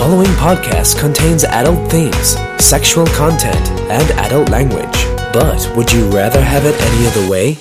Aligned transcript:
following 0.00 0.30
podcast 0.38 0.98
contains 0.98 1.44
adult 1.44 1.90
themes, 1.90 2.38
sexual 2.58 3.04
content, 3.08 3.68
and 3.90 4.10
adult 4.12 4.48
language. 4.48 5.04
But 5.30 5.70
would 5.76 5.92
you 5.92 6.08
rather 6.08 6.40
have 6.40 6.64
it 6.64 6.74
any 6.80 7.06
other 7.06 7.30
way? 7.30 7.58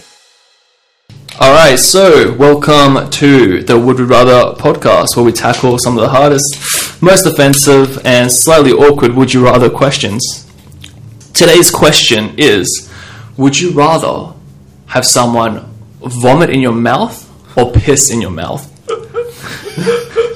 All 1.38 1.52
right, 1.52 1.78
so 1.78 2.32
welcome 2.36 3.10
to 3.10 3.62
the 3.62 3.78
Would 3.78 4.00
Rude 4.00 4.10
Rather 4.10 4.56
podcast, 4.56 5.18
where 5.18 5.26
we 5.26 5.34
tackle 5.34 5.78
some 5.80 5.98
of 5.98 6.02
the 6.02 6.08
hardest, 6.08 7.02
most 7.02 7.25
offensive, 7.25 8.00
and 8.05 8.32
slightly 8.32 8.71
awkward 8.71 9.16
Would 9.16 9.34
You 9.34 9.44
Rather 9.44 9.70
questions. 9.70 10.50
Today's 11.34 11.70
question 11.70 12.36
is 12.38 12.90
Would 13.36 13.60
you 13.60 13.71
rather 13.71 14.34
have 14.86 15.06
someone 15.06 15.70
vomit 16.00 16.52
in 16.52 16.62
your 16.62 16.71
mouth 16.71 17.30
or 17.58 17.70
piss 17.74 18.10
in 18.10 18.21
your 18.21 18.32
mouth? 18.32 18.66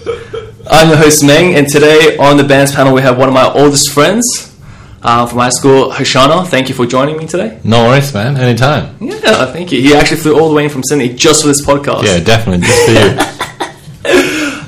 I'm 0.69 0.89
your 0.89 0.97
host 0.97 1.23
Meng, 1.23 1.55
and 1.55 1.67
today 1.67 2.15
on 2.17 2.37
the 2.37 2.43
bands 2.43 2.73
panel 2.73 2.93
we 2.93 3.01
have 3.01 3.17
one 3.17 3.27
of 3.27 3.33
my 3.33 3.51
oldest 3.51 3.91
friends 3.91 4.55
uh, 5.01 5.25
from 5.25 5.39
high 5.39 5.49
school, 5.49 5.91
Harshana. 5.91 6.47
Thank 6.47 6.69
you 6.69 6.75
for 6.75 6.85
joining 6.85 7.17
me 7.17 7.27
today. 7.27 7.59
No 7.63 7.85
worries, 7.87 8.13
man. 8.13 8.37
Anytime. 8.37 8.95
Yeah, 9.01 9.45
thank 9.51 9.71
you. 9.71 9.81
He 9.81 9.93
actually 9.93 10.17
flew 10.17 10.39
all 10.39 10.49
the 10.49 10.55
way 10.55 10.63
in 10.65 10.69
from 10.69 10.83
Sydney 10.83 11.09
just 11.09 11.41
for 11.41 11.47
this 11.49 11.61
podcast. 11.65 12.03
Yeah, 12.03 12.19
definitely. 12.19 12.65
Just 12.67 12.85
for 12.85 12.91
you. 12.91 13.29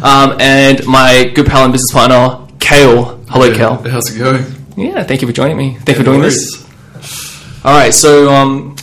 Um, 0.05 0.37
and 0.39 0.85
my 0.85 1.31
good 1.33 1.47
pal 1.47 1.63
and 1.63 1.73
business 1.73 1.91
partner, 1.91 2.47
Cale. 2.59 3.17
Hello, 3.27 3.51
Cale. 3.51 3.77
How's 3.89 4.13
it 4.15 4.19
going? 4.19 4.45
Yeah, 4.77 5.01
thank 5.03 5.21
you 5.23 5.27
for 5.27 5.33
joining 5.33 5.57
me. 5.57 5.77
Thank 5.79 5.87
you 5.87 5.95
for 5.95 6.03
doing 6.03 6.19
worries. 6.19 6.51
this. 6.51 7.65
All 7.65 7.73
right, 7.75 7.91
so 7.91 8.31
um, 8.31 8.75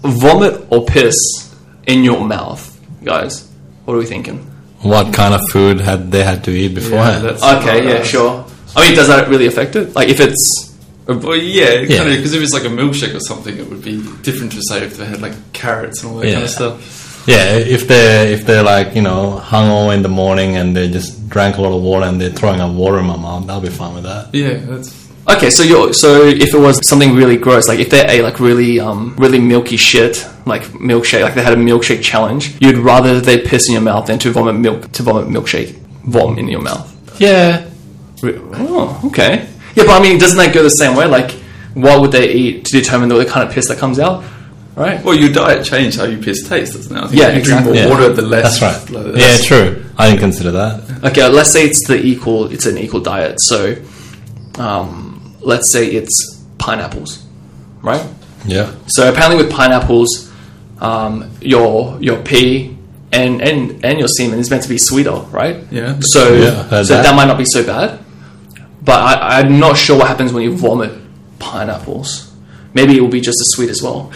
vomit 0.00 0.66
or 0.72 0.84
piss 0.84 1.14
in 1.86 2.02
your 2.02 2.24
mouth, 2.24 2.76
guys. 3.04 3.48
What 3.84 3.94
are 3.94 3.98
we 3.98 4.06
thinking? 4.06 4.50
What 4.84 5.12
kind 5.12 5.34
of 5.34 5.40
food 5.50 5.80
had 5.80 6.10
they 6.12 6.22
had 6.22 6.44
to 6.44 6.50
eat 6.50 6.74
beforehand? 6.74 7.24
that's- 7.24 7.42
Okay, 7.62 7.86
yeah, 7.88 8.02
sure. 8.02 8.44
I 8.76 8.86
mean, 8.86 8.94
does 8.96 9.08
that 9.08 9.28
really 9.28 9.46
affect 9.46 9.76
it? 9.76 9.94
Like, 9.94 10.08
if 10.08 10.20
it's 10.20 10.70
Well, 11.06 11.36
yeah, 11.36 11.80
Yeah. 11.80 11.98
kind 11.98 12.10
of 12.10 12.16
because 12.16 12.32
if 12.32 12.42
it's 12.42 12.54
like 12.54 12.64
a 12.64 12.68
milkshake 12.80 13.14
or 13.14 13.20
something, 13.20 13.54
it 13.58 13.68
would 13.68 13.82
be 13.84 14.02
different 14.22 14.52
to 14.52 14.60
say 14.62 14.82
if 14.84 14.96
they 14.96 15.04
had 15.04 15.20
like 15.20 15.34
carrots 15.52 16.02
and 16.02 16.12
all 16.12 16.18
that 16.20 16.32
kind 16.32 16.44
of 16.44 16.50
stuff. 16.50 17.24
yeah, 17.26 17.56
if 17.76 17.86
they 17.88 18.32
if 18.32 18.46
they're 18.46 18.62
like 18.62 18.94
you 18.94 19.02
know 19.02 19.38
hungover 19.44 19.94
in 19.94 20.02
the 20.02 20.08
morning 20.08 20.56
and 20.56 20.74
they 20.76 20.88
just 20.88 21.28
drank 21.28 21.58
a 21.58 21.62
lot 21.62 21.74
of 21.76 21.82
water 21.82 22.06
and 22.06 22.18
they're 22.20 22.30
throwing 22.40 22.60
up 22.60 22.72
water 22.72 22.98
in 23.00 23.06
my 23.06 23.16
mouth, 23.16 23.48
I'll 23.50 23.60
be 23.60 23.68
fine 23.68 23.94
with 23.94 24.04
that. 24.04 24.28
Yeah, 24.32 24.56
that's 24.66 24.88
okay. 25.28 25.50
So 25.50 25.62
you're 25.62 25.92
so 25.92 26.24
if 26.24 26.54
it 26.54 26.58
was 26.58 26.86
something 26.88 27.14
really 27.14 27.36
gross, 27.36 27.68
like 27.68 27.78
if 27.78 27.90
they 27.90 28.06
ate 28.06 28.22
like 28.22 28.40
really 28.40 28.80
um 28.80 29.14
really 29.16 29.40
milky 29.40 29.76
shit, 29.76 30.26
like 30.46 30.62
milkshake, 30.64 31.22
like 31.22 31.34
they 31.34 31.42
had 31.42 31.52
a 31.52 31.56
milkshake 31.56 32.02
challenge, 32.02 32.56
you'd 32.60 32.78
rather 32.78 33.20
they 33.20 33.38
piss 33.38 33.68
in 33.68 33.72
your 33.74 33.82
mouth 33.82 34.06
than 34.06 34.18
to 34.20 34.30
vomit 34.30 34.56
milk 34.56 34.90
to 34.92 35.02
vomit 35.02 35.28
milkshake 35.28 35.76
vom 36.04 36.38
in 36.38 36.48
your 36.48 36.60
mouth. 36.60 36.90
Yeah, 37.20 37.64
Re- 38.22 38.40
Oh, 38.54 39.00
okay. 39.04 39.48
Yeah, 39.74 39.84
but 39.84 40.00
I 40.00 40.02
mean, 40.02 40.18
doesn't 40.18 40.38
that 40.38 40.54
go 40.54 40.62
the 40.62 40.70
same 40.70 40.96
way? 40.96 41.06
Like, 41.06 41.32
what 41.74 42.00
would 42.00 42.12
they 42.12 42.32
eat 42.32 42.64
to 42.66 42.72
determine 42.72 43.08
the 43.08 43.24
kind 43.24 43.46
of 43.46 43.54
piss 43.54 43.68
that 43.68 43.78
comes 43.78 43.98
out? 43.98 44.24
Right? 44.76 45.04
well, 45.04 45.14
your 45.14 45.30
diet 45.30 45.64
changed 45.64 45.98
how 45.98 46.04
you 46.04 46.18
piss 46.18 46.48
tastes, 46.48 46.74
doesn't 46.74 46.96
it? 46.96 47.12
Yeah, 47.12 47.30
you 47.30 47.38
exactly. 47.38 47.74
drink 47.74 47.76
yeah. 47.76 47.88
more 47.88 48.00
water, 48.00 48.12
the 48.12 48.22
less. 48.22 48.58
That's 48.58 48.90
right. 48.90 49.04
like, 49.04 49.16
yeah, 49.16 49.36
true. 49.44 49.84
I 49.96 50.08
didn't 50.08 50.20
consider 50.20 50.50
that. 50.50 51.04
Okay, 51.04 51.28
let's 51.28 51.52
say 51.52 51.64
it's 51.64 51.86
the 51.86 52.02
equal. 52.02 52.50
It's 52.50 52.66
an 52.66 52.76
equal 52.78 52.98
diet. 53.00 53.40
So, 53.40 53.76
um, 54.58 55.03
let's 55.44 55.70
say 55.70 55.86
it's 55.86 56.44
pineapples, 56.58 57.24
right? 57.82 58.04
Yeah, 58.46 58.74
So 58.88 59.08
apparently, 59.10 59.42
with 59.42 59.50
pineapples, 59.52 60.30
um, 60.80 61.30
your 61.40 61.96
your 62.00 62.18
pee 62.22 62.76
and 63.12 63.40
and 63.40 63.82
and 63.84 63.98
your 63.98 64.08
semen 64.08 64.38
is 64.38 64.50
meant 64.50 64.62
to 64.64 64.68
be 64.68 64.76
sweeter, 64.78 65.12
right? 65.32 65.56
Yeah. 65.70 65.98
So 66.00 66.34
Yeah, 66.34 66.68
so 66.68 66.94
that. 66.94 67.02
that. 67.04 67.14
might 67.16 67.26
not 67.26 67.38
be 67.38 67.44
so 67.46 67.64
bad. 67.64 68.00
But 68.82 69.00
I, 69.00 69.38
I'm 69.40 69.58
not 69.58 69.78
sure 69.78 69.96
what 69.98 70.08
happens 70.08 70.32
when 70.34 70.42
you 70.42 70.54
vomit 70.54 70.92
pineapples. 71.38 72.30
Maybe 72.74 72.96
it 72.98 73.00
will 73.00 73.08
be 73.08 73.20
just 73.22 73.40
as 73.40 73.48
sweet 73.50 73.70
as 73.70 73.80
well. 73.82 74.12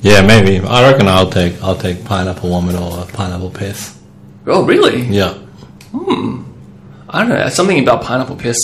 yeah, 0.00 0.22
maybe. 0.22 0.60
I 0.66 0.90
reckon 0.90 1.08
I'll 1.08 1.28
take 1.30 1.60
I'll 1.62 1.76
take 1.76 2.04
pineapple 2.06 2.48
vomit 2.48 2.74
or 2.76 3.04
pineapple 3.12 3.50
piss. 3.50 3.98
Oh, 4.46 4.64
really? 4.64 5.02
Yeah, 5.02 5.34
Hmm. 5.92 6.44
I 7.10 7.20
don't 7.20 7.28
know. 7.30 7.48
Something 7.50 7.80
about 7.80 8.02
pineapple 8.02 8.36
piss 8.36 8.56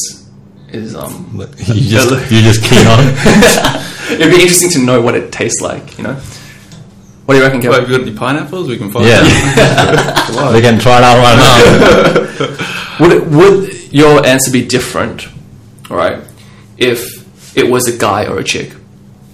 is 0.75 0.95
um. 0.95 1.31
you 1.67 1.89
just 1.91 2.31
you 2.33 2.41
just 2.43 2.63
keen 2.65 2.87
on. 2.87 3.01
It'd 4.21 4.31
be 4.31 4.41
interesting 4.43 4.71
to 4.71 4.79
know 4.81 5.01
what 5.01 5.15
it 5.15 5.33
tastes 5.33 5.61
like. 5.61 5.97
You 5.99 6.05
know. 6.05 6.15
What 7.25 7.35
do 7.35 7.41
you 7.41 7.47
reckon, 7.47 7.61
Well, 7.61 7.71
Kevin? 7.81 7.81
have 7.81 7.91
you 7.91 7.99
got 7.99 8.07
any 8.07 8.17
pineapples? 8.17 8.69
We 8.69 8.77
can 8.77 8.91
find 8.91 9.07
Yeah, 9.07 9.23
out. 10.37 10.53
we 10.55 10.61
can 10.61 10.79
try 10.79 10.99
it 10.99 11.05
out 11.05 11.19
right 11.25 11.39
now. 11.39 12.99
Would 13.01 13.13
it, 13.13 13.27
would 13.29 13.93
your 13.95 14.27
answer 14.27 14.51
be 14.53 14.63
different, 14.67 15.27
all 15.91 15.97
right, 15.97 16.23
if 16.77 17.01
it 17.57 17.67
was 17.71 17.89
a 17.89 17.97
guy 17.97 18.27
or 18.27 18.39
a 18.41 18.45
chick? 18.45 18.75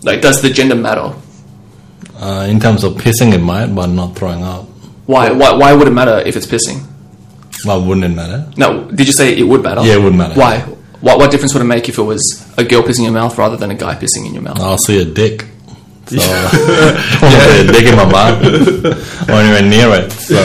Like, 0.04 0.20
does 0.22 0.40
the 0.40 0.50
gender 0.50 0.76
matter? 0.76 1.12
Uh, 2.14 2.46
in 2.48 2.60
terms 2.60 2.84
of 2.84 2.92
pissing, 2.94 3.32
it 3.34 3.38
might, 3.40 3.74
but 3.74 3.86
not 3.88 4.14
throwing 4.14 4.44
up. 4.44 4.66
Why? 5.06 5.32
Why? 5.32 5.52
Why 5.54 5.72
would 5.74 5.88
it 5.88 5.92
matter 5.92 6.20
if 6.24 6.36
it's 6.36 6.46
pissing? 6.46 6.86
Well, 7.64 7.84
wouldn't 7.84 8.04
it 8.04 8.14
matter? 8.14 8.48
No, 8.56 8.84
did 8.92 9.06
you 9.08 9.12
say 9.12 9.36
it 9.36 9.42
would 9.42 9.62
matter? 9.64 9.82
Yeah, 9.82 9.94
it 9.96 10.02
would 10.02 10.14
matter. 10.14 10.34
Why? 10.38 10.64
What, 11.00 11.18
what 11.18 11.30
difference 11.30 11.54
would 11.54 11.62
it 11.62 11.66
make 11.66 11.88
if 11.88 11.98
it 11.98 12.02
was 12.02 12.52
a 12.58 12.64
girl 12.64 12.82
pissing 12.82 12.98
in 12.98 13.04
your 13.04 13.12
mouth 13.14 13.36
rather 13.38 13.56
than 13.56 13.70
a 13.70 13.74
guy 13.74 13.94
pissing 13.94 14.26
in 14.26 14.34
your 14.34 14.42
mouth? 14.42 14.60
I'll 14.60 14.78
see 14.78 15.00
a 15.00 15.04
dick. 15.04 15.46
So, 16.06 16.16
I 16.18 17.18
don't 17.20 17.22
want 17.22 17.34
to 17.34 17.52
see 17.52 17.68
a 17.68 17.72
dick 17.72 17.86
in 17.86 17.96
my 17.96 18.04
mouth 18.04 18.42
or 19.28 19.32
anywhere 19.34 19.62
near 19.62 19.94
it. 20.04 20.10
So, 20.10 20.36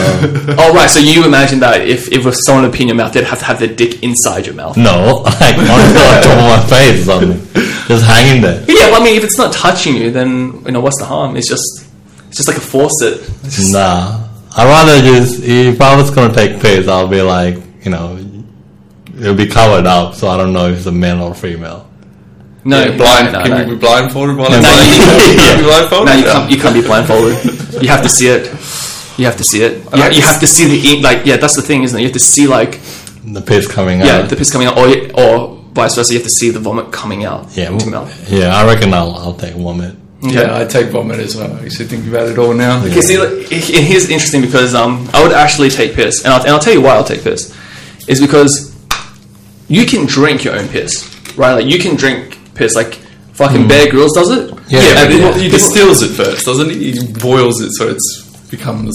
Oh, 0.58 0.72
right. 0.72 0.88
So 0.88 1.00
you 1.00 1.24
imagine 1.24 1.58
that 1.60 1.86
if, 1.88 2.10
if 2.12 2.22
someone 2.46 2.64
would 2.64 2.72
pee 2.72 2.82
in 2.82 2.88
your 2.88 2.96
mouth, 2.96 3.12
they'd 3.12 3.24
have 3.24 3.40
to 3.40 3.44
have 3.44 3.58
their 3.58 3.68
dick 3.74 4.02
inside 4.04 4.46
your 4.46 4.54
mouth. 4.54 4.76
no, 4.76 5.22
like 5.24 5.56
on 5.58 5.64
the 5.64 6.20
top 6.22 6.38
of 6.38 6.46
my 6.46 6.66
face 6.68 7.02
or 7.02 7.04
something. 7.04 7.62
Just 7.88 8.04
hanging 8.06 8.42
there. 8.42 8.60
Yeah, 8.68 8.90
well, 8.90 9.00
I 9.02 9.04
mean, 9.04 9.16
if 9.16 9.24
it's 9.24 9.38
not 9.38 9.52
touching 9.52 9.96
you, 9.96 10.10
then 10.12 10.62
you 10.64 10.72
know 10.72 10.80
what's 10.80 10.98
the 11.00 11.04
harm? 11.06 11.36
It's 11.36 11.48
just 11.48 11.64
it's 12.28 12.36
just 12.36 12.48
like 12.48 12.56
a 12.58 12.60
faucet. 12.60 13.20
Just- 13.44 13.72
Nah. 13.72 14.22
I'd 14.58 14.64
rather 14.66 15.02
just, 15.02 15.42
if 15.42 15.80
I 15.82 15.96
was 15.96 16.10
going 16.10 16.30
to 16.30 16.34
take 16.34 16.60
piss, 16.62 16.88
I'll 16.88 17.08
be 17.08 17.20
like, 17.20 17.56
you 17.84 17.90
know, 17.90 18.16
it'll 19.18 19.34
be 19.34 19.46
covered 19.46 19.86
up, 19.86 20.14
so 20.14 20.28
I 20.28 20.36
don't 20.36 20.52
know 20.52 20.68
if 20.70 20.78
it's 20.78 20.86
a 20.86 20.92
male 20.92 21.22
or 21.22 21.34
female. 21.34 21.88
no, 22.64 22.84
Yeah, 22.84 22.96
blind. 22.96 23.32
no, 23.32 23.42
can 23.42 23.50
no, 23.52 23.58
you 23.62 23.74
be 23.74 23.76
blindfolded 23.80 24.36
while 24.36 24.50
No, 24.50 24.56
I'm 24.56 24.62
no, 24.62 24.68
blind? 24.68 24.90
you- 24.92 25.36
Can 25.36 25.56
you 25.56 25.62
be 25.62 25.68
blindfolded? 25.68 26.06
No, 26.06 26.14
you 26.18 26.24
can't. 26.24 26.50
You 26.50 26.58
can't 26.58 26.74
be 26.74 26.82
blindfolded. 26.82 27.82
You 27.82 27.88
have 27.88 28.02
to 28.02 28.08
see 28.08 28.28
it. 28.28 28.46
You 29.18 29.24
have 29.24 29.36
to 29.36 29.44
see 29.44 29.62
it. 29.62 29.72
You, 29.84 29.98
like 30.00 30.14
you 30.14 30.22
have 30.22 30.40
to 30.40 30.46
see 30.46 30.66
the 30.66 30.88
ink. 30.92 31.02
Like, 31.04 31.24
yeah, 31.24 31.36
that's 31.38 31.56
the 31.56 31.62
thing, 31.62 31.82
isn't 31.84 31.96
it? 31.98 32.02
You 32.02 32.08
have 32.08 32.12
to 32.14 32.18
see 32.34 32.46
like, 32.46 32.80
The 33.24 33.40
piss 33.40 33.66
coming 33.66 34.00
out. 34.02 34.06
yeah, 34.06 34.22
the 34.22 34.36
piss 34.36 34.50
coming 34.52 34.66
out, 34.68 34.76
or 34.76 34.88
or 35.20 35.56
vice 35.72 35.94
versa. 35.94 36.12
You 36.12 36.18
have 36.20 36.26
to 36.28 36.34
see 36.34 36.50
the 36.50 36.58
vomit 36.60 36.90
coming 36.92 37.24
out 37.24 37.48
yeah, 37.56 37.70
into 37.70 37.88
mouth. 37.88 38.30
yeah, 38.30 38.54
I 38.54 38.66
reckon 38.66 38.92
I'll, 38.94 39.14
I'll 39.16 39.34
take 39.34 39.54
vomit. 39.54 39.94
Yeah, 40.22 40.58
I 40.58 40.64
take 40.64 40.88
vomit 40.88 41.20
as 41.20 41.36
well. 41.36 41.54
I 41.56 41.68
should 41.68 41.88
think 41.88 42.06
about 42.08 42.28
it 42.28 42.38
all 42.38 42.52
now. 42.54 42.82
Okay, 42.84 43.00
see, 43.02 43.18
like, 43.18 43.46
here's 43.48 44.08
interesting 44.10 44.40
because 44.40 44.74
um, 44.74 45.08
I 45.12 45.22
would 45.22 45.32
actually 45.32 45.68
take 45.70 45.94
piss, 45.94 46.24
and 46.24 46.32
I'll, 46.32 46.40
and 46.40 46.50
I'll 46.50 46.58
tell 46.58 46.72
you 46.72 46.80
why 46.80 46.94
I'll 46.96 47.04
take 47.04 47.22
piss. 47.22 47.54
Is 48.08 48.20
because 48.20 48.65
you 49.68 49.86
can 49.86 50.06
drink 50.06 50.44
your 50.44 50.56
own 50.58 50.68
piss, 50.68 51.04
right? 51.36 51.54
Like 51.54 51.66
you 51.66 51.78
can 51.78 51.96
drink 51.96 52.38
piss, 52.54 52.74
like 52.74 52.94
fucking 53.32 53.62
mm. 53.62 53.68
Bear 53.68 53.90
Grylls 53.90 54.12
does 54.14 54.30
it. 54.30 54.50
Yeah, 54.68 54.80
Yeah, 54.80 54.94
but 55.04 55.10
people- 55.10 55.32
he 55.34 55.48
distills 55.48 56.02
it 56.02 56.08
first, 56.08 56.44
doesn't 56.46 56.70
he? 56.70 56.92
He 56.92 57.12
boils 57.12 57.60
it 57.60 57.70
so 57.72 57.88
it 57.88 57.98
becomes. 58.50 58.94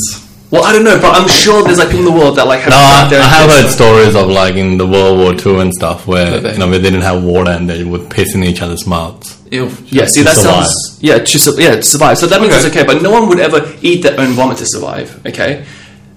Well, 0.52 0.66
I 0.66 0.74
don't 0.74 0.84
know, 0.84 1.00
but 1.00 1.16
I'm 1.16 1.30
sure 1.30 1.64
there's 1.64 1.78
like 1.80 1.88
people 1.92 2.08
in 2.08 2.14
the 2.14 2.20
world 2.20 2.36
that 2.36 2.46
like 2.46 2.60
have 2.60 2.72
No, 2.72 2.76
I, 2.78 3.08
I 3.10 3.28
have 3.28 3.50
heard 3.50 3.70
stories 3.72 4.16
of 4.16 4.28
like 4.28 4.56
in 4.56 4.78
the 4.78 4.86
World 4.86 5.18
War 5.18 5.34
Two 5.34 5.60
and 5.62 5.74
stuff 5.74 6.06
where 6.08 6.36
you 6.52 6.58
know 6.60 6.70
they 6.70 6.80
didn't 6.82 7.04
have 7.04 7.24
water 7.24 7.52
and 7.52 7.70
they 7.70 7.86
would 7.86 8.10
piss 8.10 8.36
in 8.36 8.44
each 8.44 8.62
other's 8.62 8.86
mouths. 8.86 9.42
Ew. 9.50 9.70
Yeah, 9.86 10.08
see, 10.08 10.24
that 10.24 10.36
survive. 10.36 10.66
sounds 10.66 10.98
yeah 11.02 11.20
to 11.20 11.40
su- 11.40 11.56
yeah 11.58 11.76
to 11.76 11.84
survive. 11.84 12.18
So 12.18 12.28
that 12.28 12.42
means 12.42 12.54
Okay. 12.54 12.68
it's 12.68 12.76
okay, 12.76 12.86
but 12.86 13.02
no 13.02 13.12
one 13.12 13.30
would 13.30 13.40
ever 13.40 13.74
eat 13.82 14.04
their 14.04 14.20
own 14.20 14.34
vomit 14.34 14.58
to 14.58 14.66
survive. 14.66 15.26
Okay, 15.26 15.66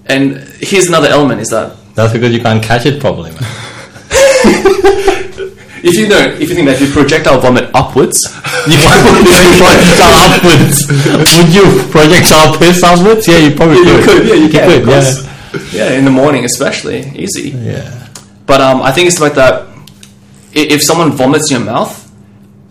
and 0.07 0.37
here's 0.59 0.87
another 0.87 1.07
element: 1.07 1.39
is 1.39 1.49
that 1.51 1.77
That's 1.95 2.11
because 2.11 2.33
you 2.33 2.41
can't 2.41 2.61
catch 2.61 2.85
it 2.85 2.99
properly, 2.99 3.31
man. 3.31 3.43
If 5.85 5.95
you 5.95 6.07
know, 6.07 6.17
if 6.39 6.49
you 6.49 6.55
think 6.55 6.67
that 6.67 6.81
if 6.81 6.87
you 6.87 6.93
projectile 6.93 7.39
vomit 7.39 7.69
upwards, 7.73 8.17
You 8.65 8.77
can 8.81 8.97
projectile 9.61 10.17
upwards. 10.33 10.87
Would 11.35 11.53
you 11.53 11.65
projectile 11.91 12.57
piss 12.57 12.81
upwards? 12.83 13.27
Yeah, 13.27 13.37
you 13.37 13.55
probably 13.55 13.77
you 13.77 14.01
could. 14.01 14.05
could, 14.05 14.27
yeah, 14.27 14.35
you 14.35 14.49
can, 14.49 14.81
of 14.81 14.87
yeah. 14.87 15.91
yeah, 15.91 15.97
in 15.97 16.05
the 16.05 16.11
morning 16.11 16.45
especially, 16.45 17.05
easy. 17.15 17.49
Yeah. 17.51 18.09
But 18.45 18.61
um, 18.61 18.81
I 18.81 18.91
think 18.91 19.07
it's 19.07 19.19
like 19.19 19.35
that. 19.35 19.67
If 20.53 20.81
someone 20.81 21.11
vomits 21.11 21.51
in 21.51 21.57
your 21.57 21.65
mouth, 21.65 21.93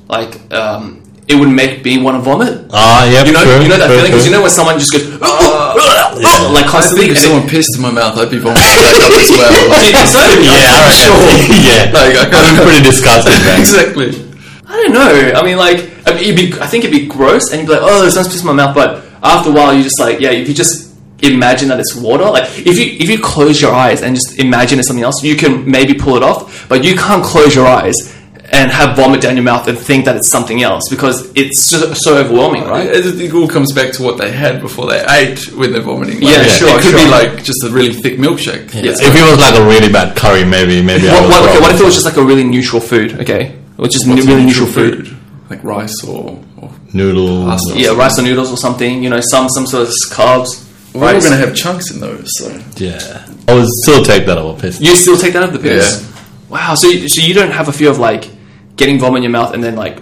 like 0.09 0.53
um, 0.53 1.04
it 1.27 1.35
would 1.37 1.49
make 1.49 1.85
me 1.85 1.97
want 1.99 2.17
to 2.17 2.23
vomit. 2.23 2.67
Ah, 2.73 3.05
yeah, 3.09 3.25
You 3.25 3.33
know, 3.33 3.43
true, 3.43 3.63
you 3.63 3.69
know 3.69 3.79
that 3.81 3.87
true, 3.89 3.97
feeling 3.97 4.13
because 4.13 4.27
you 4.27 4.33
know 4.33 4.43
when 4.43 4.51
someone 4.53 4.79
just 4.79 4.93
goes 4.93 5.09
like 5.09 6.65
I 6.65 6.69
constantly. 6.69 7.07
think 7.09 7.17
if 7.17 7.19
and 7.19 7.25
someone 7.25 7.45
it- 7.47 7.51
pissed 7.51 7.77
in 7.77 7.83
my 7.83 7.91
mouth, 7.91 8.17
I'd 8.19 8.31
be 8.31 8.39
vomiting 8.39 8.61
up 8.61 9.09
as 9.09 9.31
well. 9.33 9.49
Do 9.49 10.05
so? 10.05 10.21
Yeah, 10.45 10.69
I 10.69 10.77
I'm 10.77 10.85
reckon. 10.85 11.01
sure. 11.01 11.17
yeah, 11.65 11.91
Like, 11.97 12.15
I 12.21 12.29
I'm 12.29 12.57
pretty 12.63 12.83
disgusted, 12.85 13.33
exactly. 13.59 14.11
I 14.67 14.77
don't 14.83 14.93
know. 14.93 15.33
I 15.39 15.43
mean, 15.45 15.57
like, 15.57 15.79
I, 16.07 16.15
mean, 16.15 16.25
it'd 16.25 16.37
be, 16.37 16.61
I 16.61 16.67
think 16.67 16.85
it'd 16.85 16.97
be 16.97 17.07
gross, 17.07 17.51
and 17.53 17.61
you'd 17.61 17.67
be 17.69 17.73
like, 17.75 17.83
"Oh, 17.85 18.01
there's 18.03 18.17
no 18.17 18.25
piss 18.25 18.41
in 18.41 18.47
my 18.47 18.53
mouth." 18.53 18.75
But 18.75 19.05
after 19.23 19.51
a 19.51 19.53
while, 19.53 19.73
you 19.75 19.83
just 19.83 20.01
like, 20.01 20.21
yeah, 20.21 20.31
if 20.31 20.49
you 20.49 20.55
just 20.55 20.93
imagine 21.23 21.69
that 21.69 21.79
it's 21.81 21.95
water. 21.95 22.25
Like 22.25 22.45
if 22.59 22.77
you 22.79 22.97
if 23.01 23.09
you 23.09 23.19
close 23.21 23.61
your 23.63 23.73
eyes 23.73 24.03
and 24.03 24.15
just 24.15 24.39
imagine 24.39 24.79
it's 24.79 24.89
something 24.89 25.05
else, 25.05 25.23
you 25.23 25.37
can 25.37 25.65
maybe 25.71 25.95
pull 25.95 26.17
it 26.17 26.23
off, 26.23 26.69
but 26.69 26.85
you 26.85 26.97
can't 26.97 27.25
close 27.25 27.55
your 27.55 27.67
eyes 27.67 27.95
and 28.55 28.71
have 28.71 28.97
vomit 28.97 29.21
down 29.21 29.35
your 29.37 29.43
mouth 29.45 29.67
and 29.67 29.77
think 29.77 30.05
that 30.05 30.15
it's 30.15 30.31
something 30.31 30.63
else 30.63 30.85
because 30.89 31.31
it's 31.35 31.65
so, 31.65 31.93
so 31.93 32.17
overwhelming, 32.19 32.63
right? 32.65 32.87
It, 32.87 33.21
it 33.21 33.35
all 33.35 33.49
comes 33.49 33.73
back 33.73 33.93
to 33.95 34.03
what 34.03 34.17
they 34.17 34.31
had 34.31 34.61
before 34.61 34.87
they 34.87 35.05
ate 35.05 35.53
when 35.53 35.73
they're 35.73 35.83
vomiting. 35.83 36.23
Yeah, 36.23 36.39
Like, 36.39 36.49
sure, 36.51 36.69
It 36.79 36.83
could 36.83 36.95
be 36.95 37.11
like 37.11 37.43
just 37.43 37.65
a 37.65 37.71
really 37.71 37.93
thick 37.93 38.17
milkshake. 38.19 38.73
Yeah. 38.73 38.93
If 38.95 39.15
it 39.15 39.31
was 39.31 39.41
like 39.41 39.59
a 39.59 39.67
really 39.67 39.93
bad 39.93 40.17
curry, 40.17 40.45
maybe 40.45 40.81
maybe. 40.83 41.09
What, 41.09 41.23
would 41.23 41.31
what, 41.31 41.51
okay, 41.51 41.61
what 41.61 41.75
if 41.75 41.81
it 41.81 41.85
was 41.85 41.95
just 41.95 42.07
like 42.07 42.17
a 42.17 42.23
really 42.23 42.45
neutral 42.45 42.81
food? 42.81 43.21
Okay, 43.21 43.57
which 43.77 43.97
is 43.97 44.07
What's 44.07 44.25
really 44.25 44.45
neutral 44.47 44.69
food. 44.69 45.17
like 45.51 45.63
rice 45.65 46.05
or, 46.05 46.41
or 46.59 46.71
noodles? 46.93 47.47
Pasta. 47.47 47.79
Yeah, 47.79 47.97
rice 47.97 48.19
or 48.19 48.23
noodles 48.23 48.53
or 48.53 48.57
something. 48.57 49.03
You 49.03 49.11
know, 49.11 49.21
some 49.21 49.49
some 49.49 49.67
sort 49.67 49.89
of 49.89 49.95
carbs. 50.11 50.63
We're 50.95 51.07
all 51.13 51.19
going 51.19 51.33
to 51.33 51.37
have 51.39 51.57
chunks 51.57 51.91
in 51.91 51.99
those. 51.99 52.29
So 52.39 52.51
Yeah, 52.77 53.27
I 53.49 53.55
would 53.55 53.67
still 53.83 54.05
take 54.05 54.27
that 54.27 54.39
over 54.39 54.61
piss. 54.61 54.81
You 54.81 54.95
still 54.95 55.17
take 55.17 55.33
that 55.33 55.43
out 55.43 55.49
of 55.49 55.55
the 55.55 55.59
piss? 55.69 56.01
Yeah. 56.01 56.11
Wow. 56.49 56.75
So 56.77 56.87
you, 56.87 57.09
so 57.09 57.21
you 57.21 57.35
don't 57.35 57.51
have 57.51 57.67
a 57.67 57.73
fear 57.73 57.91
of 57.91 57.99
like 57.99 58.31
getting 58.77 58.99
vomit 58.99 59.19
in 59.19 59.23
your 59.25 59.33
mouth 59.33 59.55
and 59.55 59.63
then 59.63 59.77
like 59.77 59.97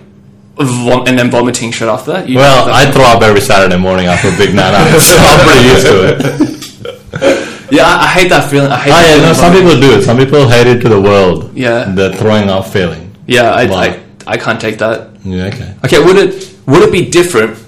vom- 0.57 1.07
and 1.07 1.19
then 1.19 1.31
vomiting 1.31 1.73
straight 1.73 1.89
after 1.89 2.13
that. 2.13 2.29
You 2.29 2.37
Well, 2.39 2.67
don't 2.67 2.75
I 2.75 2.91
throw 2.91 3.05
up 3.05 3.23
every 3.23 3.41
Saturday 3.41 3.77
morning 3.79 4.07
after 4.07 4.29
a 4.29 4.37
big 4.37 4.55
night 4.61 4.75
out, 4.75 5.01
so 5.01 5.17
I'm 5.19 5.41
pretty 5.47 5.69
used 5.69 5.87
to 5.87 5.97
it. 6.09 7.73
yeah, 7.73 7.85
I, 7.87 8.05
I 8.05 8.07
hate 8.09 8.29
that 8.31 8.51
feeling. 8.51 8.71
I 8.71 8.77
hate. 8.79 8.91
Oh 8.91 8.95
that 8.95 9.03
yeah, 9.09 9.15
feeling 9.15 9.29
no, 9.29 9.33
some 9.35 9.53
people 9.53 9.81
do 9.81 9.99
it. 9.99 10.03
Some 10.03 10.17
people 10.17 10.49
hate 10.49 10.67
it 10.67 10.81
to 10.83 10.89
the 10.89 11.01
world. 11.01 11.55
Yeah. 11.55 11.85
the 11.93 12.15
throwing 12.17 12.49
up 12.51 12.67
feeling. 12.67 13.15
Yeah, 13.27 13.51
I, 13.53 13.67
Wow. 13.67 13.77
I 13.79 14.03
I 14.27 14.37
can't 14.37 14.61
take 14.61 14.79
that. 14.79 15.11
Yeah, 15.25 15.47
okay. 15.47 15.75
Okay, 15.85 16.05
would 16.05 16.17
it 16.17 16.57
would 16.67 16.83
it 16.83 16.93
be 16.93 17.09
different 17.11 17.59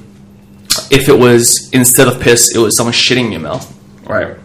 if 0.90 1.08
it 1.08 1.18
was 1.18 1.70
instead 1.72 2.08
of 2.08 2.20
piss, 2.20 2.54
it 2.54 2.58
was 2.58 2.76
someone 2.76 2.92
shitting 2.92 3.26
in 3.26 3.32
your 3.32 3.40
mouth, 3.40 3.66
right? 4.08 4.36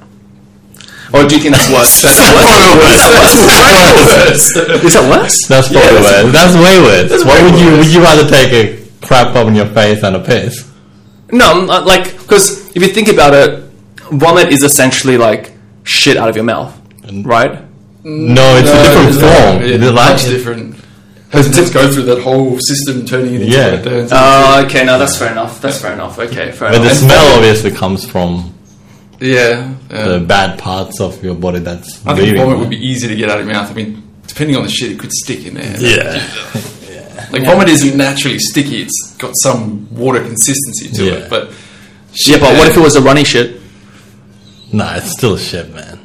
Or 1.14 1.28
do 1.28 1.36
you 1.36 1.42
think 1.42 1.56
that's 1.56 1.70
worse? 1.74 2.02
That's 2.02 2.20
worse. 2.20 3.10
That's 3.18 4.54
worse. 4.54 4.84
Is 4.86 4.94
that 4.94 5.10
worse? 5.10 5.48
That's 5.48 5.68
probably 5.70 6.02
worse. 6.02 6.32
That's 6.34 6.56
way 6.56 6.80
worse. 6.82 7.24
Why 7.26 7.42
would 7.44 7.60
you 7.60 7.72
would 7.78 7.88
you 7.94 8.02
rather 8.02 8.28
take 8.30 8.52
a 8.54 8.78
crap 9.06 9.36
up 9.36 9.48
in 9.48 9.56
your 9.56 9.68
face 9.68 10.02
than 10.02 10.16
a 10.16 10.20
piss? 10.24 10.70
No, 11.32 11.68
uh, 11.70 11.84
like 11.86 12.18
because 12.18 12.76
if 12.76 12.82
you 12.82 12.90
think 12.90 13.08
about 13.08 13.34
it, 13.34 13.64
vomit 14.12 14.52
is 14.52 14.64
essentially 14.64 15.18
like 15.18 15.54
shit 15.84 16.18
out 16.18 16.30
of 16.30 16.36
your 16.36 16.46
mouth, 16.46 16.74
right? 17.24 17.52
Mm, 18.04 18.34
no, 18.36 18.58
it's 18.58 18.70
a 18.70 18.84
different 18.84 19.10
it's 19.10 19.20
form. 19.20 19.60
not. 19.60 19.64
It's 19.64 19.84
like- 19.84 19.94
much 20.12 20.24
different. 20.26 20.76
Has 21.32 21.46
to 21.54 21.72
go 21.72 21.92
through 21.92 22.06
that 22.06 22.24
whole 22.24 22.58
system 22.60 23.06
turning 23.06 23.36
it 23.36 23.42
into 23.44 23.56
Yeah. 23.56 23.66
what 23.70 23.74
it 23.82 23.84
turns 23.84 24.10
Oh, 24.12 24.64
okay, 24.66 24.84
no, 24.84 24.98
that's 24.98 25.16
fair 25.16 25.32
enough. 25.32 25.62
That's 25.62 25.80
fair 25.80 25.94
enough. 25.94 26.18
Okay, 26.18 26.52
fair 26.52 26.70
enough. 26.70 26.82
but 26.82 26.90
the 26.90 26.96
smell 26.96 27.36
obviously 27.36 27.70
comes 27.70 28.04
from 28.04 28.38
into. 28.40 28.52
Yeah. 29.20 29.76
yeah. 29.90 30.08
the 30.08 30.16
um, 30.18 30.26
bad 30.28 30.60
parts 30.60 31.00
of 31.02 31.24
your 31.24 31.36
body 31.36 31.60
that's 31.60 32.06
I 32.06 32.16
think 32.16 32.28
leaving. 32.28 32.42
vomit 32.42 32.60
would 32.60 32.70
be 32.70 32.78
easy 32.86 33.08
to 33.08 33.16
get 33.16 33.30
out 33.30 33.40
of 33.40 33.46
your 33.46 33.54
mouth. 33.54 33.70
I 33.70 33.74
mean, 33.74 34.04
depending 34.28 34.56
on 34.56 34.64
the 34.64 34.70
shit, 34.70 34.92
it 34.92 35.00
could 35.00 35.12
stick 35.12 35.46
in 35.46 35.56
there. 35.56 35.76
yeah, 35.80 36.14
yeah. 36.90 37.28
Like 37.32 37.44
vomit 37.44 37.70
isn't 37.70 37.98
naturally 37.98 38.40
sticky; 38.40 38.84
it's 38.84 39.16
got 39.18 39.34
some 39.36 39.94
water 39.96 40.22
consistency 40.22 40.90
to 40.90 41.04
Yeah. 41.06 41.12
it. 41.14 41.30
But 41.30 41.52
Yeah, 42.26 42.38
but 42.40 42.58
what 42.58 42.68
if 42.70 42.78
it 42.78 42.82
was 42.82 42.96
a 42.96 43.02
runny 43.02 43.24
shit? 43.24 43.60
nah, 44.72 44.96
it's 44.96 45.12
still 45.12 45.36
shit, 45.38 45.74
man. 45.74 46.00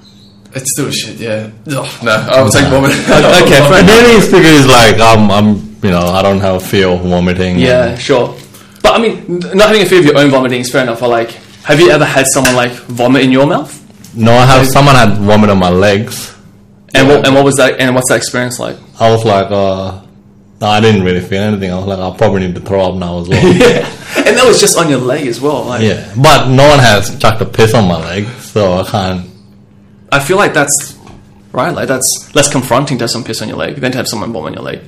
It's 0.54 0.70
still 0.72 0.90
shit. 0.90 1.16
Yeah. 1.16 1.50
Ugh, 1.66 2.02
no, 2.04 2.12
I 2.12 2.42
would 2.42 2.52
take 2.52 2.66
vomit. 2.68 2.90
Okay, 2.92 3.58
fair 3.58 3.80
And 3.80 3.88
enough. 3.90 4.04
then 4.06 4.20
figure 4.22 4.50
is 4.50 4.66
like, 4.66 5.00
I'm, 5.00 5.30
I'm, 5.30 5.56
you 5.82 5.90
know, 5.90 6.06
I 6.06 6.22
don't 6.22 6.40
have 6.40 6.56
a 6.56 6.60
fear 6.60 6.88
of 6.88 7.00
vomiting. 7.02 7.58
Yeah, 7.58 7.96
sure. 7.98 8.36
But 8.82 8.92
I 8.98 9.02
mean, 9.02 9.38
not 9.54 9.68
having 9.68 9.82
a 9.82 9.86
fear 9.86 9.98
of 10.00 10.04
your 10.04 10.16
own 10.18 10.30
vomiting 10.30 10.60
is 10.60 10.70
fair 10.70 10.82
enough. 10.82 11.02
Or 11.02 11.08
like, 11.08 11.36
have 11.64 11.80
you 11.80 11.90
ever 11.90 12.04
had 12.04 12.26
someone 12.26 12.54
like 12.54 12.72
vomit 12.72 13.22
in 13.22 13.32
your 13.32 13.46
mouth? 13.46 13.80
No, 14.14 14.32
I 14.32 14.46
have 14.46 14.66
someone 14.68 14.94
had 14.94 15.18
vomit 15.18 15.50
on 15.50 15.58
my 15.58 15.70
legs. 15.70 16.36
And 16.94 17.08
what 17.08 17.26
and 17.26 17.34
what 17.34 17.44
was 17.44 17.56
that? 17.56 17.80
And 17.80 17.94
what's 17.94 18.08
that 18.10 18.16
experience 18.16 18.58
like? 18.60 18.76
I 19.00 19.10
was 19.10 19.24
like, 19.24 19.50
uh, 19.50 20.00
no, 20.60 20.66
I 20.68 20.80
didn't 20.80 21.02
really 21.02 21.20
feel 21.20 21.42
anything. 21.42 21.72
I 21.72 21.76
was 21.76 21.86
like, 21.86 21.98
I 21.98 22.16
probably 22.16 22.46
need 22.46 22.54
to 22.54 22.60
throw 22.60 22.84
up 22.90 22.94
now 22.94 23.20
as 23.20 23.28
well. 23.28 23.42
Yeah, 23.54 24.24
and 24.28 24.36
that 24.36 24.44
was 24.46 24.60
just 24.60 24.78
on 24.78 24.88
your 24.88 25.00
leg 25.00 25.26
as 25.26 25.40
well. 25.40 25.64
Like, 25.64 25.82
yeah, 25.82 26.14
but 26.16 26.48
no 26.48 26.68
one 26.68 26.78
has 26.78 27.18
chucked 27.18 27.40
a 27.40 27.44
piss 27.44 27.74
on 27.74 27.88
my 27.88 27.98
leg, 27.98 28.26
so 28.40 28.74
I 28.74 28.84
can't. 28.84 29.30
I 30.12 30.20
feel 30.20 30.36
like 30.36 30.54
that's 30.54 30.96
right. 31.50 31.74
Like 31.74 31.88
that's 31.88 32.32
less 32.34 32.50
confronting 32.50 32.98
to 32.98 33.04
have 33.04 33.10
some 33.10 33.24
piss 33.24 33.42
on 33.42 33.48
your 33.48 33.56
leg 33.56 33.76
than 33.76 33.90
to 33.92 33.98
have 33.98 34.06
someone 34.06 34.32
vomit 34.32 34.50
on 34.50 34.54
your 34.54 34.62
leg. 34.62 34.82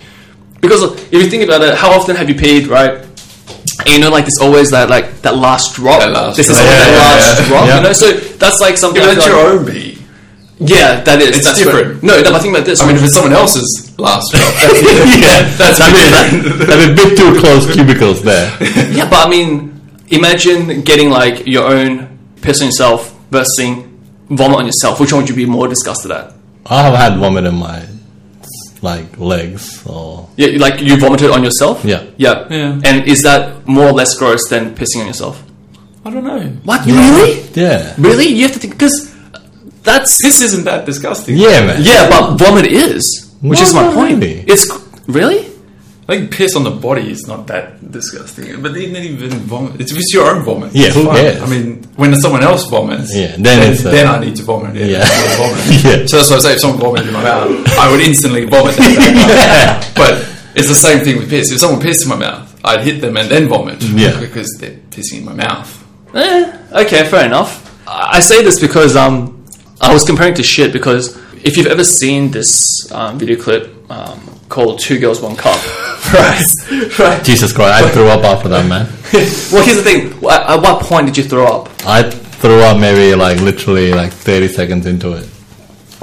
Because 0.60 0.82
if 0.84 1.12
you 1.12 1.28
think 1.28 1.42
about 1.42 1.62
it, 1.62 1.74
how 1.74 1.90
often 1.90 2.14
have 2.16 2.28
you 2.28 2.34
peed, 2.36 2.68
right? 2.68 3.04
And 3.86 3.94
you 3.94 4.00
know, 4.00 4.10
like 4.10 4.24
there's 4.24 4.38
always 4.42 4.70
that 4.72 4.90
like 4.90 5.22
that 5.22 5.36
last 5.36 5.76
drop. 5.76 6.00
That 6.00 6.12
last 6.12 6.36
this 6.36 6.48
is 6.50 6.56
drop. 6.56 6.66
always 6.66 6.76
Yeah, 6.76 6.90
that 6.90 7.14
last 7.14 7.40
yeah. 7.40 7.48
drop. 7.48 7.66
Yeah. 7.66 7.76
You 7.76 7.82
know, 7.86 7.92
so 7.92 8.06
that's 8.36 8.60
like 8.60 8.76
something. 8.76 9.00
Yeah, 9.00 9.08
I 9.10 9.14
that's 9.14 9.26
your 9.26 9.36
like- 9.36 9.60
own 9.60 9.66
pee. 9.66 9.92
Yeah, 10.58 11.00
that 11.04 11.20
is. 11.20 11.36
It's 11.36 11.44
that's 11.46 11.58
different. 11.58 12.02
No, 12.02 12.16
no, 12.20 12.32
but 12.32 12.40
think 12.40 12.54
about 12.56 12.64
this. 12.64 12.80
I 12.80 12.86
mean, 12.86 12.96
if 12.96 13.04
it's 13.04 13.12
someone 13.14 13.34
else's 13.34 13.92
last 13.98 14.32
drop, 14.32 14.42
that's 14.56 14.80
yeah, 15.20 15.44
that's 15.60 15.78
I 15.84 15.92
mean, 15.92 16.10
that, 16.16 16.66
that'd 16.66 16.96
be 16.96 17.02
a 17.02 17.06
bit 17.06 17.12
too 17.18 17.38
close 17.40 17.68
cubicles 17.72 18.22
there. 18.22 18.48
yeah, 18.90 19.04
but 19.08 19.26
I 19.26 19.28
mean, 19.28 19.78
imagine 20.08 20.80
getting 20.80 21.10
like 21.10 21.46
your 21.46 21.68
own 21.68 22.08
piss 22.40 22.62
on 22.62 22.68
yourself 22.68 23.14
versus 23.30 23.84
vomit 24.30 24.58
on 24.58 24.64
yourself. 24.66 24.98
Which 24.98 25.12
one 25.12 25.22
would 25.22 25.28
you 25.28 25.36
be 25.36 25.44
more 25.44 25.68
disgusted 25.68 26.10
at? 26.10 26.32
I 26.64 26.82
have 26.82 26.94
had 26.94 27.18
vomit 27.20 27.44
in 27.44 27.54
my 27.56 27.86
like 28.92 29.18
legs, 29.18 29.82
or 29.86 30.28
Yeah, 30.38 30.58
like 30.62 30.80
you 30.80 30.94
vomited 30.96 31.30
on 31.30 31.42
yourself. 31.42 31.84
Yeah. 31.84 32.02
yeah, 32.16 32.46
Yeah. 32.48 32.80
And 32.86 32.96
is 33.06 33.20
that 33.28 33.66
more 33.66 33.86
or 33.90 33.96
less 34.00 34.14
gross 34.20 34.42
than 34.48 34.74
pissing 34.78 35.00
on 35.02 35.06
yourself? 35.12 35.42
I 36.06 36.10
don't 36.10 36.22
know. 36.24 36.40
What? 36.68 36.86
Really? 36.86 37.42
yeah, 37.58 37.94
Really? 37.98 38.28
You 38.36 38.42
have 38.46 38.52
to 38.54 38.60
think 38.62 38.74
because 38.78 38.96
that's 39.82 40.22
This 40.22 40.40
isn't 40.40 40.64
that 40.70 40.86
disgusting. 40.86 41.36
yeah, 41.36 41.66
man. 41.66 41.82
yeah, 41.82 42.08
but 42.08 42.36
vomit 42.38 42.66
is, 42.66 43.02
which 43.42 43.60
is 43.60 43.74
my 43.74 43.82
not 43.82 43.94
point. 43.94 44.22
really. 44.22 44.44
It's 44.46 44.64
really. 45.08 45.50
I 46.08 46.18
think 46.18 46.30
piss 46.30 46.54
on 46.54 46.62
the 46.62 46.70
body 46.70 47.10
is 47.10 47.26
not 47.26 47.48
that 47.48 47.90
disgusting, 47.90 48.62
but 48.62 48.76
even 48.76 49.02
even 49.02 49.30
vomit. 49.40 49.80
It's, 49.80 49.90
it's 49.92 50.14
your 50.14 50.30
own 50.30 50.44
vomit. 50.44 50.70
Yeah, 50.72 50.86
It's 50.86 50.94
who 50.94 51.04
fine. 51.06 51.16
cares? 51.16 51.42
I 51.42 51.46
mean, 51.46 51.82
when 51.96 52.14
someone 52.20 52.44
else 52.44 52.68
vomits, 52.70 53.12
Yeah, 53.14 53.32
then 53.32 53.42
then, 53.42 53.72
it's, 53.72 53.84
uh, 53.84 53.90
then 53.90 54.06
I 54.06 54.20
need 54.24 54.36
to 54.36 54.42
vomit. 54.44 54.76
Yeah, 54.76 54.86
Yeah. 54.86 55.04
I 55.04 55.36
vomit. 55.36 55.84
Yeah. 55.84 56.06
So 56.06 56.16
that's 56.18 56.30
why 56.30 56.36
I 56.36 56.40
say 56.40 56.52
if 56.54 56.60
someone 56.60 56.78
vomited 56.80 57.08
in 57.08 57.12
my 57.12 57.24
mouth, 57.24 57.50
I 57.78 57.90
would 57.90 58.00
instantly 58.00 58.44
vomit. 58.44 58.76
That 58.76 59.92
But 59.96 60.12
it's 60.54 60.68
the 60.68 60.74
same 60.76 61.02
thing 61.04 61.18
with 61.18 61.28
piss. 61.28 61.50
If 61.50 61.58
someone 61.58 61.80
pissed 61.80 62.04
in 62.04 62.08
my 62.08 62.16
mouth, 62.16 62.46
I'd 62.64 62.82
hit 62.84 63.00
them 63.00 63.16
and 63.16 63.28
then 63.28 63.48
vomit. 63.48 63.82
Yeah. 63.82 64.18
because 64.20 64.48
they're 64.60 64.78
pissing 64.90 65.18
in 65.18 65.24
my 65.24 65.34
mouth. 65.34 65.68
Eh, 66.14 66.58
okay, 66.82 67.04
fair 67.08 67.26
enough. 67.26 67.52
I 67.88 68.18
I 68.18 68.20
say 68.20 68.42
this 68.44 68.60
because 68.60 68.94
um, 68.96 69.44
I 69.80 69.92
was 69.92 70.04
comparing 70.04 70.34
to 70.34 70.42
shit 70.44 70.72
because 70.72 71.16
if 71.42 71.56
you've 71.56 71.66
ever 71.76 71.84
seen 71.84 72.30
this 72.30 72.52
um, 72.92 73.18
video 73.18 73.36
clip 73.42 73.64
um, 73.90 74.20
called 74.48 74.78
Two 74.80 74.98
Girls, 74.98 75.20
One 75.20 75.36
Cup, 75.36 75.56
right, 76.14 76.42
right. 76.98 77.24
Jesus 77.24 77.52
Christ, 77.52 77.84
I 77.84 77.90
threw 77.90 78.08
up 78.08 78.24
after 78.24 78.48
that, 78.48 78.66
man. 78.68 78.86
well, 79.52 79.64
here's 79.64 79.76
the 79.76 79.82
thing. 79.82 80.12
At, 80.28 80.50
at 80.50 80.60
what 80.62 80.82
point 80.82 81.06
did 81.06 81.16
you 81.16 81.24
throw 81.24 81.46
up? 81.46 81.68
I 81.86 82.08
threw 82.10 82.60
up 82.62 82.78
maybe 82.80 83.14
like 83.14 83.40
literally 83.40 83.92
like 83.92 84.12
30 84.12 84.48
seconds 84.48 84.86
into 84.86 85.12
it. 85.12 85.28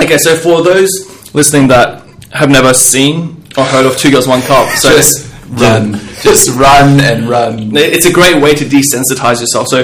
Okay, 0.01 0.17
so 0.17 0.35
for 0.35 0.61
those 0.63 0.91
listening 1.33 1.67
that 1.69 2.03
have 2.31 2.49
never 2.49 2.73
seen 2.73 3.43
or 3.57 3.63
heard 3.63 3.85
of 3.85 3.97
Two 3.97 4.11
Girls, 4.11 4.27
One 4.27 4.41
Cup, 4.41 4.67
so 4.75 4.89
Just 4.89 5.31
run, 5.49 5.93
just 6.21 6.49
run 6.57 6.99
and 6.99 7.29
run. 7.29 7.75
it's 7.77 8.05
a 8.05 8.11
great 8.11 8.41
way 8.41 8.55
to 8.55 8.65
desensitize 8.65 9.39
yourself. 9.39 9.67
So 9.67 9.83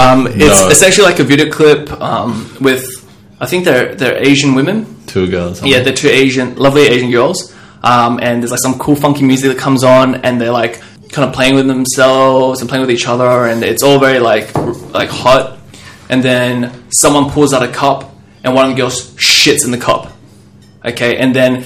um, 0.00 0.26
it's 0.28 0.36
No. 0.60 0.68
essentially 0.68 1.06
like 1.06 1.18
a 1.18 1.24
video 1.24 1.50
clip 1.50 1.90
um, 2.00 2.54
with, 2.60 2.84
I 3.40 3.46
think 3.46 3.64
they're 3.64 3.94
they're 3.94 4.16
Asian 4.16 4.54
women. 4.54 4.86
Two 5.06 5.30
girls. 5.30 5.62
Yeah, 5.62 5.80
they're 5.80 5.94
two 5.94 6.08
Asian, 6.08 6.56
lovely 6.56 6.82
Asian 6.82 7.10
girls. 7.10 7.54
Um, 7.86 8.18
and 8.20 8.42
there's 8.42 8.50
like 8.50 8.60
some 8.60 8.78
cool 8.78 8.96
funky 8.96 9.24
music 9.24 9.48
that 9.52 9.58
comes 9.58 9.84
on, 9.84 10.16
and 10.16 10.40
they're 10.40 10.50
like 10.50 10.80
kind 11.12 11.28
of 11.28 11.32
playing 11.34 11.54
with 11.54 11.66
themselves 11.68 12.60
and 12.60 12.68
playing 12.68 12.82
with 12.84 12.90
each 12.90 13.06
other, 13.06 13.46
and 13.46 13.62
it's 13.62 13.82
all 13.82 13.98
very 14.00 14.18
like 14.18 14.52
like 14.92 15.08
hot. 15.08 15.58
And 16.08 16.22
then 16.22 16.84
someone 16.90 17.30
pulls 17.30 17.52
out 17.54 17.62
a 17.62 17.68
cup, 17.72 18.12
and 18.42 18.54
one 18.54 18.64
of 18.68 18.70
the 18.72 18.80
girls 18.80 19.10
shits 19.14 19.64
in 19.64 19.70
the 19.70 19.78
cup. 19.78 20.12
Okay, 20.84 21.16
and 21.16 21.34
then 21.34 21.56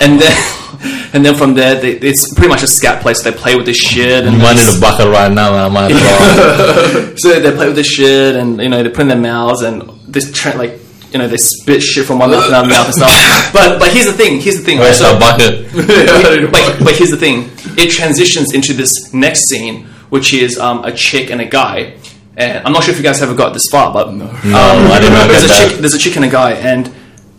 and 0.00 0.20
then 0.20 0.54
and 1.14 1.24
then 1.24 1.34
from 1.34 1.54
there, 1.54 1.80
they, 1.80 1.92
it's 1.92 2.32
pretty 2.34 2.48
much 2.48 2.62
a 2.62 2.66
scat 2.66 3.02
place. 3.02 3.22
They 3.22 3.30
play 3.32 3.54
with 3.56 3.66
this 3.66 3.76
shit, 3.78 4.24
and 4.24 4.36
You 4.36 4.42
might 4.42 4.54
then- 4.54 4.66
need 4.72 4.78
a 4.78 4.80
bucket 4.80 5.06
right 5.06 5.30
now, 5.32 5.50
man. 5.52 5.64
I 5.64 5.68
might 5.68 5.88
throw 5.92 7.10
up. 7.12 7.18
so 7.18 7.40
they 7.40 7.52
play 7.54 7.66
with 7.66 7.76
this 7.76 7.86
shit, 7.88 8.36
and 8.36 8.60
you 8.60 8.68
know 8.68 8.82
they 8.82 8.88
put 8.90 9.00
in 9.02 9.08
their 9.08 9.18
mouths, 9.18 9.62
and 9.62 9.82
this 10.08 10.30
tra- 10.32 10.56
like 10.56 10.79
you 11.12 11.18
know 11.18 11.26
they 11.28 11.36
spit 11.36 11.82
shit 11.82 12.06
from 12.06 12.18
one 12.18 12.30
mouth 12.30 12.44
to 12.44 12.48
another 12.48 12.68
mouth 12.68 12.86
and 12.86 12.94
stuff. 12.94 13.52
But 13.52 13.78
but 13.80 13.92
here's 13.92 14.06
the 14.06 14.12
thing. 14.12 14.40
Here's 14.40 14.56
the 14.58 14.62
thing. 14.64 14.78
Where's 14.78 14.98
So- 14.98 15.18
bucket? 15.18 15.66
but, 16.52 16.78
but 16.84 16.94
here's 16.96 17.10
the 17.10 17.16
thing. 17.16 17.50
It 17.76 17.90
transitions 17.90 18.52
into 18.54 18.72
this 18.72 19.12
next 19.12 19.48
scene, 19.48 19.86
which 20.10 20.32
is 20.32 20.58
um, 20.58 20.84
a 20.84 20.92
chick 20.92 21.30
and 21.30 21.40
a 21.40 21.46
guy. 21.46 21.96
And 22.36 22.64
I'm 22.66 22.72
not 22.72 22.84
sure 22.84 22.92
if 22.92 22.98
you 22.98 23.02
guys 23.04 23.20
ever 23.22 23.34
got 23.34 23.52
this 23.52 23.64
far, 23.70 23.92
but 23.92 24.12
No, 24.14 24.26
I 24.30 24.98
didn't 25.00 25.14
know 25.14 25.26
there's 25.26 25.44
a 25.44 25.48
that. 25.48 25.68
chick. 25.70 25.78
There's 25.80 25.94
a 25.94 25.98
chick 25.98 26.16
and 26.16 26.24
a 26.24 26.28
guy, 26.28 26.52
and 26.52 26.92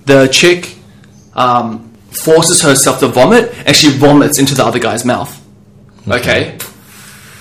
the 0.06 0.28
chick 0.28 0.76
um, 1.34 1.94
forces 2.12 2.62
herself 2.62 3.00
to 3.00 3.08
vomit, 3.08 3.54
and 3.66 3.76
she 3.76 3.90
vomits 3.90 4.38
into 4.38 4.54
the 4.54 4.66
other 4.66 4.80
guy's 4.80 5.06
mouth. 5.06 5.32
Okay, 6.08 6.58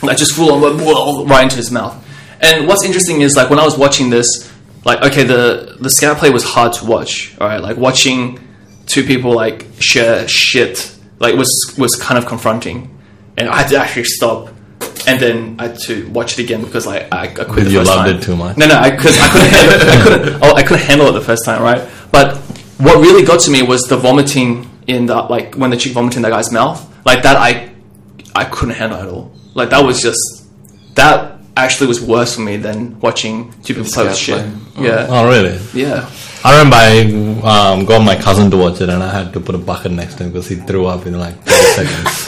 like 0.02 0.16
just 0.16 0.34
full 0.34 0.52
on 0.64 1.26
right 1.28 1.42
into 1.44 1.56
his 1.56 1.70
mouth. 1.70 1.96
And 2.40 2.66
what's 2.68 2.84
interesting 2.84 3.20
is 3.20 3.36
like 3.36 3.50
when 3.50 3.58
I 3.58 3.64
was 3.64 3.76
watching 3.76 4.10
this, 4.10 4.50
like 4.84 5.02
okay, 5.02 5.24
the 5.24 5.76
the 5.80 5.90
scat 5.90 6.18
play 6.18 6.30
was 6.30 6.44
hard 6.44 6.72
to 6.74 6.84
watch. 6.86 7.36
All 7.40 7.46
right, 7.46 7.60
like 7.60 7.76
watching 7.76 8.38
two 8.86 9.04
people 9.04 9.32
like 9.32 9.66
share 9.78 10.26
shit 10.26 10.96
like 11.18 11.34
was 11.36 11.74
was 11.78 11.94
kind 11.96 12.18
of 12.18 12.26
confronting, 12.26 12.98
and 13.36 13.48
I 13.48 13.62
had 13.62 13.68
to 13.68 13.76
actually 13.76 14.04
stop. 14.04 14.54
And 15.06 15.18
then 15.18 15.56
I 15.58 15.68
had 15.68 15.78
to 15.80 16.08
watch 16.10 16.38
it 16.38 16.44
again 16.44 16.62
because 16.62 16.86
like 16.86 17.12
I, 17.12 17.24
I 17.24 17.44
quit 17.44 17.68
you 17.68 17.82
loved 17.82 17.88
time. 17.88 18.16
it 18.16 18.22
too 18.22 18.36
much. 18.36 18.56
No, 18.58 18.66
no, 18.66 18.90
because 18.90 19.18
I, 19.18 19.28
couldn't, 19.28 19.50
handle, 19.50 19.88
I 19.88 20.02
couldn't, 20.02 20.42
oh, 20.42 20.54
I 20.54 20.62
couldn't 20.62 20.84
handle 20.84 21.08
it 21.08 21.12
the 21.12 21.20
first 21.22 21.44
time, 21.44 21.62
right? 21.62 21.88
But 22.12 22.36
what 22.78 23.00
really 23.00 23.24
got 23.24 23.40
to 23.40 23.50
me 23.50 23.62
was 23.62 23.82
the 23.84 23.96
vomiting 23.96 24.70
in 24.86 25.06
the 25.06 25.14
like 25.14 25.54
when 25.54 25.70
the 25.70 25.76
chick 25.76 25.92
vomited 25.92 26.16
in 26.16 26.22
that 26.22 26.30
guy's 26.30 26.52
mouth, 26.52 26.80
like 27.06 27.22
that. 27.22 27.36
I 27.36 27.72
I 28.34 28.44
couldn't 28.44 28.74
handle 28.74 28.98
at 28.98 29.08
all. 29.08 29.32
Like 29.54 29.70
that 29.70 29.84
was 29.84 30.00
just 30.00 30.20
that 30.94 31.39
actually 31.56 31.88
was 31.88 32.00
worse 32.00 32.34
for 32.34 32.40
me 32.42 32.56
than 32.56 32.98
watching 33.00 33.50
two 33.62 33.74
people 33.74 33.90
play 33.90 34.04
with 34.04 34.16
shit. 34.16 34.36
play. 34.74 34.86
Yeah, 34.86 35.06
Oh, 35.08 35.28
really? 35.28 35.58
yeah. 35.74 36.08
I 36.42 36.56
remember 36.58 36.76
I 37.46 37.72
um, 37.72 37.84
got 37.84 38.02
my 38.02 38.16
cousin 38.16 38.50
to 38.50 38.56
watch 38.56 38.80
it 38.80 38.88
and 38.88 39.02
I 39.02 39.10
had 39.12 39.32
to 39.34 39.40
put 39.40 39.54
a 39.54 39.58
bucket 39.58 39.92
next 39.92 40.14
to 40.16 40.24
him 40.24 40.30
because 40.32 40.48
he 40.48 40.56
threw 40.56 40.86
up 40.86 41.04
in 41.06 41.18
like 41.18 41.34
30 41.44 41.86
seconds. 41.86 42.26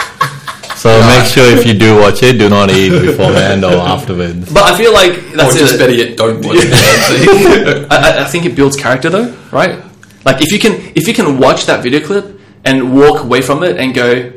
So 0.83 0.91
make 1.07 1.25
sure 1.33 1.45
if 1.57 1.65
you 1.65 1.75
do 1.75 1.97
watch 2.01 2.23
it, 2.25 2.39
do 2.39 2.49
not 2.51 2.71
eat 2.71 2.91
beforehand 2.91 3.65
or 3.65 3.73
afterwards. 3.75 4.53
But 4.53 4.65
I 4.65 4.77
feel 4.77 4.93
like 4.93 5.15
that's 5.33 5.55
or 5.55 5.59
just 5.59 5.75
it. 5.77 5.79
better 5.79 5.93
yet, 5.95 6.17
don't 6.17 6.45
watch 6.45 6.57
it. 6.59 7.87
I, 7.91 7.97
I- 8.19 8.25
I 8.25 8.29
think 8.29 8.45
it 8.45 8.55
builds 8.57 8.77
character 8.77 9.09
though, 9.09 9.33
right? 9.53 9.79
Like 10.25 10.43
if 10.43 10.51
you 10.53 10.59
can 10.59 10.73
if 10.97 11.07
you 11.09 11.15
can 11.15 11.39
watch 11.39 11.67
that 11.67 11.83
video 11.83 12.05
clip 12.05 12.39
and 12.65 12.95
walk 12.95 13.23
away 13.23 13.43
from 13.43 13.63
it 13.63 13.77
and 13.77 13.95
go, 13.95 14.33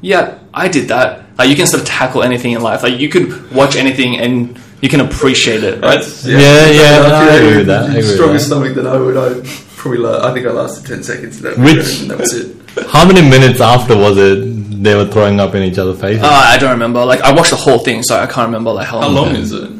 yeah, 0.00 0.38
I 0.54 0.68
did 0.68 0.88
that. 0.88 1.29
Like 1.40 1.48
you 1.48 1.56
can 1.56 1.66
sort 1.66 1.82
of 1.82 1.88
tackle 1.88 2.22
anything 2.22 2.52
in 2.52 2.60
life. 2.60 2.82
Like 2.82 2.98
you 3.00 3.08
could 3.08 3.50
watch 3.50 3.74
anything 3.76 4.18
and 4.18 4.58
you 4.82 4.88
can 4.90 5.00
appreciate 5.00 5.62
it, 5.64 5.80
right? 5.80 6.02
Yeah, 6.24 6.68
yeah, 6.68 7.10
I 7.12 7.34
agree 7.36 7.56
with 7.56 7.66
that. 7.68 7.84
I 7.84 7.86
agree 7.86 7.96
with 7.96 8.14
Stronger 8.14 8.32
that. 8.34 8.40
stomach 8.40 8.74
than 8.74 8.86
I 8.86 8.96
would. 8.98 9.16
I 9.16 9.28
probably. 9.76 9.98
La- 10.04 10.28
I 10.28 10.34
think 10.34 10.46
I 10.46 10.50
lasted 10.50 10.86
ten 10.86 11.02
seconds. 11.02 11.38
in 11.38 11.42
That 11.44 11.56
Which- 11.58 12.00
and 12.02 12.10
that 12.10 12.18
was 12.18 12.32
it. 12.34 12.56
How 12.88 13.06
many 13.06 13.22
minutes 13.22 13.60
after 13.60 13.96
was 13.96 14.16
it 14.18 14.82
they 14.84 14.94
were 14.94 15.06
throwing 15.06 15.40
up 15.40 15.54
in 15.54 15.62
each 15.62 15.78
other's 15.78 15.98
faces? 16.00 16.22
Uh, 16.22 16.28
I 16.28 16.58
don't 16.58 16.70
remember. 16.72 17.04
Like 17.06 17.20
I 17.22 17.32
watched 17.32 17.50
the 17.50 17.56
whole 17.66 17.78
thing, 17.78 18.02
so 18.02 18.16
I 18.18 18.26
can't 18.26 18.46
remember 18.48 18.70
like 18.72 18.86
how 18.88 18.98
long. 19.00 19.14
How 19.14 19.22
long. 19.22 19.26
long 19.32 19.36
is 19.36 19.52
it? 19.52 19.70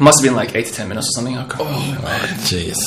Must 0.00 0.20
have 0.20 0.24
been 0.28 0.36
like 0.36 0.54
eight 0.54 0.66
to 0.66 0.72
ten 0.72 0.88
minutes 0.88 1.08
or 1.08 1.12
something. 1.12 1.36
I 1.36 1.44
can't 1.46 1.60
remember. 1.60 2.08
Jeez. 2.48 2.78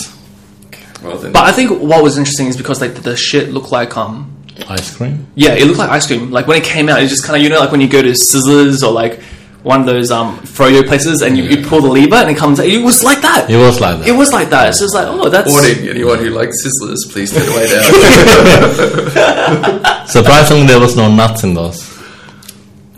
Well 1.03 1.17
But 1.21 1.43
I 1.43 1.51
think 1.51 1.69
what 1.81 2.01
was 2.03 2.17
interesting 2.17 2.47
is 2.47 2.57
because 2.57 2.81
like 2.81 2.95
the, 2.95 3.01
the 3.01 3.15
shit 3.15 3.51
looked 3.51 3.71
like 3.71 3.95
um 3.97 4.33
Ice 4.69 4.95
cream? 4.95 5.27
yeah 5.35 5.53
it 5.53 5.65
looked 5.65 5.79
like 5.79 5.89
ice 5.89 6.05
cream. 6.07 6.29
Like 6.31 6.47
when 6.47 6.57
it 6.57 6.63
came 6.65 6.87
out, 6.89 7.01
it 7.01 7.07
just 7.07 7.23
kind 7.25 7.35
of 7.37 7.43
you 7.43 7.49
know 7.49 7.59
like 7.59 7.71
when 7.71 7.81
you 7.81 7.87
go 7.89 8.01
to 8.01 8.11
Sizzlers 8.11 8.83
or 8.83 8.91
like 8.91 9.19
one 9.63 9.79
of 9.81 9.85
those 9.85 10.11
um 10.11 10.37
froyo 10.39 10.85
places 10.87 11.21
and 11.21 11.37
you, 11.37 11.43
you 11.43 11.65
pull 11.65 11.81
the 11.81 11.87
lever 11.89 12.15
and 12.15 12.29
it 12.29 12.37
comes 12.37 12.59
out. 12.59 12.65
It 12.67 12.81
was 12.83 13.03
like 13.03 13.21
that. 13.21 13.49
It 13.49 13.57
was 13.57 13.79
like 13.81 13.99
that. 13.99 14.07
It 14.07 14.13
was 14.13 14.31
like 14.31 14.49
that. 14.49 14.75
So 14.75 14.85
it's 14.85 14.93
like 14.93 15.07
oh 15.07 15.29
that's 15.29 15.49
warning 15.51 15.89
anyone 15.89 16.19
who 16.19 16.29
likes 16.29 16.63
sizzlers, 16.65 16.97
please 17.11 17.31
stay 17.31 17.45
away 17.45 17.67
down. 17.67 17.83
Surprisingly, 20.07 20.67
there 20.67 20.79
was 20.79 20.95
no 20.95 21.09
nuts 21.13 21.43
in 21.43 21.53
those. 21.53 21.85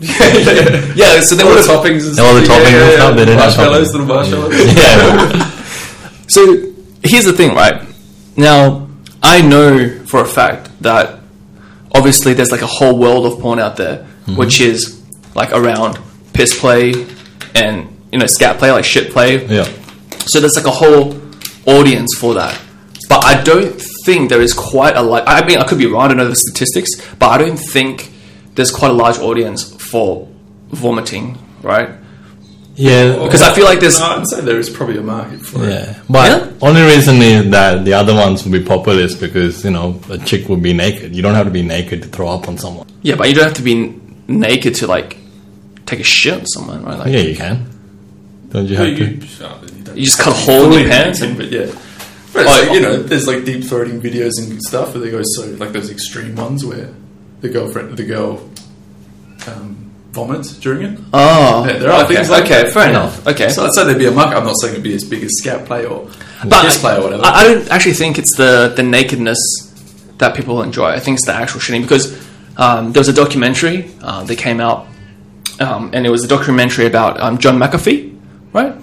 yeah. 0.00 1.20
So 1.20 1.34
they 1.34 1.42
all 1.42 1.50
would 1.50 1.58
the 1.62 1.68
toppings 1.68 2.08
and 2.08 2.18
All 2.20 2.34
the 2.34 2.44
stuff. 2.44 2.62
toppings 2.62 2.82
and 2.82 2.92
stuff, 2.94 3.14
they 3.16 3.24
didn't 3.26 3.38
marshmallows, 3.38 3.88
toppings. 3.88 3.92
little 3.92 4.06
marshmallows. 4.06 4.54
Yeah. 4.76 5.44
So 6.28 6.40
here's 7.02 7.24
the 7.24 7.32
thing, 7.32 7.54
right? 7.54 7.82
Now 8.36 8.88
I 9.22 9.40
know 9.42 9.98
for 10.06 10.20
a 10.22 10.26
fact 10.26 10.70
that 10.82 11.19
obviously 11.94 12.34
there's 12.34 12.52
like 12.52 12.62
a 12.62 12.66
whole 12.66 12.96
world 12.96 13.26
of 13.26 13.40
porn 13.40 13.58
out 13.58 13.76
there, 13.76 13.98
mm-hmm. 13.98 14.36
which 14.36 14.60
is 14.60 15.02
like 15.34 15.52
around 15.52 15.98
piss 16.32 16.58
play 16.58 17.06
and 17.54 17.88
you 18.12 18.18
know 18.18 18.26
scat 18.26 18.58
play, 18.58 18.70
like 18.70 18.84
shit 18.84 19.12
play. 19.12 19.46
yeah. 19.46 19.64
So 20.26 20.40
there's 20.40 20.56
like 20.56 20.66
a 20.66 20.70
whole 20.70 21.20
audience 21.66 22.16
for 22.18 22.34
that. 22.34 22.60
But 23.08 23.24
I 23.24 23.42
don't 23.42 23.80
think 24.04 24.28
there 24.28 24.40
is 24.40 24.52
quite 24.52 24.96
a 24.96 25.02
like. 25.02 25.24
I 25.26 25.44
mean, 25.44 25.58
I 25.58 25.64
could 25.64 25.78
be 25.78 25.86
wrong. 25.86 26.02
I 26.02 26.08
don't 26.08 26.16
know 26.16 26.28
the 26.28 26.36
statistics, 26.36 26.90
but 27.16 27.28
I 27.28 27.38
don't 27.38 27.56
think 27.56 28.12
there's 28.54 28.70
quite 28.70 28.90
a 28.90 28.94
large 28.94 29.18
audience 29.18 29.74
for 29.90 30.28
vomiting, 30.68 31.38
right? 31.62 31.90
Yeah. 32.88 33.22
Because 33.24 33.42
I 33.42 33.52
feel 33.56 33.64
like 33.70 33.80
there's 33.80 33.98
No, 33.98 34.06
I'd 34.16 34.26
say 34.28 34.40
there 34.40 34.58
is 34.58 34.70
probably 34.70 34.96
a 34.98 35.02
market 35.16 35.40
for 35.48 35.62
it. 35.64 35.68
Yeah, 35.70 35.98
but 36.08 36.26
Yeah? 36.30 36.50
only 36.68 36.82
reason 36.82 37.16
is 37.30 37.50
that 37.50 37.84
the 37.84 37.94
other 38.00 38.14
ones 38.14 38.36
will 38.44 38.52
be 38.60 38.64
popular 38.74 39.00
is 39.08 39.14
because 39.26 39.64
you 39.66 39.70
know 39.76 40.00
a 40.08 40.18
chick 40.18 40.48
will 40.48 40.62
be 40.70 40.72
naked. 40.72 41.14
You 41.16 41.22
don't 41.22 41.34
have 41.40 41.46
to 41.46 41.56
be 41.60 41.62
naked 41.62 42.02
to 42.04 42.08
throw 42.08 42.28
up 42.36 42.48
on 42.48 42.56
someone. 42.58 42.86
yeah, 43.02 43.16
but 43.16 43.28
you 43.28 43.34
don't 43.34 43.44
have 43.50 43.54
to 43.62 43.66
be 43.70 43.74
n- 43.84 44.24
naked 44.28 44.72
to 44.80 44.86
like 44.86 45.16
take 45.90 46.00
a 46.00 46.04
shit 46.16 46.34
on 46.40 46.46
someone, 46.46 46.82
right? 46.84 46.98
Like 47.00 47.12
Yeah, 47.12 47.20
you 47.30 47.36
can. 47.36 47.56
Don't 48.50 48.66
you 48.66 48.76
You, 48.76 48.76
have 48.82 48.96
to? 48.98 49.04
you, 49.04 49.10
you 49.76 49.84
don't 49.84 49.96
You 49.98 50.04
just 50.04 50.18
cut 50.18 50.32
a 50.32 50.36
to 50.36 50.42
hole 50.46 50.72
in 50.72 50.80
your 50.80 50.88
pants 50.88 51.20
naked, 51.20 51.36
but 51.36 51.50
yeah. 51.52 51.66
But 52.32 52.46
Oh, 52.46 52.48
it's 52.48 52.66
like, 52.68 52.74
you 52.76 52.80
know, 52.80 52.96
there's 53.02 53.26
like 53.26 53.44
deep 53.44 53.62
throating 53.64 54.00
videos 54.00 54.34
and 54.38 54.62
stuff 54.62 54.94
where 54.94 55.02
they 55.02 55.10
go 55.10 55.20
so 55.34 55.46
like 55.62 55.72
those 55.72 55.90
extreme 55.90 56.34
ones 56.36 56.64
where 56.64 56.88
the 57.42 57.48
girlfriend, 57.48 57.96
the 57.96 58.04
girl, 58.04 58.48
um, 59.48 59.79
vomits 60.12 60.52
during 60.54 60.82
it. 60.82 60.98
oh, 61.12 61.64
Yeah, 61.66 61.78
there 61.78 61.90
are 61.92 62.04
okay, 62.04 62.16
things 62.16 62.30
like 62.30 62.44
okay, 62.44 62.62
that. 62.64 62.72
fair 62.72 62.84
Yeah. 62.84 62.90
enough. 62.90 63.26
Okay, 63.26 63.48
So 63.50 63.64
I'd 63.64 63.72
say 63.72 63.84
there'd 63.84 63.98
be 63.98 64.06
a 64.06 64.10
market. 64.10 64.36
I'm 64.36 64.44
not 64.44 64.56
saying 64.60 64.72
it'd 64.74 64.82
be 64.84 64.94
as 64.94 65.04
big 65.04 65.22
as 65.22 65.30
scat 65.38 65.66
play 65.66 65.84
or 65.86 66.08
but 66.48 66.62
piss 66.64 66.78
play 66.78 66.96
or 66.96 67.02
whatever. 67.02 67.22
I, 67.24 67.30
I 67.30 67.44
don't 67.44 67.68
actually 67.70 67.94
think 67.94 68.18
it's 68.18 68.34
the 68.36 68.72
the 68.74 68.82
nakedness 68.82 69.38
that 70.18 70.34
people 70.34 70.62
enjoy. 70.62 70.88
I 70.90 71.00
think 71.00 71.16
it's 71.18 71.26
the 71.26 71.34
actual 71.34 71.60
shitting 71.60 71.82
because 71.82 72.12
um, 72.56 72.92
there 72.92 73.00
was 73.00 73.08
a 73.08 73.12
documentary 73.12 73.90
uh, 74.02 74.24
that 74.24 74.36
came 74.36 74.60
out, 74.60 74.86
um, 75.60 75.90
and 75.94 76.04
it 76.06 76.10
was 76.10 76.24
a 76.24 76.28
documentary 76.28 76.86
about 76.86 77.20
um, 77.20 77.38
John 77.38 77.56
McAfee, 77.58 78.18
right? 78.52 78.74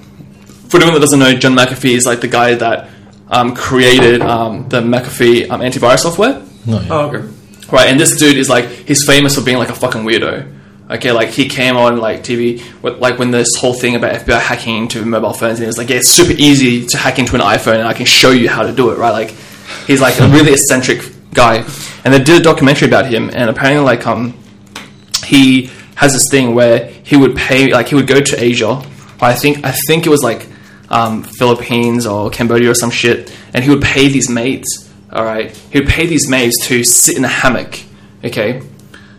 For 0.70 0.78
anyone 0.78 0.94
that 0.96 1.00
doesn't 1.02 1.20
know, 1.20 1.34
John 1.34 1.54
McAfee 1.56 1.92
is 1.96 2.06
like 2.06 2.22
the 2.22 2.28
guy 2.28 2.56
that 2.56 2.90
um, 3.30 3.56
created 3.56 4.22
um, 4.22 4.68
the 4.70 4.82
McAfee 4.82 5.50
um, 5.50 5.62
antivirus 5.62 6.00
software. 6.00 6.42
No. 6.66 6.80
yeah. 6.82 6.88
oh, 6.90 7.10
okay. 7.10 7.28
Right, 7.72 7.90
and 7.90 8.00
this 8.00 8.18
dude 8.18 8.38
is 8.38 8.50
like 8.50 8.66
he's 8.88 9.06
famous 9.06 9.36
for 9.36 9.42
being 9.44 9.58
like 9.58 9.70
a 9.70 9.76
fucking 9.76 10.04
weirdo. 10.04 10.54
Okay, 10.90 11.12
like 11.12 11.30
he 11.30 11.50
came 11.50 11.76
on 11.76 11.98
like 11.98 12.24
TV 12.24 12.64
like 12.82 13.20
when 13.20 13.32
this 13.32 13.56
whole 13.58 13.74
thing 13.74 13.96
about 13.96 14.14
FBI 14.22 14.40
hacking 14.40 14.78
into 14.78 15.04
mobile 15.06 15.34
phones, 15.34 15.60
and 15.60 15.64
he 15.64 15.68
was 15.68 15.78
like, 15.78 15.90
"Yeah, 15.90 15.98
it's 15.98 16.10
super 16.10 16.34
easy 16.38 16.86
to 16.86 16.98
hack 16.98 17.20
into 17.20 17.36
an 17.36 17.42
iPhone, 17.42 17.80
and 17.80 17.88
I 17.88 17.94
can 17.94 18.06
show 18.06 18.32
you 18.32 18.48
how 18.48 18.64
to 18.64 18.72
do 18.74 18.92
it." 18.92 18.98
Right, 18.98 19.12
like 19.12 19.32
he's 19.86 20.00
like 20.00 20.18
a 20.20 20.28
really 20.30 20.54
eccentric 20.54 21.04
guy, 21.34 21.58
and 22.06 22.14
they 22.14 22.24
did 22.24 22.40
a 22.42 22.44
documentary 22.44 22.88
about 22.88 23.08
him, 23.08 23.30
and 23.34 23.50
apparently 23.50 23.84
like 23.84 24.08
um 24.08 24.34
he 25.26 25.70
has 25.96 26.14
this 26.14 26.30
thing 26.30 26.56
where 26.56 26.88
he 27.04 27.18
would 27.18 27.36
pay 27.36 27.74
like 27.74 27.90
he 27.90 27.96
would 27.96 28.08
go 28.08 28.22
to 28.22 28.42
Asia. 28.42 28.82
I 29.20 29.34
think 29.34 29.66
I 29.66 29.72
think 29.88 30.06
it 30.06 30.10
was 30.10 30.24
like 30.24 30.48
um, 30.90 31.24
Philippines 31.24 32.06
or 32.06 32.30
Cambodia 32.30 32.72
or 32.72 32.76
some 32.76 32.92
shit, 32.92 33.36
and 33.54 33.64
he 33.64 33.70
would 33.70 33.82
pay 33.82 34.08
these 34.08 34.30
maids. 34.30 34.90
All 35.12 35.26
right, 35.26 35.52
he 35.72 35.80
would 35.80 35.90
pay 35.90 36.06
these 36.06 36.30
maids 36.30 36.56
to 36.68 36.84
sit 36.84 37.18
in 37.18 37.26
a 37.26 37.28
hammock. 37.28 37.80
Okay, 38.24 38.62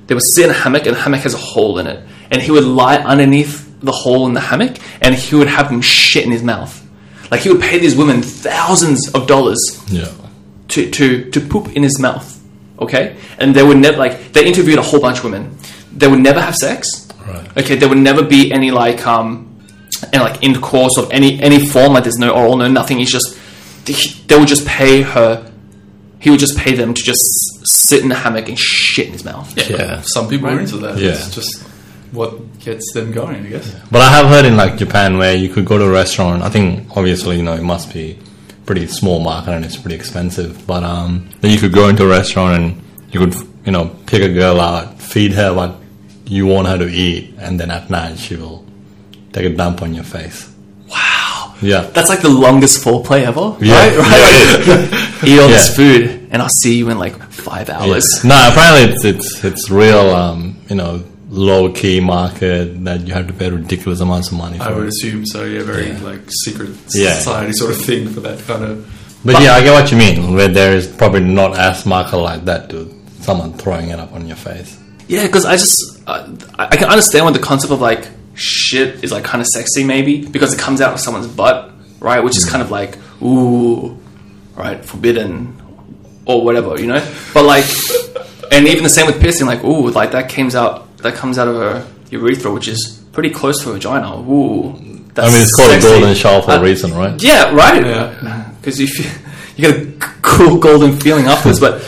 they 0.09 0.15
would 0.15 0.25
sit 0.35 0.45
in 0.47 0.51
a 0.51 0.55
hammock, 0.55 0.85
and 0.87 0.97
the 0.97 1.01
hammock 1.01 1.21
has 1.21 1.35
a 1.35 1.39
hole 1.39 1.79
in 1.79 1.87
it, 1.87 2.05
and 2.31 2.43
he 2.43 2.51
would 2.51 2.65
lie 2.65 2.97
underneath 2.97 3.81
the 3.81 3.93
hole 3.93 4.27
in 4.27 4.35
the 4.35 4.41
hammock, 4.41 4.77
and 5.01 5.15
he 5.15 5.37
would 5.37 5.47
have 5.49 5.69
them 5.71 5.81
shit 5.81 6.25
in 6.25 6.33
his 6.33 6.43
mouth. 6.43 6.85
Like 7.31 7.43
he 7.43 7.49
would 7.51 7.61
pay 7.61 7.79
these 7.79 7.95
women 7.95 8.23
thousands 8.23 9.09
of 9.15 9.27
dollars 9.27 9.59
Yeah. 9.89 10.11
to, 10.69 10.91
to, 10.91 11.31
to 11.31 11.41
poop 11.41 11.69
in 11.77 11.83
his 11.85 12.01
mouth. 12.01 12.35
Okay? 12.81 13.17
And 13.39 13.55
they 13.55 13.63
would 13.63 13.77
never, 13.79 13.97
like, 13.99 14.33
they 14.33 14.47
interviewed 14.47 14.79
a 14.79 14.83
whole 14.83 15.01
bunch 15.01 15.19
of 15.19 15.25
women. 15.25 15.57
They 15.95 16.07
would 16.09 16.21
never 16.21 16.41
have 16.41 16.55
sex. 16.55 17.09
Right. 17.27 17.57
Okay? 17.59 17.77
There 17.77 17.89
would 17.89 17.99
never 17.99 18.23
be 18.23 18.51
any, 18.53 18.71
like, 18.71 19.07
um, 19.07 19.45
and 20.13 20.23
like, 20.23 20.43
intercourse 20.43 20.97
of 20.97 21.11
any, 21.11 21.41
any 21.43 21.67
form. 21.67 21.93
Like, 21.95 22.05
there's 22.05 22.19
no 22.19 22.31
oral, 22.31 22.57
no 22.57 22.69
nothing. 22.69 23.01
It's 23.01 23.11
just, 23.13 23.37
they 24.29 24.37
would 24.39 24.49
just 24.49 24.67
pay 24.67 25.03
her, 25.03 25.51
he 26.21 26.31
would 26.31 26.41
just 26.41 26.57
pay 26.59 26.75
them 26.75 26.95
to 26.95 27.03
just 27.03 27.23
sit 27.65 28.03
in 28.03 28.09
the 28.09 28.15
hammock 28.15 28.49
and 28.49 28.59
shit 28.59 29.07
in 29.07 29.13
his 29.13 29.25
mouth. 29.25 29.53
Yeah, 29.57 29.77
Yeah. 29.77 30.01
some 30.05 30.29
people 30.29 30.49
are 30.49 30.59
into 30.61 30.77
that. 30.79 30.99
Yeah. 30.99 31.11
It's 31.11 31.35
just 31.35 31.63
what 32.13 32.59
gets 32.61 32.91
them 32.95 33.13
going, 33.13 33.47
I 33.47 33.49
guess. 33.51 33.75
But 33.91 34.01
I 34.03 34.09
have 34.09 34.27
heard 34.27 34.45
in 34.45 34.57
like 34.57 34.77
Japan 34.79 35.19
where 35.19 35.35
you 35.37 35.49
could 35.49 35.65
go 35.67 35.79
to 35.79 35.85
a 35.85 35.91
restaurant. 35.91 36.43
I 36.43 36.49
think 36.49 36.97
obviously 36.97 37.37
you 37.37 37.43
know 37.43 37.53
it 37.55 37.63
must 37.63 37.93
be 37.93 38.19
pretty 38.67 38.87
small 38.87 39.21
market 39.21 39.53
and 39.53 39.65
it's 39.65 39.77
pretty 39.77 39.97
expensive. 39.97 40.67
But 40.67 40.83
um, 40.85 41.29
then 41.41 41.51
you 41.53 41.59
could 41.59 41.73
go 41.73 41.89
into 41.89 42.05
a 42.05 42.09
restaurant 42.09 42.61
and 42.63 42.83
you 43.13 43.21
could 43.21 43.35
you 43.65 43.73
know 43.73 43.95
pick 44.07 44.23
a 44.23 44.33
girl 44.33 44.61
out, 44.61 45.01
feed 45.01 45.33
her 45.33 45.53
what 45.55 45.77
you 46.27 46.47
want 46.47 46.67
her 46.69 46.79
to 46.79 46.89
eat, 46.89 47.35
and 47.39 47.59
then 47.61 47.71
at 47.71 47.89
night 47.91 48.19
she 48.19 48.37
will 48.37 48.65
take 49.33 49.45
a 49.45 49.51
dump 49.55 49.83
on 49.83 49.95
your 49.95 50.05
face. 50.05 50.51
Wow. 51.63 51.69
Yeah. 51.69 51.81
That's 51.93 52.09
like 52.09 52.21
the 52.21 52.29
longest 52.29 52.85
foreplay 52.85 53.23
ever. 53.25 53.57
Yeah, 53.61 53.75
Right? 53.75 53.97
Right? 53.99 54.09
yeah, 54.09 54.55
it 54.55 54.93
is. 55.23 55.25
Eat 55.29 55.39
all 55.41 55.49
this 55.49 55.69
Yeah. 55.69 55.75
food, 55.75 56.29
and 56.31 56.43
I'll 56.43 56.49
see 56.63 56.77
you 56.79 56.91
in, 56.91 56.99
like, 56.99 57.17
five 57.33 57.69
hours. 57.71 58.07
No, 58.25 58.35
apparently 58.51 58.93
it's 58.95 59.05
it's 59.05 59.45
it's 59.45 59.71
real. 59.71 60.11
Um, 60.11 60.57
you 60.69 60.77
know, 60.77 61.03
low 61.31 61.71
key 61.71 62.01
market 62.01 62.85
that 62.85 63.07
you 63.07 63.13
have 63.15 63.27
to 63.27 63.33
pay 63.33 63.51
ridiculous 63.51 64.01
amounts 64.01 64.29
of 64.31 64.39
money 64.39 64.59
for. 64.59 64.65
I 64.65 64.73
would 64.73 64.89
assume 64.89 65.27
so. 65.27 65.45
Yeah, 65.45 65.63
very 65.63 65.89
Yeah. 65.89 65.99
like 66.11 66.21
secret 66.45 66.71
Yeah. 66.95 67.15
society 67.15 67.53
sort 67.53 67.71
of 67.73 67.79
thing 67.85 68.09
for 68.09 68.21
that 68.21 68.39
kind 68.47 68.65
of. 68.65 68.87
But 69.25 69.43
yeah, 69.43 69.55
I 69.55 69.63
get 69.63 69.73
what 69.73 69.91
you 69.91 69.97
mean. 69.99 70.35
Where 70.35 70.49
there 70.49 70.75
is 70.77 70.87
probably 70.87 71.21
not 71.21 71.59
as 71.59 71.85
market 71.85 72.17
like 72.19 72.45
that 72.45 72.71
to 72.71 72.89
someone 73.21 73.53
throwing 73.55 73.89
it 73.91 73.99
up 73.99 74.15
on 74.15 74.27
your 74.29 74.37
face. 74.37 74.77
Yeah, 75.09 75.25
because 75.27 75.45
I 75.45 75.57
just 75.57 75.77
uh, 76.07 76.25
I 76.59 76.69
I 76.73 76.77
can 76.77 76.89
understand 76.89 77.25
what 77.25 77.35
the 77.35 77.41
concept 77.41 77.73
of 77.73 77.81
like 77.81 78.07
shit 78.39 79.03
is 79.05 79.11
like 79.13 79.25
kind 79.25 79.41
of 79.41 79.47
sexy, 79.49 79.85
maybe 79.85 80.27
because 80.27 80.53
it 80.55 80.59
comes 80.59 80.81
out 80.81 80.95
of 80.95 81.01
someone's 81.01 81.27
butt, 81.27 81.71
right? 82.01 82.23
Which 82.23 82.37
is 82.37 82.45
kind 82.49 82.63
of 82.63 82.71
like 82.71 82.97
ooh, 83.23 83.99
right, 84.57 84.85
forbidden 84.85 85.61
or 86.25 86.45
whatever, 86.45 86.79
you 86.81 86.87
know. 86.87 87.01
But 87.35 87.45
like, 87.45 87.65
and 88.53 88.67
even 88.69 88.83
the 88.85 88.89
same 88.91 89.07
with 89.07 89.21
piercing, 89.21 89.47
like 89.47 89.63
ooh, 89.65 89.91
like 89.91 90.13
that 90.13 90.29
comes 90.31 90.55
out 90.55 90.97
that 90.99 91.15
comes 91.15 91.39
out 91.39 91.49
of 91.49 91.57
a 91.57 91.87
urethra, 92.11 92.53
which 92.53 92.69
is 92.69 93.03
pretty 93.13 93.31
close 93.31 93.63
to 93.65 93.71
a 93.71 93.73
vagina. 93.75 94.17
Ooh, 94.21 94.73
that's 95.15 95.29
I 95.29 95.33
mean, 95.33 95.43
it's 95.43 95.55
called 95.55 95.71
sexy. 95.71 95.89
a 95.89 95.91
golden 95.91 96.15
shower 96.15 96.43
for 96.43 96.51
Uh, 96.53 96.59
a 96.59 96.63
reason, 96.63 96.95
right? 96.95 97.23
yeah, 97.23 97.53
right. 97.55 97.85
Yeah. 97.85 98.45
Because 98.61 98.81
if 98.81 98.99
you, 98.99 99.05
you 99.57 99.73
get 99.73 99.81
a 99.81 99.93
cool 100.21 100.59
golden 100.59 100.99
feeling 100.99 101.27
afterwards, 101.27 101.61
but 101.61 101.81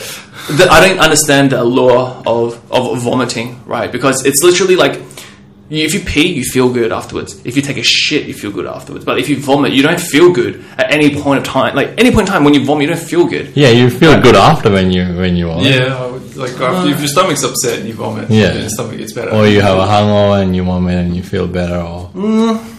the, 0.57 0.67
I 0.71 0.81
don't 0.89 0.99
understand 1.01 1.51
the 1.51 1.61
allure 1.61 2.23
of 2.25 2.59
of 2.73 3.03
vomiting, 3.03 3.61
right? 3.67 3.91
Because 3.93 4.25
it's 4.25 4.43
literally 4.43 4.77
like 4.77 4.95
you- 4.95 5.05
if 5.71 5.95
you 5.95 6.01
pee, 6.01 6.33
you 6.33 6.43
feel 6.43 6.73
good 6.73 6.91
afterwards. 6.93 7.41
If 7.45 7.55
you 7.57 7.63
take 7.63 7.77
a 7.77 7.83
shit, 7.83 8.27
you 8.27 8.35
feel 8.35 8.51
good 8.51 8.67
afterwards. 8.67 9.05
But 9.05 9.19
if 9.21 9.29
you 9.29 9.39
vomit, 9.39 9.73
you 9.73 9.83
don't 9.83 10.01
feel 10.01 10.33
good 10.33 10.65
at 10.77 10.91
any 10.91 11.21
point 11.23 11.39
of 11.39 11.45
time. 11.45 11.77
Like 11.77 11.95
any 11.97 12.11
point 12.11 12.29
in 12.29 12.33
time 12.35 12.43
when 12.45 12.55
you 12.55 12.65
vomit, 12.65 12.83
you 12.89 12.95
don't 12.95 12.99
feel 13.03 13.27
good. 13.27 13.53
Yeah, 13.57 13.71
you 13.71 13.89
feel 13.89 14.21
good 14.21 14.35
after 14.35 14.71
when 14.71 14.91
you 14.91 15.05
when 15.17 15.37
you 15.37 15.47
vomit. 15.47 15.67
Yeah, 15.67 15.97
I 15.97 16.07
would, 16.11 16.37
like 16.37 16.53
after, 16.61 16.91
if 16.91 16.99
your 16.99 17.09
stomach's 17.09 17.45
upset 17.45 17.79
and 17.81 17.89
you 17.89 17.95
vomit, 17.95 18.29
Yeah. 18.31 18.49
then 18.49 18.61
your 18.63 18.69
stomach 18.71 18.99
gets 18.99 19.13
better. 19.13 19.31
Or 19.31 19.47
you 19.47 19.61
have 19.61 19.79
a 19.79 19.87
hangover 19.87 20.43
and 20.43 20.57
you 20.57 20.65
vomit 20.65 20.97
and 20.99 21.15
you 21.15 21.23
feel 21.23 21.47
better. 21.47 21.77
Or 21.81 22.11
mm. 22.15 22.77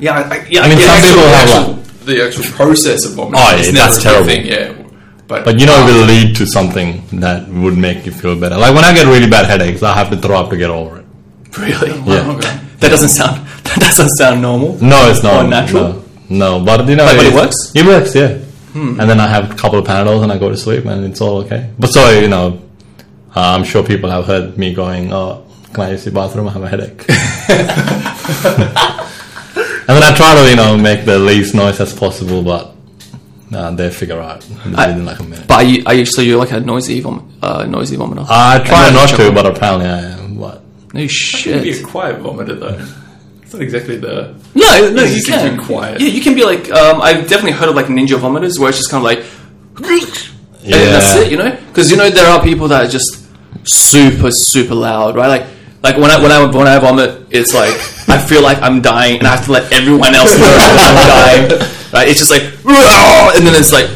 Yeah, 0.00 0.14
I, 0.18 0.22
I- 0.36 0.46
yeah. 0.50 0.62
I 0.62 0.68
mean, 0.68 0.78
get 0.78 0.88
some 0.88 0.98
it. 0.98 1.08
people 1.08 1.22
have 1.22 1.48
actual, 1.48 1.74
like, 1.74 1.86
the 2.06 2.24
actual 2.26 2.44
process 2.56 3.04
of 3.04 3.12
vomiting. 3.12 3.38
Oh, 3.40 3.50
yeah, 3.52 3.60
is 3.60 3.72
that's 3.72 4.04
never 4.04 4.22
a 4.22 4.24
terrible. 4.24 4.26
Thing, 4.26 4.46
yeah, 4.46 4.88
but 5.28 5.44
but 5.44 5.60
you 5.60 5.66
know, 5.66 5.76
it 5.86 5.92
will 5.92 6.02
um, 6.02 6.08
lead 6.08 6.34
to 6.36 6.46
something 6.46 7.04
that 7.20 7.48
would 7.48 7.78
make 7.78 8.04
you 8.06 8.12
feel 8.12 8.34
better. 8.38 8.56
Like 8.56 8.74
when 8.74 8.84
I 8.84 8.92
get 8.92 9.06
really 9.06 9.30
bad 9.30 9.46
headaches, 9.46 9.82
I 9.84 9.94
have 9.94 10.10
to 10.10 10.16
throw 10.16 10.36
up 10.40 10.50
to 10.50 10.56
get 10.56 10.70
over 10.70 10.98
it. 10.98 11.01
Really. 11.58 11.90
Yeah. 12.06 12.30
okay. 12.36 12.58
That 12.82 12.90
doesn't 12.90 13.10
sound. 13.10 13.46
That 13.64 13.78
doesn't 13.80 14.10
sound 14.18 14.42
normal. 14.42 14.76
No, 14.82 15.08
it's 15.10 15.22
not 15.22 15.44
Or 15.44 15.48
natural? 15.48 16.02
No, 16.28 16.58
no 16.58 16.64
but 16.64 16.88
you 16.88 16.96
know, 16.96 17.04
But- 17.06 17.16
but 17.16 17.26
it 17.26 17.32
it's- 17.32 17.40
works? 17.42 17.70
Hmm. 17.72 17.78
It 17.78 17.86
works, 17.86 18.14
yeah. 18.14 18.38
And 18.74 18.98
then 19.10 19.20
I 19.20 19.28
have 19.28 19.50
a 19.50 19.54
couple 19.54 19.78
of 19.78 19.86
Panadols 19.86 20.22
and 20.22 20.32
I 20.32 20.38
go 20.38 20.48
to 20.48 20.56
sleep 20.56 20.86
and 20.86 21.04
it's 21.04 21.20
all 21.20 21.38
okay. 21.44 21.68
But 21.78 21.88
so 21.88 22.08
you 22.18 22.28
know, 22.28 22.58
uh, 23.36 23.54
I'm 23.54 23.64
sure 23.64 23.82
people 23.84 24.08
have 24.10 24.24
heard 24.26 24.56
me 24.56 24.72
going, 24.74 25.12
"Oh, 25.12 25.44
can 25.74 25.84
I 25.84 25.90
use 25.90 26.04
the 26.04 26.10
bathroom? 26.10 26.48
I 26.48 26.52
have 26.52 26.62
a 26.62 26.68
headache." 26.68 27.04
and 29.88 29.94
then 29.96 30.02
I 30.02 30.12
try 30.16 30.34
to 30.34 30.48
you 30.50 30.56
know 30.56 30.76
make 30.78 31.04
the 31.04 31.18
least 31.18 31.54
noise 31.54 31.80
as 31.80 31.92
possible, 31.92 32.42
but 32.42 32.74
uh, 33.52 33.70
they 33.72 33.90
figure 33.90 34.20
out 34.20 34.40
I- 34.76 34.86
within 34.88 35.04
like 35.04 35.18
a 35.20 35.22
minute. 35.24 35.46
But 35.48 35.54
are 35.60 35.64
you, 35.64 35.82
are 35.86 35.94
you 35.94 36.06
so 36.06 36.22
you're 36.22 36.38
like 36.38 36.52
a 36.52 36.60
noisy 36.60 37.00
vom, 37.00 37.30
uh, 37.42 37.64
noisy 37.66 37.96
vomiter? 37.96 38.24
I 38.28 38.58
try 38.64 38.90
not 38.90 39.08
to, 39.18 39.30
but 39.32 39.44
apparently 39.46 39.86
I 39.88 40.00
am. 40.16 40.21
But 40.92 40.98
no 40.98 41.00
You 41.00 41.08
can 41.08 41.62
be 41.62 41.70
a 41.70 41.82
quiet 41.84 42.20
vomiter 42.20 42.58
though. 42.58 42.86
It's 43.42 43.52
not 43.52 43.62
exactly 43.62 43.96
the. 43.96 44.34
No, 44.54 44.90
no, 44.90 45.02
you 45.04 45.22
can. 45.22 45.56
be 45.58 45.62
quiet. 45.64 46.00
Yeah, 46.00 46.08
you 46.08 46.20
can 46.22 46.34
be 46.34 46.44
like. 46.44 46.70
Um, 46.70 47.00
I've 47.02 47.28
definitely 47.28 47.52
heard 47.52 47.68
of 47.68 47.74
like 47.74 47.86
ninja 47.86 48.18
vomiters 48.18 48.58
where 48.58 48.68
it's 48.70 48.78
just 48.78 48.90
kind 48.90 49.00
of 49.00 49.04
like. 49.04 49.24
And 50.62 50.70
Yeah. 50.70 50.84
that's 50.86 51.16
it, 51.16 51.30
you 51.30 51.36
know. 51.38 51.50
Because 51.68 51.90
you 51.90 51.96
know 51.96 52.08
there 52.10 52.26
are 52.26 52.42
people 52.42 52.68
that 52.68 52.86
are 52.86 52.88
just 52.90 53.26
super, 53.64 54.30
super 54.30 54.74
loud, 54.74 55.16
right? 55.16 55.26
Like, 55.28 55.46
like 55.82 55.96
when 55.96 56.10
I 56.10 56.22
when 56.22 56.30
I 56.30 56.44
when 56.44 56.66
I 56.68 56.78
vomit, 56.78 57.26
it's 57.30 57.52
like 57.54 57.74
I 58.08 58.18
feel 58.18 58.42
like 58.42 58.60
I'm 58.62 58.80
dying, 58.82 59.18
and 59.18 59.26
I 59.26 59.36
have 59.36 59.44
to 59.46 59.52
let 59.52 59.72
everyone 59.72 60.14
else 60.14 60.30
know 60.38 60.44
I'm 60.46 61.08
dying. 61.08 61.60
Right? 61.92 62.08
It's 62.08 62.18
just 62.20 62.30
like, 62.30 62.42
and 62.42 63.46
then 63.46 63.54
it's 63.54 63.72
like. 63.72 63.88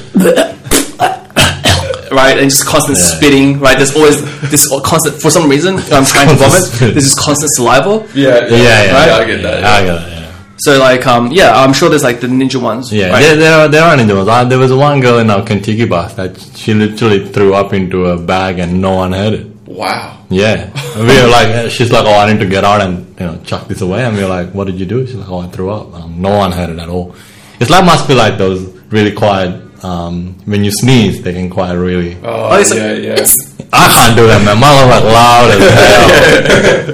Right, 2.11 2.39
and 2.39 2.49
just 2.51 2.67
constant 2.67 2.99
Yeah. 2.99 3.05
spitting. 3.05 3.61
Right, 3.61 3.77
there's 3.77 3.95
always 3.97 4.21
this 4.51 4.69
constant. 4.85 5.21
For 5.21 5.31
some 5.31 5.49
reason, 5.49 5.75
I'm 5.93 6.05
trying 6.05 6.29
to 6.29 6.35
vomit. 6.35 6.65
There's 6.79 6.95
this 6.95 7.15
constant 7.15 7.51
saliva. 7.55 8.07
Yeah, 8.15 8.47
yeah, 8.49 8.57
yeah, 8.57 8.95
Right? 8.95 9.11
I 9.11 9.25
get 9.25 9.43
that. 9.43 9.61
Yeah, 9.63 9.71
I 9.71 9.85
get 9.85 9.95
that. 9.95 10.17
So 10.59 10.79
like, 10.79 11.07
um, 11.07 11.31
yeah, 11.33 11.55
I'm 11.55 11.75
sure 11.75 11.91
there's 11.91 12.03
like 12.03 12.21
the 12.21 12.29
ninja 12.29 12.57
ones. 12.61 12.91
Yeah, 12.93 13.11
right? 13.11 13.21
there, 13.21 13.37
there 13.37 13.59
are 13.59 13.69
there 13.69 13.83
are 13.85 13.95
ninja 13.97 14.17
ones. 14.17 14.29
Uh, 14.29 14.45
there 14.45 14.59
was 14.59 14.73
one 14.73 15.01
girl 15.01 15.19
in 15.19 15.29
our 15.29 15.43
Contiki 15.43 15.87
bus 15.89 16.15
that 16.15 16.41
she 16.57 16.73
literally 16.73 17.29
threw 17.29 17.53
up 17.55 17.75
into 17.75 18.07
a 18.07 18.17
bag 18.19 18.59
and 18.59 18.81
no 18.81 18.95
one 18.95 19.13
heard 19.13 19.35
it. 19.35 19.47
Wow. 19.67 20.15
Yeah, 20.31 20.71
we 20.97 21.03
were 21.23 21.29
like, 21.29 21.71
she's 21.71 21.93
like, 21.93 22.05
oh, 22.07 22.15
I 22.19 22.33
need 22.33 22.41
to 22.41 22.47
get 22.47 22.65
out 22.65 22.81
and 22.81 23.07
you 23.21 23.27
know 23.27 23.39
chuck 23.45 23.69
this 23.69 23.81
away, 23.83 24.03
and 24.05 24.17
we 24.17 24.23
are 24.23 24.29
like, 24.29 24.55
what 24.55 24.67
did 24.67 24.81
you 24.81 24.87
do? 24.87 25.07
She's 25.07 25.17
like, 25.17 25.29
oh, 25.29 25.41
I 25.41 25.49
threw 25.49 25.71
up. 25.71 25.93
Um, 25.95 26.21
no 26.23 26.31
one 26.39 26.53
heard 26.53 26.71
it 26.71 26.79
at 26.79 26.89
all. 26.89 27.15
It's 27.61 27.71
like 27.71 27.85
must 27.85 28.09
be 28.09 28.15
like 28.15 28.39
those 28.39 28.63
really 28.91 29.13
quiet. 29.13 29.63
Um, 29.83 30.35
when 30.47 30.65
you 30.65 30.71
sneeze, 30.73 31.23
they 31.23 31.33
can 31.33 31.51
quiet 31.51 31.77
really. 31.79 32.17
Oh, 32.25 32.49
Oh, 32.51 32.59
it's 32.61 32.71
like- 32.71 32.79
yeah, 32.81 32.93
yeah. 32.95 33.27
I 33.73 33.89
can't 33.93 34.17
do 34.17 34.27
that, 34.29 34.41
man. 34.45 34.59
Mine 34.59 34.77
was 34.79 34.89
like 34.95 35.05
loud 35.05 35.51
as 35.51 35.61
hell. 35.75 36.09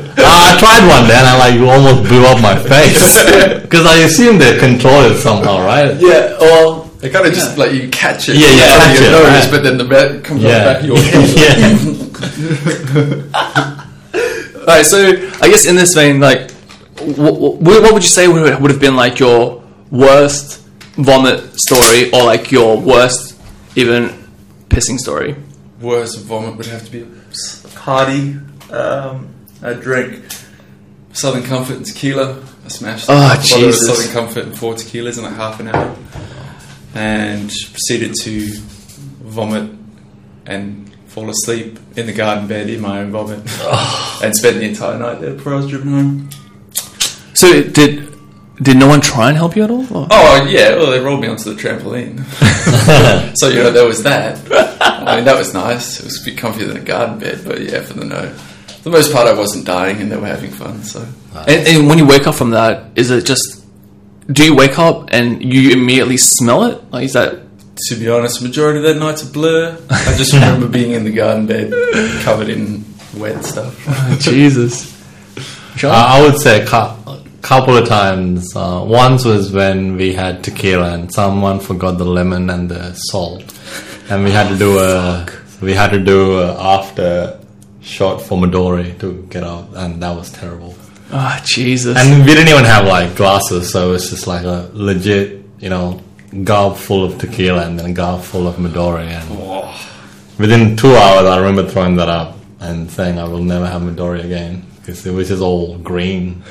Uh, 0.22 0.24
I 0.24 0.56
tried 0.58 0.86
one 0.88 1.08
day 1.08 1.14
and 1.16 1.26
I 1.26 1.36
like 1.38 1.58
almost 1.60 2.08
blew 2.08 2.24
up 2.26 2.40
my 2.40 2.54
face 2.56 3.00
because 3.62 3.86
I 3.86 3.98
assume 4.04 4.38
they 4.38 4.56
control 4.58 5.02
it 5.10 5.16
somehow, 5.18 5.64
right? 5.64 5.96
yeah, 6.00 6.36
well, 6.38 6.84
they 7.00 7.08
kind 7.10 7.26
of 7.26 7.32
just 7.34 7.56
like 7.58 7.72
you 7.72 7.88
catch 7.88 8.28
it. 8.28 8.36
Yeah, 8.36 8.50
you 8.50 8.58
catch 8.60 8.98
your 9.00 9.08
it, 9.08 9.12
nose, 9.12 9.26
right. 9.28 9.50
but 9.50 9.62
then 9.62 9.78
the 9.78 9.84
bat 9.84 10.22
comes 10.24 10.42
Yeah. 10.42 10.50
off 10.58 10.62
the 10.62 10.72
back 10.72 10.80
of 10.80 10.86
your 10.86 10.98
head. 11.02 11.28
yeah. 13.34 14.60
All 14.60 14.66
right, 14.66 14.84
so 14.86 14.98
I 15.40 15.48
guess 15.48 15.66
in 15.66 15.74
this 15.76 15.94
vein, 15.94 16.20
like, 16.20 16.50
what, 17.00 17.34
what 17.60 17.92
would 17.92 18.02
you 18.02 18.08
say 18.08 18.28
would 18.28 18.60
would 18.60 18.70
have 18.70 18.80
been 18.80 18.94
like 18.96 19.18
your 19.18 19.62
worst 19.90 20.61
vomit 20.94 21.54
story, 21.60 22.10
or 22.12 22.24
like 22.24 22.50
your 22.52 22.78
worst 22.80 23.38
even 23.76 24.10
pissing 24.68 24.98
story? 24.98 25.36
Worst 25.80 26.20
vomit 26.20 26.56
would 26.56 26.66
have 26.66 26.84
to 26.84 26.90
be 26.90 27.00
a 27.02 27.68
party. 27.74 28.36
Um, 28.70 29.34
I 29.62 29.74
drink 29.74 30.24
Southern 31.12 31.42
Comfort 31.44 31.76
and 31.76 31.86
tequila. 31.86 32.42
I 32.64 32.68
smashed 32.68 33.06
Oh, 33.08 33.14
a 33.14 33.36
bottle 33.36 33.68
of 33.68 33.74
Southern 33.74 34.12
Comfort 34.12 34.44
and 34.44 34.58
four 34.58 34.74
tequilas 34.74 35.18
in 35.18 35.24
like 35.24 35.34
half 35.34 35.60
an 35.60 35.68
hour, 35.68 35.96
and 36.94 37.48
proceeded 37.72 38.14
to 38.22 38.46
vomit 39.24 39.70
and 40.46 40.94
fall 41.06 41.28
asleep 41.28 41.78
in 41.96 42.06
the 42.06 42.12
garden 42.12 42.46
bed 42.48 42.70
in 42.70 42.80
my 42.80 43.00
own 43.00 43.10
vomit, 43.10 43.40
and 44.22 44.34
spent 44.34 44.56
the 44.58 44.64
entire 44.68 44.98
night 44.98 45.20
there 45.20 45.34
before 45.34 45.54
I 45.54 45.56
was 45.56 45.68
driven 45.68 45.88
home. 45.92 46.30
So 47.34 47.62
did 47.62 48.08
did 48.62 48.76
no 48.76 48.86
one 48.86 49.00
try 49.00 49.28
and 49.28 49.36
help 49.36 49.56
you 49.56 49.64
at 49.64 49.70
all? 49.70 49.84
Or? 49.94 50.06
Oh 50.10 50.42
uh, 50.42 50.44
yeah, 50.46 50.76
well 50.76 50.90
they 50.90 51.00
rolled 51.00 51.20
me 51.20 51.28
onto 51.28 51.52
the 51.52 51.60
trampoline, 51.60 52.22
so 53.36 53.48
you 53.48 53.56
know 53.56 53.70
there 53.70 53.86
was 53.86 54.02
that. 54.04 54.38
I 54.80 55.16
mean 55.16 55.24
that 55.24 55.36
was 55.36 55.52
nice. 55.52 56.00
It 56.00 56.04
was 56.04 56.20
a 56.20 56.24
bit 56.24 56.36
comfier 56.36 56.68
than 56.68 56.76
a 56.76 56.84
garden 56.84 57.18
bed, 57.18 57.42
but 57.44 57.60
yeah, 57.60 57.82
for 57.82 57.94
the 57.94 58.04
no, 58.04 58.28
for 58.28 58.82
the 58.84 58.90
most 58.90 59.12
part 59.12 59.26
I 59.26 59.34
wasn't 59.34 59.66
dying 59.66 60.00
and 60.00 60.10
they 60.10 60.16
were 60.16 60.26
having 60.26 60.50
fun. 60.50 60.82
So 60.84 61.06
And, 61.34 61.66
and 61.66 61.88
when 61.88 61.98
you 61.98 62.06
wake 62.06 62.26
up 62.26 62.34
from 62.34 62.50
that, 62.50 62.90
is 62.96 63.10
it 63.10 63.24
just 63.24 63.64
do 64.30 64.44
you 64.44 64.54
wake 64.54 64.78
up 64.78 65.08
and 65.12 65.42
you 65.42 65.72
immediately 65.72 66.16
smell 66.16 66.64
it? 66.64 66.90
Like 66.90 67.04
is 67.04 67.14
that 67.14 67.40
to 67.88 67.94
be 67.96 68.08
honest, 68.08 68.42
majority 68.42 68.78
of 68.78 68.84
that 68.84 68.98
night's 69.00 69.22
a 69.22 69.26
blur. 69.26 69.76
I 69.90 70.14
just 70.16 70.32
remember 70.32 70.68
being 70.78 70.92
in 70.92 71.04
the 71.04 71.12
garden 71.12 71.46
bed, 71.46 71.72
covered 72.22 72.48
in 72.48 72.84
wet 73.16 73.44
stuff. 73.44 73.82
Oh, 73.88 74.16
Jesus? 74.20 74.90
Sure. 75.76 75.90
I 75.90 76.18
I 76.18 76.22
would 76.22 76.38
say 76.38 76.62
a 76.62 76.66
cou- 76.66 77.21
couple 77.42 77.76
of 77.76 77.86
times. 77.88 78.54
Uh, 78.56 78.84
once 78.86 79.24
was 79.24 79.52
when 79.52 79.96
we 79.96 80.14
had 80.14 80.42
tequila 80.42 80.94
and 80.94 81.12
someone 81.12 81.60
forgot 81.60 81.98
the 81.98 82.04
lemon 82.04 82.48
and 82.48 82.70
the 82.70 82.94
salt, 82.94 83.44
and 84.08 84.24
we 84.24 84.30
had 84.30 84.48
to 84.48 84.56
do 84.56 84.78
a 84.78 85.26
we 85.60 85.74
had 85.74 85.90
to 85.90 85.98
do 86.00 86.38
a 86.38 86.54
after 86.58 87.38
shot 87.82 88.22
for 88.22 88.38
Midori 88.38 88.98
to 89.00 89.26
get 89.28 89.44
out, 89.44 89.68
and 89.74 90.02
that 90.02 90.16
was 90.16 90.30
terrible. 90.30 90.74
oh 91.10 91.40
Jesus! 91.44 91.96
And 91.96 92.24
we 92.24 92.32
didn't 92.32 92.48
even 92.48 92.64
have 92.64 92.86
like 92.86 93.16
glasses, 93.16 93.70
so 93.70 93.92
it's 93.92 94.10
just 94.10 94.26
like 94.26 94.44
a 94.44 94.70
legit, 94.72 95.44
you 95.58 95.68
know, 95.68 96.00
gulp 96.44 96.78
full 96.78 97.04
of 97.04 97.18
tequila 97.18 97.66
and 97.66 97.78
then 97.78 97.90
a 97.90 97.92
gulp 97.92 98.22
full 98.22 98.46
of 98.46 98.56
Midori. 98.56 99.06
And 99.08 99.28
within 100.38 100.76
two 100.76 100.94
hours, 100.94 101.26
I 101.26 101.38
remember 101.38 101.68
throwing 101.68 101.96
that 101.96 102.08
up 102.08 102.38
and 102.60 102.90
saying 102.90 103.18
I 103.18 103.24
will 103.24 103.42
never 103.42 103.66
have 103.66 103.82
Midori 103.82 104.24
again 104.24 104.64
because 104.76 105.04
it 105.06 105.12
was 105.12 105.28
just 105.28 105.42
all 105.42 105.76
green. 105.78 106.42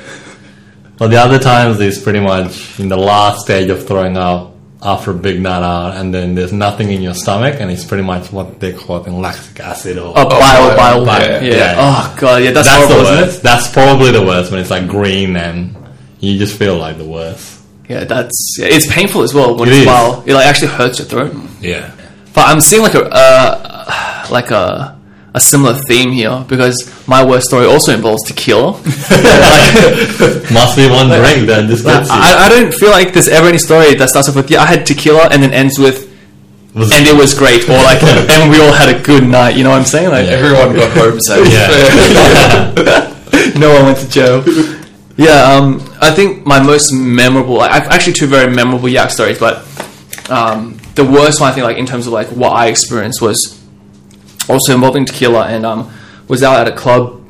But 1.02 1.08
the 1.08 1.16
other 1.16 1.40
times 1.40 1.80
is 1.80 1.98
pretty 1.98 2.20
much 2.20 2.78
in 2.78 2.88
the 2.88 2.96
last 2.96 3.40
stage 3.40 3.70
of 3.70 3.88
throwing 3.88 4.16
up 4.16 4.54
after 4.80 5.10
a 5.10 5.14
big 5.14 5.40
night 5.40 5.64
out, 5.64 5.96
and 5.96 6.14
then 6.14 6.36
there's 6.36 6.52
nothing 6.52 6.92
in 6.92 7.02
your 7.02 7.12
stomach, 7.12 7.56
and 7.58 7.72
it's 7.72 7.84
pretty 7.84 8.04
much 8.04 8.30
what 8.30 8.60
they 8.60 8.72
call 8.72 9.02
it 9.02 9.08
in 9.08 9.20
lactic 9.20 9.58
acid 9.58 9.98
or. 9.98 10.12
oh, 10.16 10.28
bile, 10.28 10.76
bile, 10.76 11.04
bile, 11.04 11.20
yeah, 11.20 11.40
yeah. 11.40 11.54
yeah. 11.56 11.74
Oh 11.76 12.16
god, 12.20 12.44
yeah, 12.44 12.52
that's, 12.52 12.68
that's 12.68 12.86
the 12.86 12.94
horrible, 12.94 13.10
isn't 13.10 13.26
worst. 13.26 13.42
That's 13.42 13.72
probably 13.72 14.12
the 14.12 14.22
worst 14.22 14.52
when 14.52 14.60
it's 14.60 14.70
like 14.70 14.86
green 14.86 15.34
and 15.34 15.74
you 16.20 16.38
just 16.38 16.56
feel 16.56 16.76
like 16.78 16.98
the 16.98 17.04
worst. 17.04 17.64
Yeah, 17.88 18.04
that's 18.04 18.56
yeah, 18.60 18.66
it's 18.70 18.86
painful 18.86 19.22
as 19.22 19.34
well 19.34 19.56
when 19.56 19.70
It 19.70 19.72
it's 19.72 19.80
is. 19.80 19.86
bile. 19.86 20.22
It 20.24 20.34
like 20.34 20.46
actually 20.46 20.68
hurts 20.68 21.00
your 21.00 21.08
throat. 21.08 21.34
Yeah. 21.60 21.90
But 22.32 22.46
I'm 22.46 22.60
seeing 22.60 22.82
like 22.84 22.94
a 22.94 23.08
uh, 23.10 24.26
like 24.30 24.52
a 24.52 25.01
a 25.34 25.40
similar 25.40 25.74
theme 25.74 26.12
here 26.12 26.44
because 26.48 26.76
my 27.08 27.24
worst 27.24 27.46
story 27.48 27.64
also 27.66 27.94
involves 27.94 28.22
tequila. 28.24 28.72
Must 30.52 30.76
be 30.76 30.88
one 30.90 31.08
drink 31.08 31.46
that 31.48 31.64
just 31.68 31.84
gets. 31.84 32.10
I, 32.10 32.46
I 32.46 32.48
don't 32.48 32.72
feel 32.74 32.90
like 32.90 33.12
there's 33.14 33.28
ever 33.28 33.48
any 33.48 33.58
story 33.58 33.94
that 33.94 34.08
starts 34.10 34.28
off 34.28 34.36
with 34.36 34.50
yeah 34.50 34.62
I 34.62 34.66
had 34.66 34.84
tequila 34.86 35.28
and 35.30 35.42
then 35.42 35.52
ends 35.52 35.78
with 35.78 36.10
Was- 36.74 36.92
and 36.92 37.06
it 37.06 37.16
was 37.16 37.34
great 37.34 37.64
or 37.68 37.76
like 37.78 38.02
and 38.02 38.50
we 38.50 38.60
all 38.60 38.72
had 38.72 38.94
a 38.94 39.00
good 39.02 39.24
night. 39.26 39.56
You 39.56 39.64
know 39.64 39.70
what 39.70 39.78
I'm 39.78 39.84
saying? 39.86 40.10
Like 40.10 40.26
Yeah. 40.26 40.32
Everyone 40.32 40.76
got 40.76 40.90
home 40.96 41.20
safe. 41.20 41.46
Yeah. 41.52 43.12
no 43.58 43.72
one 43.74 43.84
went 43.86 43.98
to 43.98 44.08
jail. 44.08 44.44
Yeah, 45.16 45.52
um, 45.54 45.80
I 46.00 46.10
think 46.10 46.46
my 46.46 46.58
most 46.62 46.90
memorable, 46.92 47.56
like, 47.56 47.70
I've 47.70 47.88
actually 47.88 48.14
two 48.14 48.26
very 48.26 48.50
memorable 48.52 48.88
yak 48.88 49.10
stories, 49.10 49.38
but 49.38 49.58
um, 50.30 50.78
the 50.94 51.04
worst 51.04 51.38
one 51.40 51.50
I 51.50 51.54
think, 51.54 51.64
like 51.64 51.76
in 51.76 51.84
terms 51.86 52.06
of 52.06 52.12
like 52.14 52.28
what 52.28 52.50
I 52.52 52.68
experienced 52.68 53.20
was 53.20 53.61
also 54.48 54.74
involving 54.74 55.04
tequila, 55.04 55.46
and 55.46 55.64
um, 55.64 55.92
was 56.28 56.42
out 56.42 56.66
at 56.66 56.72
a 56.72 56.76
club 56.76 57.24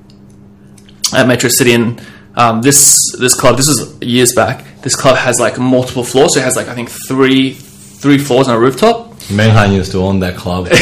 at 1.15 1.27
Metro 1.27 1.49
City, 1.49 1.73
and 1.73 2.01
um, 2.37 2.63
this 2.63 3.13
this 3.19 3.35
club, 3.39 3.57
this 3.57 3.69
was 3.69 4.01
years 4.01 4.35
back. 4.35 4.65
This 4.83 4.97
club 4.97 5.17
has 5.17 5.39
like 5.39 5.59
multiple 5.59 6.05
floors, 6.05 6.35
so 6.35 6.41
it 6.41 6.45
has 6.45 6.57
like 6.57 6.69
I 6.69 6.75
think 6.75 6.91
three 6.91 7.53
three 7.53 8.19
floors 8.19 8.49
on 8.49 8.57
a 8.57 8.59
rooftop. 8.59 9.11
Menghan 9.29 9.75
used 9.75 9.93
to 9.93 9.99
own 9.99 10.21
that 10.21 10.37
club. 10.37 10.69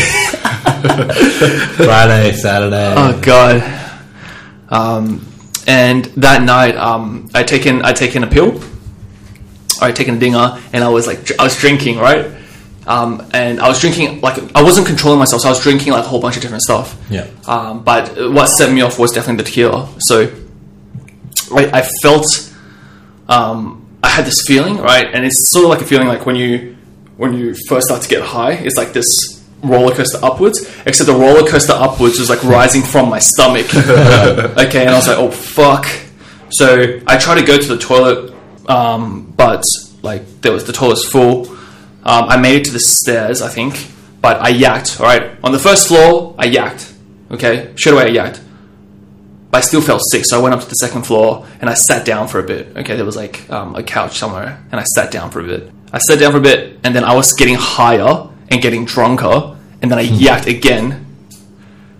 Friday, 1.77 2.33
Saturday. 2.33 2.95
Oh 2.97 3.21
god. 3.21 3.63
Um, 4.69 5.27
and 5.67 6.05
that 6.17 6.43
night, 6.43 6.77
um, 6.77 7.29
I 7.35 7.43
taken 7.43 7.83
I 7.85 7.93
taken 7.93 8.25
a 8.25 8.27
pill. 8.27 8.61
I 9.83 9.93
taken 9.93 10.17
a 10.17 10.19
dinger, 10.19 10.61
and 10.73 10.85
I 10.85 10.89
was 10.89 11.07
like, 11.07 11.39
I 11.39 11.45
was 11.45 11.57
drinking, 11.59 11.99
right? 11.99 12.31
Um, 12.91 13.25
and 13.33 13.61
I 13.61 13.69
was 13.69 13.81
drinking 13.81 14.21
like 14.21 14.37
I 14.57 14.65
wasn't 14.65 14.89
controlling 14.89 15.21
myself, 15.21 15.43
so 15.43 15.49
I 15.49 15.53
was 15.53 15.63
drinking 15.63 15.93
like 15.93 16.05
a 16.05 16.09
whole 16.09 16.21
bunch 16.21 16.35
of 16.35 16.43
different 16.43 16.65
stuff. 16.65 17.01
Yeah. 17.09 17.29
Um, 17.47 17.85
but 17.85 18.09
what 18.33 18.49
set 18.49 18.73
me 18.73 18.81
off 18.81 18.99
was 18.99 19.13
definitely 19.13 19.45
the 19.45 19.49
tequila. 19.49 19.89
So 20.01 20.23
I, 21.55 21.71
I 21.73 21.89
felt 22.03 22.53
um, 23.29 23.87
I 24.03 24.09
had 24.09 24.25
this 24.25 24.43
feeling, 24.45 24.79
right? 24.79 25.07
And 25.07 25.25
it's 25.25 25.51
sort 25.51 25.67
of 25.67 25.71
like 25.71 25.83
a 25.83 25.85
feeling 25.85 26.09
like 26.09 26.27
when 26.27 26.35
you 26.35 26.77
when 27.17 27.33
you 27.33 27.55
first 27.69 27.87
start 27.87 28.03
to 28.03 28.09
get 28.09 28.23
high, 28.23 28.55
it's 28.55 28.77
like 28.77 28.93
this 28.93 29.07
roller 29.63 29.95
coaster 29.95 30.19
upwards. 30.21 30.59
Except 30.85 31.07
the 31.07 31.15
roller 31.15 31.49
coaster 31.49 31.75
upwards 31.75 32.19
was 32.19 32.29
like 32.29 32.43
rising 32.43 32.83
from 32.83 33.09
my 33.09 33.21
stomach. 33.21 33.73
okay, 33.75 34.81
and 34.81 34.91
I 34.91 34.95
was 34.97 35.07
like, 35.07 35.19
oh 35.19 35.31
fuck. 35.31 35.87
So 36.51 36.99
I 37.07 37.19
tried 37.19 37.41
to 37.41 37.47
go 37.47 37.57
to 37.57 37.69
the 37.69 37.79
toilet, 37.79 38.35
um, 38.69 39.33
but 39.37 39.63
like 40.03 40.41
there 40.41 40.51
was 40.51 40.65
the 40.65 40.73
toilet's 40.73 41.05
full. 41.09 41.57
Um, 42.05 42.25
I 42.29 42.37
made 42.37 42.63
it 42.63 42.65
to 42.67 42.73
the 42.73 42.81
stairs, 42.81 43.43
I 43.43 43.49
think, 43.49 43.89
but 44.21 44.41
I 44.41 44.53
yacked. 44.53 45.01
All 45.01 45.07
right, 45.07 45.37
on 45.45 45.53
the 45.53 45.59
first 45.59 45.89
floor, 45.89 46.35
I 46.39 46.49
yacked. 46.49 46.93
Okay, 47.31 47.73
straight 47.77 47.93
away 47.93 48.05
I 48.05 48.11
yacked 48.11 48.41
but 49.51 49.59
I 49.59 49.61
still 49.63 49.81
felt 49.81 50.01
sick. 50.11 50.25
So 50.25 50.39
I 50.39 50.43
went 50.43 50.55
up 50.55 50.61
to 50.61 50.69
the 50.69 50.75
second 50.75 51.03
floor 51.03 51.47
and 51.61 51.69
I 51.69 51.75
sat 51.75 52.07
down 52.07 52.29
for 52.29 52.39
a 52.39 52.43
bit. 52.43 52.77
Okay, 52.77 52.97
there 52.97 53.05
was 53.05 53.17
like 53.17 53.51
um, 53.51 53.75
a 53.75 53.83
couch 53.83 54.19
somewhere, 54.19 54.63
and 54.71 54.81
I 54.81 54.85
sat 54.85 55.11
down 55.11 55.31
for 55.31 55.41
a 55.41 55.45
bit. 55.45 55.71
I 55.93 55.99
sat 55.99 56.21
down 56.21 56.33
for 56.33 56.39
a 56.39 56.43
bit, 56.43 56.79
and 56.85 56.95
then 56.95 57.05
I 57.05 57.15
was 57.15 57.33
getting 57.33 57.57
higher 57.57 58.29
and 58.49 58.63
getting 58.63 58.85
drunker, 58.85 59.57
and 59.83 59.91
then 59.91 59.99
I 59.99 60.07
yacked 60.07 60.47
again. 60.47 61.07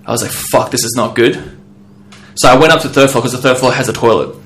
I 0.07 0.13
was 0.13 0.23
like, 0.23 0.31
"Fuck, 0.31 0.71
this 0.71 0.85
is 0.85 0.95
not 0.97 1.17
good." 1.17 1.59
So 2.37 2.49
I 2.49 2.57
went 2.57 2.73
up 2.73 2.81
to 2.83 2.89
the 2.89 2.95
third 2.95 3.11
floor 3.11 3.23
because 3.23 3.33
the 3.33 3.43
third 3.43 3.59
floor 3.59 3.73
has 3.73 3.89
a 3.89 3.93
toilet. 3.93 4.37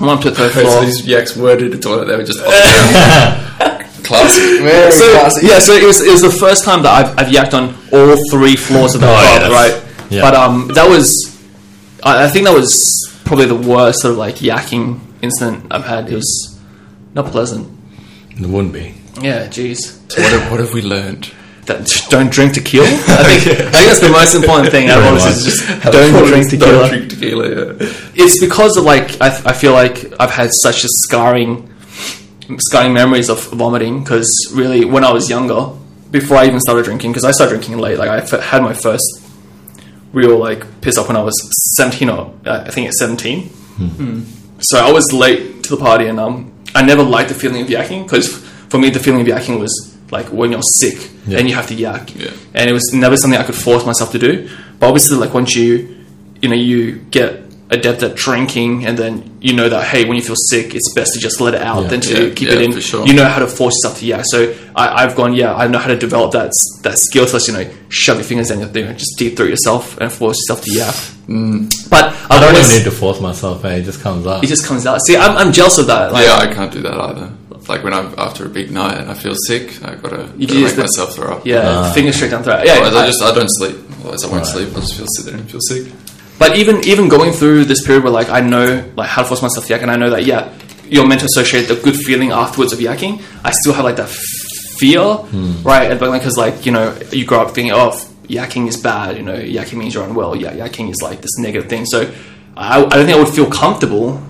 I 0.00 0.06
went 0.06 0.18
up 0.18 0.22
to 0.22 0.30
the 0.30 0.36
third 0.36 0.52
So 0.66 0.80
these 0.80 1.06
yaks 1.06 1.36
were 1.36 1.56
to 1.56 1.68
the 1.68 1.78
toilet. 1.78 2.06
They 2.06 2.16
were 2.16 2.24
just 2.24 2.40
classic, 4.04 4.42
very 4.62 4.92
So, 4.92 5.10
classic. 5.12 5.42
yeah, 5.44 5.58
so 5.58 5.72
it 5.72 5.84
was, 5.84 6.00
it 6.00 6.12
was 6.12 6.22
the 6.22 6.30
first 6.30 6.64
time 6.64 6.82
that 6.82 6.92
I've, 6.92 7.18
I've 7.18 7.32
yacked 7.32 7.54
on 7.54 7.74
all 7.92 8.16
three 8.30 8.56
floors 8.56 8.94
of 8.94 9.00
the 9.00 9.08
Oh, 9.08 9.10
club, 9.14 9.50
yes. 9.50 9.50
right? 9.50 10.10
Yeah. 10.10 10.20
But 10.22 10.34
um, 10.34 10.68
that 10.74 10.88
was, 10.88 11.12
I, 12.02 12.24
I 12.24 12.28
think 12.28 12.46
that 12.46 12.54
was 12.54 12.72
probably 13.24 13.46
the 13.46 13.54
worst 13.56 14.00
sort 14.02 14.12
of 14.12 14.18
like 14.18 14.36
yacking 14.36 15.00
incident 15.22 15.66
I've 15.70 15.84
had. 15.84 16.08
It 16.10 16.14
was 16.16 16.60
not 17.14 17.26
pleasant. 17.26 17.66
It 18.30 18.46
wouldn't 18.46 18.72
be. 18.74 18.94
Yeah, 19.20 19.46
jeez. 19.48 19.78
So 20.10 20.20
what, 20.22 20.32
have, 20.32 20.50
what 20.50 20.60
have 20.60 20.72
we 20.74 20.82
learned? 20.82 21.32
That, 21.66 21.88
don't 22.10 22.30
drink 22.30 22.52
tequila. 22.52 22.84
I 22.86 22.90
think, 22.90 23.06
I 23.60 23.70
think 23.70 23.72
that's 23.72 24.00
the 24.00 24.10
most 24.10 24.34
important 24.34 24.70
thing. 24.70 24.90
out 24.90 24.98
of 24.98 25.04
all 25.06 25.14
this 25.14 25.24
is 25.38 25.44
just 25.44 25.82
don't 25.90 26.26
drink 26.28 26.50
tequila. 26.50 26.72
Don't 26.72 26.88
drink 26.90 27.08
tequila. 27.10 27.48
Yeah. 27.48 27.92
it's 28.14 28.38
because 28.38 28.76
of 28.76 28.84
like 28.84 29.18
I, 29.22 29.28
I 29.46 29.52
feel 29.54 29.72
like 29.72 30.12
I've 30.20 30.30
had 30.30 30.50
such 30.52 30.84
a 30.84 30.88
scarring 31.06 31.73
scarring 32.58 32.92
memories 32.92 33.28
of 33.30 33.42
vomiting 33.52 34.02
because 34.02 34.30
really 34.54 34.84
when 34.84 35.04
I 35.04 35.12
was 35.12 35.28
younger 35.30 35.70
before 36.10 36.36
I 36.36 36.46
even 36.46 36.60
started 36.60 36.84
drinking 36.84 37.10
because 37.12 37.24
I 37.24 37.30
started 37.32 37.54
drinking 37.54 37.78
late 37.78 37.98
like 37.98 38.08
I 38.10 38.18
f- 38.18 38.40
had 38.42 38.62
my 38.62 38.74
first 38.74 39.02
real 40.12 40.38
like 40.38 40.80
piss 40.80 40.96
up 40.98 41.08
when 41.08 41.16
I 41.16 41.22
was 41.22 41.34
17 41.76 42.08
or 42.08 42.34
uh, 42.46 42.64
I 42.66 42.70
think 42.70 42.88
it's 42.88 42.98
17 43.00 43.50
so 44.60 44.78
I 44.78 44.92
was 44.92 45.12
late 45.12 45.64
to 45.64 45.70
the 45.76 45.76
party 45.76 46.06
and 46.06 46.20
um 46.20 46.52
I 46.74 46.82
never 46.82 47.02
liked 47.02 47.28
the 47.30 47.34
feeling 47.34 47.62
of 47.62 47.68
yakking 47.68 48.04
because 48.04 48.38
for 48.68 48.78
me 48.78 48.90
the 48.90 49.00
feeling 49.00 49.20
of 49.22 49.26
yakking 49.26 49.58
was 49.58 49.96
like 50.10 50.26
when 50.26 50.52
you're 50.52 50.62
sick 50.62 51.10
Yeah. 51.26 51.38
and 51.38 51.48
you 51.48 51.54
have 51.54 51.66
to 51.68 51.74
yak. 51.74 52.14
Yeah. 52.14 52.30
and 52.54 52.68
it 52.70 52.72
was 52.72 52.92
never 52.92 53.16
something 53.16 53.40
I 53.40 53.44
could 53.44 53.54
force 53.56 53.84
myself 53.86 54.12
to 54.12 54.18
do. 54.18 54.48
But 54.78 54.88
obviously 54.88 55.16
like 55.16 55.32
once 55.34 55.56
you 55.56 56.04
you 56.42 56.48
know 56.48 56.54
you 56.56 56.98
get 57.10 57.43
adept 57.74 58.02
at 58.02 58.14
drinking 58.14 58.86
and 58.86 58.96
then 58.96 59.36
you 59.40 59.52
know 59.52 59.68
that 59.68 59.84
hey 59.92 60.04
when 60.06 60.16
you 60.16 60.22
feel 60.22 60.36
sick 60.36 60.74
it's 60.74 60.92
best 60.94 61.12
to 61.14 61.18
just 61.20 61.40
let 61.40 61.54
it 61.54 61.62
out 61.62 61.82
Yeah. 61.82 61.88
than 61.90 62.00
to 62.02 62.28
Yeah, 62.28 62.34
keep 62.34 62.48
yeah, 62.48 62.54
it 62.54 62.62
in 62.62 62.72
for 62.72 62.80
sure. 62.80 63.06
you 63.06 63.12
know 63.14 63.24
how 63.34 63.40
to 63.40 63.46
force 63.46 63.74
yourself 63.76 63.98
to 64.00 64.06
yak 64.06 64.24
so 64.26 64.54
I, 64.74 65.04
I've 65.04 65.14
gone 65.16 65.32
yeah 65.34 65.54
I 65.54 65.66
know 65.68 65.78
how 65.78 65.88
to 65.88 65.96
develop 66.06 66.32
that 66.32 66.50
that 66.82 66.96
skill 66.98 67.26
to 67.26 67.32
just, 67.32 67.48
you 67.48 67.54
know 67.54 67.66
shove 67.88 68.16
your 68.16 68.24
fingers 68.24 68.50
in 68.50 68.60
your 68.60 68.68
thing 68.68 68.84
and 68.86 68.98
just 68.98 69.18
deep 69.18 69.36
throat 69.36 69.50
yourself 69.50 69.98
and 69.98 70.10
force 70.12 70.36
yourself 70.40 70.62
to 70.64 70.70
yak 70.72 70.94
but 71.90 72.04
I 72.30 72.40
don't 72.40 72.54
even 72.56 72.70
need 72.76 72.84
to 72.84 72.90
force 72.90 73.20
myself. 73.20 73.64
Eh? 73.64 73.76
It 73.76 73.84
just 73.84 74.00
comes 74.02 74.26
out. 74.26 74.44
it 74.44 74.46
just 74.46 74.64
comes 74.66 74.86
out 74.86 75.00
see 75.06 75.16
I'm, 75.16 75.36
I'm 75.36 75.52
jealous 75.52 75.78
of 75.78 75.86
that 75.88 76.12
like, 76.12 76.26
yeah, 76.26 76.36
I 76.36 76.52
can't 76.52 76.72
do 76.72 76.80
that 76.82 76.94
either. 76.94 77.32
Like 77.68 77.82
when 77.82 77.94
I'm 77.94 78.12
after 78.18 78.44
a 78.44 78.48
big 78.50 78.70
night 78.70 78.98
and 78.98 79.10
I 79.10 79.14
feel 79.14 79.34
sick, 79.46 79.82
I 79.82 79.94
gotta, 79.94 80.30
You 80.36 80.46
gotta 80.46 80.60
make 80.60 80.74
the- 80.74 80.82
myself 80.82 81.14
throw 81.14 81.32
up. 81.36 81.46
yeah 81.46 81.90
fingers 81.94 82.16
straight 82.16 82.30
down 82.30 82.42
throat 82.44 82.62
yeah 82.66 82.74
I 82.74 82.88
I- 83.04 83.06
just 83.06 83.22
I 83.22 83.34
don't 83.34 83.48
sleep. 83.50 83.76
Otherwise, 84.00 84.22
I 84.24 84.26
won't 84.28 84.42
Right. 84.44 84.46
sleep. 84.54 84.68
I'll 84.74 84.80
just 84.82 84.94
feel 84.96 85.06
sit 85.16 85.24
there 85.26 85.34
and 85.36 85.50
feel 85.50 85.60
sick. 85.62 85.84
But 86.38 86.56
even 86.56 86.84
even 86.84 87.08
going 87.08 87.32
through 87.32 87.66
this 87.66 87.84
period 87.84 88.02
where 88.04 88.12
like 88.12 88.28
I 88.28 88.40
know 88.40 88.90
like 88.96 89.08
how 89.08 89.22
to 89.22 89.28
force 89.28 89.42
myself 89.42 89.66
to 89.66 89.72
yak, 89.72 89.82
and 89.82 89.90
I 89.90 89.96
know 89.96 90.10
that 90.10 90.24
yeah, 90.24 90.52
you're 90.88 91.06
meant 91.06 91.20
to 91.20 91.26
associate 91.26 91.68
the 91.68 91.76
good 91.76 91.96
feeling 91.96 92.32
afterwards 92.32 92.72
of 92.72 92.78
yakking. 92.78 93.22
I 93.44 93.50
still 93.52 93.72
have 93.72 93.84
like 93.84 93.96
that 93.96 94.08
fear, 94.08 95.00
hmm. 95.00 95.62
right? 95.62 95.98
But 95.98 96.10
like 96.10 96.22
because 96.22 96.36
like 96.36 96.66
you 96.66 96.72
know 96.72 96.96
you 97.10 97.24
grow 97.24 97.40
up 97.40 97.52
thinking 97.52 97.72
oh 97.72 97.90
yakking 98.24 98.66
is 98.68 98.76
bad, 98.76 99.16
you 99.16 99.22
know 99.22 99.36
yakking 99.36 99.78
means 99.78 99.94
you're 99.94 100.04
unwell. 100.04 100.34
Yeah, 100.34 100.52
yakking 100.52 100.90
is 100.90 101.00
like 101.02 101.20
this 101.20 101.38
negative 101.38 101.70
thing. 101.70 101.86
So 101.86 102.12
I, 102.56 102.78
I 102.78 102.88
don't 102.88 103.06
think 103.06 103.16
I 103.16 103.18
would 103.18 103.32
feel 103.32 103.50
comfortable 103.50 104.20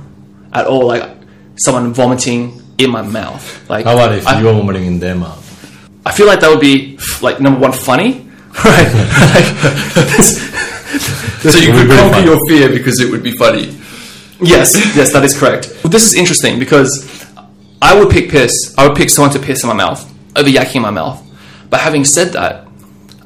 at 0.53 0.67
all 0.67 0.87
like 0.87 1.09
someone 1.57 1.93
vomiting 1.93 2.63
in 2.79 2.91
my 2.91 3.03
mouth. 3.03 3.69
Like 3.69 3.85
How 3.87 3.95
about 3.95 4.13
if 4.13 4.27
I, 4.27 4.41
you're 4.41 4.53
vomiting 4.53 4.87
in 4.87 4.99
their 5.01 5.15
mouth? 5.15 5.43
I 6.07 6.13
feel 6.13 6.27
like 6.27 6.41
that 6.41 6.51
would 6.51 6.61
be 6.61 6.99
like 7.23 7.41
number 7.41 7.61
one 7.61 7.73
funny, 7.73 8.29
right? 8.65 8.91
like, 9.35 9.47
So 11.53 11.59
you 11.59 11.73
could 11.73 11.89
be 11.89 11.95
conquer 11.95 12.15
fun. 12.15 12.25
your 12.25 12.39
fear 12.49 12.69
because 12.71 13.01
it 13.01 13.11
would 13.11 13.23
be 13.23 13.33
funny. 13.33 13.77
Yes, 14.41 14.75
yes, 14.97 15.13
that 15.13 15.25
is 15.25 15.39
correct. 15.39 15.73
This 15.85 16.07
is 16.07 16.15
interesting 16.15 16.59
because 16.59 17.25
I 17.81 17.99
would 17.99 18.11
pick 18.11 18.31
piss. 18.31 18.75
I 18.79 18.87
would 18.89 18.97
pick 18.97 19.11
someone 19.11 19.33
to 19.35 19.39
piss 19.39 19.63
in 19.63 19.69
my 19.69 19.75
mouth 19.75 20.03
over 20.37 20.49
yakking 20.49 20.77
in 20.77 20.83
my 20.83 20.91
mouth. 20.91 21.23
But 21.71 21.81
having 21.81 22.05
said 22.05 22.33
that, 22.33 22.67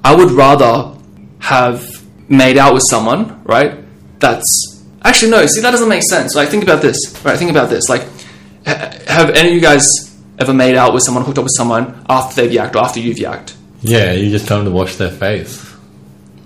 I 0.04 0.14
would 0.14 0.30
rather 0.30 0.94
have 1.40 1.86
made 2.28 2.58
out 2.58 2.74
with 2.74 2.82
someone, 2.88 3.42
right? 3.44 3.78
That's 4.20 4.84
actually 5.02 5.30
no. 5.30 5.46
See, 5.46 5.60
that 5.60 5.70
doesn't 5.70 5.88
make 5.88 6.02
sense. 6.02 6.34
Like, 6.34 6.48
think 6.48 6.62
about 6.62 6.82
this. 6.82 6.98
Right? 7.24 7.38
Think 7.38 7.50
about 7.50 7.70
this. 7.70 7.88
Like, 7.88 8.02
ha- 8.66 8.92
have 9.06 9.30
any 9.30 9.48
of 9.48 9.54
you 9.54 9.60
guys 9.60 9.88
ever 10.38 10.52
made 10.52 10.74
out 10.76 10.92
with 10.92 11.02
someone, 11.02 11.24
hooked 11.24 11.38
up 11.38 11.44
with 11.44 11.54
someone 11.56 12.04
after 12.08 12.42
they've 12.42 12.50
yacked 12.58 12.74
or 12.74 12.78
after 12.78 13.00
you've 13.00 13.16
yacked? 13.16 13.54
Yeah, 13.80 14.12
you 14.12 14.30
just 14.30 14.46
tell 14.48 14.58
them 14.58 14.66
to 14.66 14.72
wash 14.72 14.96
their 14.96 15.10
face. 15.10 15.67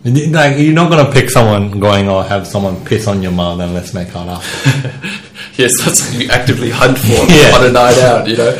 You- 0.04 0.26
Like 0.32 0.58
you're 0.58 0.74
not 0.74 0.90
gonna 0.90 1.10
pick 1.12 1.30
someone 1.30 1.78
going 1.78 2.08
or 2.08 2.24
have 2.24 2.46
someone 2.46 2.84
piss 2.84 3.06
on 3.06 3.22
your 3.22 3.32
mouth 3.32 3.60
and 3.60 3.74
let's 3.74 3.94
make 3.94 4.14
out 4.16 4.28
after. 4.28 4.92
Yes, 5.56 5.72
that's 5.84 5.98
something 6.02 6.22
you 6.22 6.28
actively 6.30 6.70
hunt 6.70 6.96
for 6.96 7.08
Yeah. 7.28 7.52
on 7.54 7.66
a 7.66 7.72
night 7.72 7.98
out. 7.98 8.26
You 8.26 8.36
know. 8.38 8.52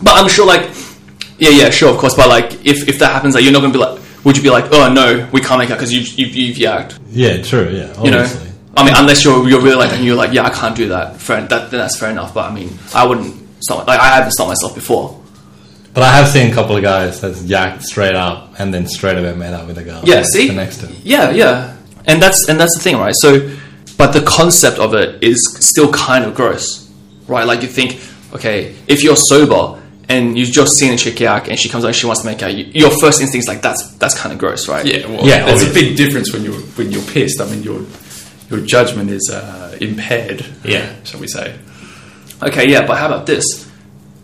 But 0.00 0.14
I'm 0.16 0.28
sure, 0.28 0.46
like, 0.46 0.70
yeah, 1.38 1.50
yeah, 1.50 1.70
sure, 1.70 1.90
of 1.90 1.98
course. 1.98 2.14
But 2.14 2.28
like, 2.28 2.64
if 2.64 2.88
if 2.88 3.00
that 3.00 3.10
happens, 3.12 3.34
like, 3.34 3.42
you're 3.42 3.52
not 3.52 3.60
gonna 3.62 3.72
be 3.72 3.80
like, 3.80 3.98
would 4.24 4.36
you 4.36 4.42
be 4.42 4.48
like, 4.50 4.66
oh 4.72 4.92
no, 4.92 5.28
we 5.32 5.40
can't 5.40 5.58
make 5.58 5.70
out 5.70 5.76
because 5.78 5.92
you've, 5.92 6.06
you've 6.16 6.36
you've 6.36 6.56
yacked? 6.56 6.98
yeah, 7.10 7.42
true. 7.42 7.68
Yeah, 7.70 8.00
you 8.02 8.10
know. 8.12 8.24
I 8.76 8.84
mean, 8.84 8.94
unless 8.96 9.24
you're 9.24 9.48
you're 9.48 9.60
really 9.60 9.76
like 9.76 9.92
and 9.92 10.04
you're 10.04 10.14
like, 10.14 10.32
yeah, 10.32 10.44
I 10.44 10.50
can't 10.50 10.76
do 10.76 10.88
that. 10.90 11.16
Fair, 11.16 11.40
that 11.48 11.70
then 11.72 11.80
that's 11.80 11.98
fair 11.98 12.10
enough. 12.10 12.32
But 12.32 12.48
I 12.50 12.54
mean, 12.54 12.70
I 12.94 13.04
wouldn't 13.04 13.34
stop. 13.64 13.86
Like, 13.88 13.98
I 13.98 14.06
haven't 14.14 14.30
stopped 14.30 14.48
myself 14.50 14.74
before. 14.74 15.19
But 15.92 16.04
I 16.04 16.10
have 16.12 16.28
seen 16.28 16.50
a 16.50 16.54
couple 16.54 16.76
of 16.76 16.82
guys 16.82 17.20
that's 17.20 17.40
yacked 17.42 17.82
straight 17.82 18.14
up 18.14 18.54
and 18.60 18.72
then 18.72 18.86
straight 18.86 19.18
away 19.18 19.34
made 19.34 19.52
out 19.52 19.66
with 19.66 19.76
a 19.78 19.82
girl. 19.82 20.00
Yeah, 20.04 20.16
like, 20.16 20.26
see, 20.26 20.48
the 20.48 20.54
next 20.54 20.78
to. 20.78 20.86
yeah, 21.02 21.30
yeah, 21.30 21.76
and 22.06 22.22
that's 22.22 22.48
and 22.48 22.60
that's 22.60 22.76
the 22.76 22.82
thing, 22.82 22.96
right? 22.96 23.14
So, 23.16 23.50
but 23.98 24.12
the 24.12 24.22
concept 24.22 24.78
of 24.78 24.94
it 24.94 25.22
is 25.22 25.38
still 25.60 25.90
kind 25.92 26.24
of 26.24 26.34
gross, 26.34 26.88
right? 27.26 27.44
Like 27.44 27.62
you 27.62 27.68
think, 27.68 28.00
okay, 28.34 28.76
if 28.86 29.02
you're 29.02 29.16
sober 29.16 29.82
and 30.08 30.38
you've 30.38 30.50
just 30.52 30.76
seen 30.76 30.92
a 30.92 30.96
chick 30.96 31.18
yak 31.20 31.48
and 31.48 31.58
she 31.58 31.68
comes 31.68 31.84
out 31.84 31.88
and 31.88 31.96
she 31.96 32.06
wants 32.06 32.22
to 32.22 32.26
make 32.26 32.42
out, 32.42 32.54
you, 32.54 32.64
your 32.72 32.90
first 33.00 33.20
instinct 33.20 33.44
is 33.44 33.48
like, 33.48 33.60
that's 33.62 33.92
that's 33.96 34.16
kind 34.16 34.32
of 34.32 34.38
gross, 34.38 34.68
right? 34.68 34.86
Yeah, 34.86 35.06
well, 35.08 35.26
Yeah, 35.26 35.44
there's 35.44 35.68
a 35.68 35.74
big 35.74 35.96
difference 35.96 36.32
when 36.32 36.44
you're 36.44 36.54
when 36.76 36.92
you're 36.92 37.02
pissed. 37.02 37.40
I 37.40 37.46
mean, 37.50 37.64
your 37.64 37.84
your 38.48 38.60
judgment 38.64 39.10
is 39.10 39.28
uh, 39.32 39.76
impaired. 39.80 40.46
Yeah. 40.64 40.94
shall 41.02 41.20
we 41.20 41.26
say? 41.26 41.58
Okay, 42.42 42.68
yeah, 42.70 42.86
but 42.86 42.96
how 42.96 43.06
about 43.06 43.26
this? 43.26 43.69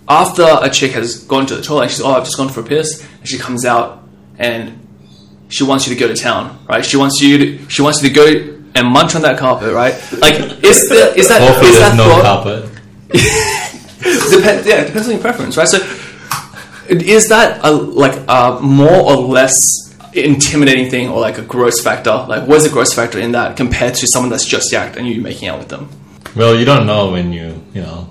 After 0.09 0.47
a 0.61 0.71
chick 0.71 0.93
has 0.93 1.25
gone 1.25 1.47
to 1.47 1.57
the 1.57 1.63
toilet 1.63 1.83
and 1.83 1.91
she's, 1.91 2.01
oh, 2.01 2.13
I've 2.13 2.25
just 2.25 2.37
gone 2.37 2.49
for 2.49 2.61
a 2.61 2.65
piss, 2.65 3.05
and 3.19 3.29
she 3.29 3.39
comes 3.39 3.65
out 3.65 4.03
and 4.39 4.87
she 5.49 5.65
wants 5.65 5.87
you 5.89 5.95
to 5.95 6.01
go 6.01 6.07
to 6.09 6.15
town, 6.15 6.65
right? 6.69 6.85
She 6.85 6.97
wants 6.97 7.21
you 7.21 7.39
to, 7.39 7.69
she 7.69 7.83
wants 7.83 8.03
you 8.03 8.09
to 8.09 8.15
go 8.15 8.27
and 8.75 8.89
munch 8.89 9.15
on 9.17 9.23
that 9.23 9.39
carpet, 9.39 9.73
right? 9.73 9.95
Like, 10.19 10.35
is 10.63 10.89
there 10.89 11.17
is 11.19 11.29
that 11.29 11.41
Hopefully, 11.41 11.71
is 11.71 11.79
that 11.79 11.97
no 11.97 12.05
thought? 12.05 12.45
carpet. 12.45 12.71
Depend, 14.31 14.67
yeah, 14.67 14.83
it 14.83 14.87
depends 14.89 15.09
on 15.09 15.15
your 15.15 15.21
preference, 15.23 15.57
right? 15.57 15.67
So, 15.67 15.79
is 16.89 17.29
that 17.29 17.65
a, 17.65 17.71
like 17.73 18.23
a 18.29 18.61
more 18.61 19.01
or 19.01 19.17
less 19.17 19.59
intimidating 20.13 20.91
thing, 20.91 21.09
or 21.09 21.21
like 21.21 21.39
a 21.39 21.43
gross 21.43 21.81
factor? 21.83 22.25
Like, 22.29 22.47
what's 22.47 22.65
the 22.65 22.71
gross 22.71 22.93
factor 22.93 23.19
in 23.19 23.33
that 23.33 23.57
compared 23.57 23.95
to 23.97 24.07
someone 24.07 24.31
that's 24.31 24.47
just 24.47 24.73
yacked 24.73 24.97
and 24.97 25.07
you 25.09 25.21
making 25.21 25.49
out 25.49 25.59
with 25.59 25.69
them? 25.69 25.89
Well, 26.37 26.55
you 26.55 26.65
don't 26.65 26.87
know 26.87 27.11
when 27.13 27.33
you, 27.33 27.63
you 27.73 27.83
know, 27.83 28.11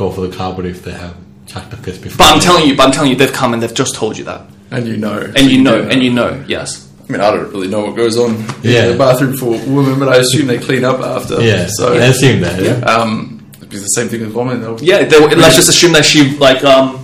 go 0.00 0.10
for 0.10 0.22
the 0.26 0.34
carpet 0.36 0.64
if 0.64 0.82
they 0.82 0.92
have 0.92 1.14
chucked 1.46 1.72
a 1.74 1.76
piss 1.76 1.98
before. 1.98 2.16
But 2.18 2.34
I'm 2.34 2.40
telling 2.40 2.66
you, 2.66 2.74
but 2.76 2.86
I'm 2.86 2.92
telling 2.92 3.10
you, 3.10 3.16
they've 3.16 3.32
come 3.42 3.52
and 3.54 3.62
they've 3.62 3.74
just 3.82 3.94
told 3.94 4.16
you 4.18 4.24
that, 4.24 4.40
And 4.70 4.86
you 4.88 4.96
know. 4.96 5.18
and 5.36 5.50
you 5.50 5.60
know, 5.62 5.78
and 5.92 6.02
you 6.02 6.10
know, 6.12 6.42
yes. 6.48 6.88
I 7.06 7.12
mean, 7.12 7.20
I 7.20 7.30
don't 7.32 7.50
really 7.52 7.68
know 7.68 7.80
what 7.86 7.96
goes 7.96 8.16
on 8.16 8.30
Yeah. 8.62 8.84
in 8.86 8.92
the 8.92 8.98
bathroom 8.98 9.36
for 9.36 9.50
women, 9.50 9.98
but 9.98 10.08
I 10.08 10.16
assume 10.18 10.46
they 10.46 10.58
clean 10.58 10.84
up 10.84 11.00
after. 11.00 11.40
Yeah, 11.42 11.66
So, 11.68 11.92
I 11.92 12.06
assume 12.06 12.40
that. 12.40 12.62
Yeah. 12.62 12.76
um, 12.94 13.44
it'd 13.58 13.68
be 13.68 13.76
the 13.78 13.86
same 13.98 14.08
thing 14.08 14.20
with 14.22 14.30
vomiting. 14.30 14.62
They'll- 14.62 14.80
Yeah, 14.82 15.04
they, 15.04 15.18
let's 15.18 15.56
just 15.56 15.68
assume 15.68 15.92
that 15.92 16.04
she 16.04 16.36
like 16.38 16.64
um, 16.64 16.98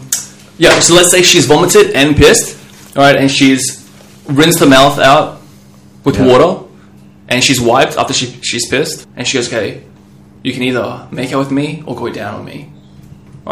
yeah. 0.59 0.79
So 0.81 0.95
let's 0.95 1.11
say 1.11 1.21
she's 1.23 1.47
vomited 1.47 1.91
and 1.91 2.17
pissed, 2.17 2.57
all 2.97 3.03
right, 3.03 3.17
and 3.17 3.29
she's 3.31 3.63
rinsed 4.41 4.61
her 4.61 4.67
mouth 4.79 4.99
out 4.99 5.43
with 6.05 6.17
Yeah. 6.17 6.27
water, 6.31 6.51
and 7.29 7.43
she's 7.45 7.61
wiped 7.61 7.97
after 7.99 8.15
she 8.15 8.27
she's 8.43 8.65
pissed, 8.71 9.07
and 9.17 9.27
she 9.27 9.37
goes, 9.39 9.49
okay, 9.49 9.83
you 10.45 10.53
can 10.55 10.63
either 10.63 11.09
make 11.11 11.33
out 11.35 11.41
with 11.41 11.51
me 11.51 11.83
or 11.85 11.97
go 11.97 12.09
down 12.11 12.33
on 12.37 12.45
me, 12.45 12.59
all 12.76 12.76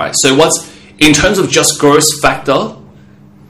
right. 0.03 0.15
So 0.17 0.35
what's 0.35 0.73
in 0.99 1.13
terms 1.13 1.39
of 1.39 1.51
just 1.51 1.81
gross 1.81 2.21
factor, 2.21 2.77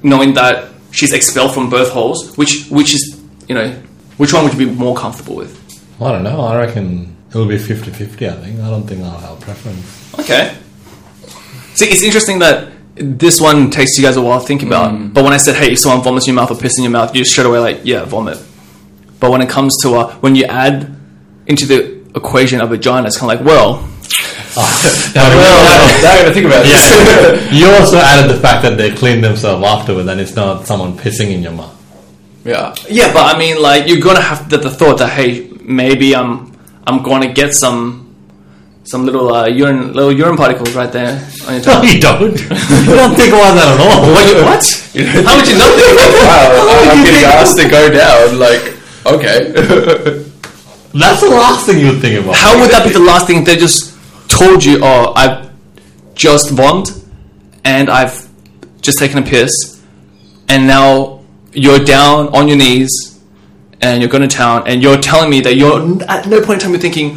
knowing 0.03 0.35
that 0.35 0.73
she's 0.91 1.13
expelled 1.13 1.55
from 1.55 1.71
both 1.71 1.91
holes, 1.91 2.37
which 2.37 2.67
which 2.69 2.95
is 2.95 3.21
you 3.49 3.55
know 3.55 3.71
which 4.17 4.33
one 4.33 4.45
would 4.45 4.55
you 4.55 4.67
be 4.67 4.73
more 4.73 4.97
comfortable 4.97 5.37
with? 5.37 5.61
I 6.01 6.13
don't 6.13 6.23
know. 6.23 6.41
I 6.41 6.57
reckon 6.57 7.17
it'll 7.31 7.47
be 7.47 7.57
50-50, 7.57 8.29
I 8.29 8.41
think. 8.41 8.61
I 8.61 8.71
don't 8.71 8.87
think 8.87 9.03
I'll 9.03 9.19
have 9.19 9.39
a 9.39 9.41
preference. 9.41 10.19
Okay. 10.19 10.57
See, 11.75 11.87
it's 11.87 12.03
interesting 12.03 12.39
that 12.41 12.73
this 12.95 13.41
one 13.41 13.71
takes 13.71 13.97
you 13.99 14.05
guys 14.05 14.17
a 14.17 14.23
while 14.23 14.41
to 14.41 14.47
think 14.47 14.63
about. 14.63 15.13
But 15.13 15.25
when 15.25 15.33
I 15.33 15.37
said, 15.37 15.57
hey, 15.57 15.73
if 15.73 15.81
someone 15.81 16.03
vomits 16.03 16.29
in 16.29 16.35
your 16.35 16.41
mouth 16.41 16.51
or 16.51 16.55
pisses 16.55 16.79
in 16.79 16.85
your 16.85 16.93
mouth, 16.93 17.15
you 17.15 17.25
straight 17.25 17.47
away 17.47 17.59
like, 17.59 17.81
yeah, 17.85 18.05
vomit. 18.05 18.39
But 19.19 19.31
when 19.31 19.41
it 19.41 19.49
comes 19.49 19.77
to 19.83 19.95
uh, 19.95 20.15
when 20.17 20.37
you 20.37 20.45
add 20.45 20.95
into 21.47 21.67
the 21.67 22.05
equation 22.15 22.61
of 22.61 22.71
a 22.71 22.77
vagina, 22.77 23.07
it's 23.09 23.17
kind 23.19 23.33
of 23.33 23.39
like, 23.41 23.47
well, 23.47 23.89
well, 24.57 24.67
Now 25.14 25.27
I 25.27 26.23
gotta 26.23 26.35
think 26.35 26.47
about 26.47 26.62
this. 26.64 27.53
you 27.53 27.67
also 27.71 27.99
added 27.99 28.31
the 28.35 28.40
fact 28.40 28.62
that 28.62 28.77
they 28.77 28.90
clean 28.95 29.21
themselves 29.21 29.64
afterwards 29.64 30.09
and 30.09 30.21
it's 30.21 30.35
not 30.35 30.67
someone 30.67 30.97
pissing 30.97 31.31
in 31.33 31.43
your 31.43 31.53
mouth. 31.53 31.75
yeah. 32.45 32.75
yeah, 32.88 33.12
but 33.12 33.35
I 33.35 33.38
mean, 33.38 33.61
like, 33.61 33.88
you're 33.88 34.01
gonna 34.01 34.21
have 34.23 34.49
the, 34.51 34.59
the 34.59 34.71
thought 34.71 34.99
that, 34.99 35.11
hey, 35.11 35.49
maybe 35.62 36.14
I'm 36.14 36.53
I'm 36.87 37.03
gonna 37.03 37.33
get 37.33 37.55
some 37.55 38.03
some 38.85 39.07
little 39.07 39.33
uh, 39.33 39.47
urine 39.47 39.95
little 39.95 40.12
urine 40.12 40.37
particles 40.37 40.75
right 40.75 40.93
there 40.93 41.17
on 41.49 41.55
your 41.55 41.64
No, 41.67 41.83
you 41.83 42.01
don't. 42.01 42.37
you 42.87 42.95
don't 43.01 43.14
think 43.17 43.33
about 43.33 43.55
that 43.57 43.69
at 43.73 43.81
all. 43.81 44.12
what? 44.12 44.25
you- 44.29 44.45
what? 44.45 44.62
How 45.25 45.37
would 45.40 45.49
you 45.49 45.57
not 45.57 45.73
think 45.73 45.90
about 45.97 46.11
that? 46.12 46.53
Wow, 46.53 46.93
I'm 46.93 46.99
you 46.99 47.05
getting 47.09 47.25
think- 47.25 47.40
asked 47.40 47.57
to 47.59 47.69
go 47.69 47.83
down. 47.90 48.38
Like, 48.38 48.62
okay. 49.09 50.23
That's 50.95 51.21
the 51.23 51.31
last 51.31 51.67
thing 51.67 51.81
you 51.81 51.87
would 51.93 52.01
think 52.01 52.23
about. 52.23 52.37
How 52.37 52.61
would 52.61 52.71
that 52.71 52.85
be 52.87 52.93
the 52.93 53.01
last 53.01 53.27
thing 53.27 53.43
they 53.43 53.57
just 53.57 53.94
told 54.38 54.64
you? 54.64 54.81
Oh, 54.83 55.12
I've 55.14 55.51
just 56.14 56.51
vomited 56.51 57.03
and 57.64 57.88
I've 57.88 58.29
just 58.81 58.99
taken 58.99 59.18
a 59.18 59.23
piss, 59.23 59.83
and 60.49 60.66
now 60.66 61.25
you're 61.53 61.79
down 61.79 62.29
on 62.29 62.49
your 62.49 62.59
knees 62.59 62.90
and 63.81 64.01
you're 64.01 64.11
going 64.11 64.29
to 64.29 64.37
town, 64.37 64.64
and 64.66 64.83
you're 64.83 64.99
telling 64.99 65.31
me 65.31 65.40
that 65.40 65.57
you're 65.57 66.03
at 66.09 66.27
no 66.27 66.40
point 66.40 66.59
in 66.59 66.59
time 66.61 66.70
you're 66.73 66.81
thinking, 66.81 67.16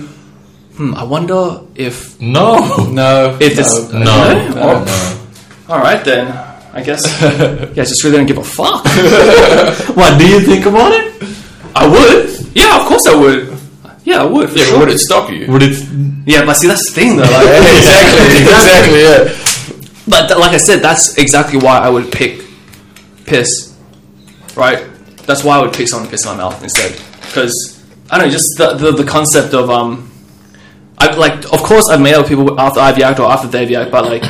hmm, 0.76 0.94
I 0.96 1.04
wonder 1.04 1.62
if 1.76 2.20
No. 2.22 2.86
No. 2.90 3.38
if 3.42 3.56
this. 3.56 3.92
No. 3.92 4.00
No? 4.00 4.50
No. 4.50 4.86
Oh, 4.88 5.28
all 5.70 5.80
right 5.80 6.04
then. 6.04 6.28
I 6.74 6.84
guess. 6.84 7.02
yeah, 7.22 7.84
just 7.84 8.04
really 8.04 8.18
don't 8.18 8.28
give 8.28 8.38
a 8.38 8.44
fuck. 8.44 8.86
What, 9.96 10.20
do 10.20 10.28
you 10.28 10.40
think 10.42 10.66
about 10.66 10.92
it? 10.94 11.06
I 11.76 11.88
would. 11.88 12.56
Yeah, 12.56 12.82
of 12.82 12.88
course 12.88 13.08
I 13.08 13.16
would. 13.16 13.57
Yeah, 14.08 14.22
I 14.22 14.26
would. 14.26 14.50
For 14.50 14.58
Yeah, 14.58 14.66
sure. 14.66 14.80
would 14.80 14.90
it 14.90 15.00
stop 15.00 15.30
you? 15.30 15.52
Would 15.52 15.64
it... 15.64 15.76
yeah, 16.26 16.46
but 16.46 16.54
see, 16.56 16.68
that's 16.68 16.86
the 16.88 16.94
thing 16.96 17.18
though. 17.18 17.24
Like, 17.24 17.48
exactly. 17.76 18.40
Exactly. 18.48 19.02
Yeah. 19.04 20.04
But 20.08 20.28
th- 20.28 20.40
like 20.40 20.54
I 20.54 20.58
said, 20.58 20.80
that's 20.80 21.18
exactly 21.18 21.60
why 21.60 21.80
I 21.80 21.90
would 21.90 22.10
pick 22.12 22.42
piss, 23.26 23.76
right? 24.56 24.88
That's 25.26 25.44
why 25.44 25.58
I 25.58 25.62
would 25.62 25.74
pick 25.74 25.90
someone 25.90 26.08
to 26.08 26.12
piss 26.12 26.24
in 26.26 26.32
my 26.32 26.38
mouth 26.38 26.64
instead. 26.64 26.94
Because 27.22 27.54
I 28.10 28.18
don't 28.18 28.28
know, 28.28 28.32
just 28.32 28.48
the, 28.58 28.74
the 28.76 28.92
the 28.92 29.04
concept 29.04 29.54
of 29.54 29.70
um, 29.70 30.10
I 30.98 31.14
like 31.16 31.44
of 31.52 31.60
course 31.62 31.90
I've 31.90 32.00
made 32.00 32.14
out 32.14 32.22
with 32.22 32.30
people 32.30 32.58
after 32.60 32.80
I've 32.80 32.96
yacked 32.96 33.20
or 33.20 33.30
after 33.30 33.48
they've 33.50 33.68
yacked, 33.68 33.92
but 33.92 34.06
like 34.06 34.24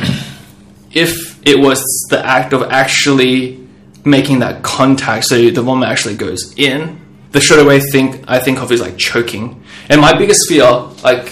if 0.92 1.38
it 1.46 1.58
was 1.60 1.80
the 2.10 2.18
act 2.26 2.52
of 2.52 2.62
actually 2.62 3.64
making 4.04 4.40
that 4.40 4.64
contact, 4.64 5.26
so 5.26 5.36
the 5.50 5.62
vomit 5.62 5.88
actually 5.88 6.16
goes 6.16 6.52
in, 6.56 6.98
the 7.32 7.40
straight 7.40 7.60
away 7.60 7.80
think 7.80 8.24
I 8.28 8.38
think 8.38 8.60
of 8.60 8.72
is 8.72 8.80
like 8.80 8.96
choking. 8.96 9.62
And 9.88 10.00
my 10.00 10.16
biggest 10.16 10.48
fear, 10.48 10.64
like 11.02 11.30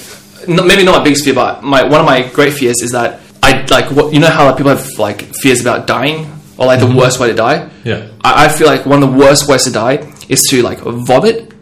no, 0.49 0.65
maybe 0.65 0.85
not 0.85 0.99
my 0.99 1.05
biggest 1.05 1.25
fear, 1.25 1.35
but 1.35 1.63
my 1.63 1.83
one 1.83 2.01
of 2.01 2.07
my 2.07 2.23
great 2.29 2.53
fears 2.53 2.83
is 2.83 2.93
that 2.93 3.21
I 3.43 3.65
like 3.71 3.91
what 3.91 4.13
you 4.13 4.21
know 4.21 4.29
how 4.29 4.47
like, 4.47 4.57
people 4.57 4.75
have 4.75 4.99
like 4.99 5.23
fears 5.35 5.61
about 5.61 5.87
dying 5.87 6.31
or 6.59 6.67
like 6.67 6.81
the 6.81 6.87
mm-hmm. 6.87 6.99
worst 6.99 7.21
way 7.21 7.29
to 7.29 7.35
die. 7.35 7.69
Yeah. 7.85 8.09
I, 8.25 8.47
I 8.47 8.49
feel 8.49 8.67
like 8.67 8.87
one 8.87 9.03
of 9.03 9.11
the 9.11 9.17
worst 9.17 9.49
ways 9.49 9.65
to 9.65 9.71
die 9.73 10.13
is 10.29 10.43
to 10.51 10.63
like 10.63 10.79
vomit, 10.81 11.53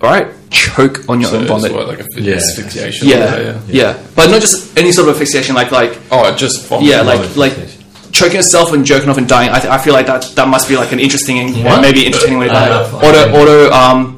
All 0.00 0.10
right, 0.10 0.28
Choke 0.50 1.08
on 1.08 1.20
your 1.20 1.30
So 1.30 1.38
own 1.38 1.46
vomit. 1.46 1.72
what, 1.72 1.88
like 1.88 2.00
a 2.00 2.06
Yeah. 2.20 2.34
asphyxiation. 2.36 3.08
yeah, 3.08 3.60
yeah, 3.68 3.98
but 4.14 4.30
not 4.30 4.40
just 4.40 4.76
any 4.76 4.92
sort 4.92 5.08
of 5.08 5.14
asphyxiation, 5.14 5.54
like 5.54 5.70
like 5.70 5.98
Oh, 6.10 6.34
just 6.36 6.66
vomit. 6.66 6.88
yeah, 6.88 7.02
like 7.02 7.36
like 7.36 7.52
asphyxiation. 7.52 7.73
Choking 8.14 8.36
yourself 8.36 8.72
and 8.72 8.86
jerking 8.86 9.10
off 9.10 9.18
and 9.18 9.28
dying. 9.28 9.50
I, 9.50 9.58
th- 9.58 9.70
I 9.70 9.78
feel 9.78 9.92
like 9.92 10.06
that 10.06 10.22
that 10.36 10.48
must 10.48 10.68
be 10.68 10.76
like 10.76 10.92
an 10.92 11.00
interesting 11.00 11.38
and 11.40 11.52
maybe 11.82 12.06
entertaining 12.06 12.38
way 12.38 12.46
to 12.46 12.52
die. 12.52 12.70
Uh, 12.70 12.96
auto 13.06 13.22
auto 13.38 13.70
um 13.72 14.16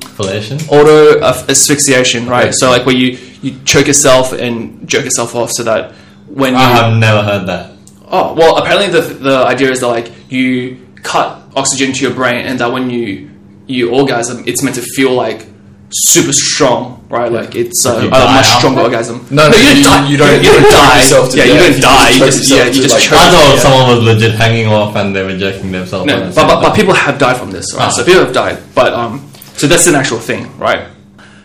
auto 0.68 1.18
uh, 1.20 1.46
asphyxiation, 1.48 2.28
right? 2.28 2.44
Okay. 2.44 2.52
So 2.52 2.70
like 2.70 2.86
where 2.86 2.94
you 2.94 3.18
you 3.42 3.58
choke 3.64 3.86
yourself 3.86 4.32
and 4.32 4.86
jerk 4.86 5.04
yourself 5.04 5.34
off, 5.34 5.50
so 5.50 5.62
that 5.64 5.92
when 6.28 6.52
you 6.52 6.58
I 6.58 6.76
have 6.76 6.98
never 6.98 7.22
heard 7.22 7.46
that. 7.46 7.72
Oh 8.08 8.34
well, 8.34 8.56
apparently 8.58 8.88
the 8.88 9.00
the 9.00 9.36
idea 9.46 9.70
is 9.70 9.80
that 9.80 9.88
like 9.88 10.12
you 10.30 10.86
cut 11.02 11.42
oxygen 11.56 11.92
to 11.94 12.00
your 12.04 12.14
brain, 12.14 12.46
and 12.46 12.58
that 12.60 12.70
when 12.70 12.90
you 12.90 13.30
you 13.66 13.90
orgasm, 13.90 14.44
it's 14.46 14.62
meant 14.62 14.76
to 14.76 14.82
feel 14.82 15.12
like 15.14 15.46
super 15.90 16.32
strong, 16.32 17.06
right? 17.08 17.30
Like 17.30 17.54
it's 17.54 17.86
uh, 17.86 17.98
a 17.98 18.10
die 18.10 18.34
much 18.34 18.46
stronger 18.58 18.80
after? 18.80 18.90
orgasm. 18.96 19.26
No, 19.30 19.48
no, 19.48 19.56
you, 19.56 19.62
you- 19.68 19.76
you 19.76 19.84
don't- 19.84 20.10
You 20.10 20.16
don't 20.18 20.42
you 20.44 20.50
don't 20.52 20.70
die. 20.72 20.96
yourself 20.98 21.30
to 21.30 21.36
yeah, 21.38 21.44
you 21.44 21.54
don't 21.54 21.80
die. 21.80 22.10
You 22.10 22.18
just 22.18 22.50
yeah, 22.50 22.64
you 22.66 22.82
just. 22.82 23.12
I 23.12 23.30
thought 23.30 23.58
someone 23.60 23.96
was 23.96 24.04
legit 24.04 24.34
hanging 24.34 24.66
off 24.66 24.96
and 24.96 25.14
they 25.14 25.22
were 25.22 25.36
jerking 25.36 25.70
themselves. 25.72 26.06
No, 26.06 26.20
but, 26.34 26.34
but, 26.34 26.60
but 26.62 26.74
people 26.76 26.94
have 26.94 27.18
died 27.18 27.36
from 27.36 27.50
this, 27.50 27.72
right? 27.74 27.84
Ah. 27.84 27.90
So 27.90 28.04
people 28.04 28.24
have 28.24 28.34
died, 28.34 28.58
but 28.74 28.92
um, 28.92 29.30
so 29.54 29.66
that's 29.66 29.86
an 29.86 29.94
actual 29.94 30.18
thing, 30.18 30.56
right? 30.58 30.88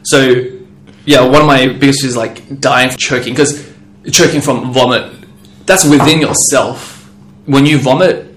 So 0.03 0.17
yeah, 1.05 1.21
one 1.21 1.41
of 1.41 1.47
my 1.47 1.67
biggest 1.67 2.03
is 2.03 2.15
like 2.17 2.59
dying 2.59 2.89
from 2.89 2.97
choking 2.97 3.33
because 3.33 3.69
choking 4.11 4.41
from 4.41 4.73
vomit, 4.73 5.11
that's 5.65 5.85
within 5.85 6.19
yourself. 6.21 6.97
When 7.45 7.65
you 7.65 7.77
vomit, 7.77 8.27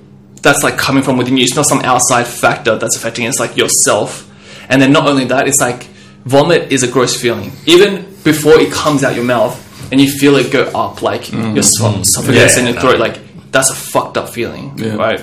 that's 0.42 0.62
like 0.62 0.76
coming 0.76 1.02
from 1.02 1.16
within 1.16 1.36
you. 1.38 1.44
It's 1.44 1.56
not 1.56 1.66
some 1.66 1.80
outside 1.80 2.24
factor 2.26 2.76
that's 2.76 2.96
affecting 2.96 3.24
it. 3.24 3.28
It's 3.28 3.40
like 3.40 3.56
yourself. 3.56 4.30
And 4.68 4.80
then 4.80 4.92
not 4.92 5.06
only 5.08 5.24
that, 5.26 5.46
it's 5.46 5.60
like 5.60 5.86
vomit 6.24 6.72
is 6.72 6.82
a 6.82 6.88
gross 6.88 7.20
feeling. 7.20 7.52
Even 7.66 8.02
before 8.24 8.58
it 8.60 8.72
comes 8.72 9.04
out 9.04 9.14
your 9.14 9.24
mouth 9.24 9.60
and 9.92 10.00
you 10.00 10.10
feel 10.10 10.36
it 10.36 10.52
go 10.52 10.64
up, 10.74 11.02
like 11.02 11.22
mm. 11.22 11.40
mm. 11.42 11.54
your 11.54 11.64
esoph- 11.64 12.00
esophagus 12.00 12.56
Yeah, 12.56 12.58
and 12.58 12.68
your 12.68 12.76
no. 12.76 12.80
throat, 12.80 12.98
like 12.98 13.18
that's 13.50 13.70
a 13.70 13.74
fucked 13.74 14.16
up 14.16 14.28
feeling, 14.30 14.72
Yeah. 14.76 14.96
right? 14.96 15.20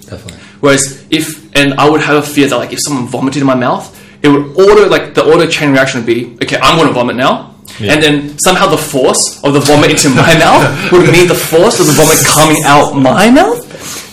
Definitely. 0.00 0.40
Whereas 0.60 1.06
if, 1.10 1.54
and 1.56 1.74
I 1.74 1.88
would 1.88 2.00
have 2.00 2.16
a 2.16 2.26
fear 2.26 2.48
that 2.48 2.56
like 2.56 2.72
if 2.72 2.78
someone 2.82 3.06
vomited 3.06 3.40
in 3.42 3.46
my 3.46 3.54
mouth, 3.54 4.00
it 4.22 4.28
would 4.28 4.56
auto 4.56 4.88
like 4.88 5.14
the 5.14 5.22
auto 5.24 5.46
chain 5.46 5.72
reaction 5.72 6.00
would 6.00 6.06
be 6.06 6.34
okay, 6.42 6.58
I'm 6.62 6.76
going 6.76 6.88
to 6.88 6.94
vomit 6.94 7.16
now, 7.16 7.53
Yeah. 7.80 7.92
and 7.92 8.02
then 8.02 8.38
somehow 8.38 8.68
the 8.68 8.78
force 8.78 9.42
of 9.42 9.52
the 9.52 9.60
vomit 9.60 9.90
into 9.90 10.08
my 10.10 10.30
mouth 10.44 10.62
would 10.92 11.10
meet 11.10 11.26
the 11.26 11.34
force 11.34 11.80
of 11.80 11.86
the 11.86 11.92
vomit 11.98 12.22
coming 12.22 12.62
out 12.64 12.94
my 12.94 13.30
mouth, 13.30 13.58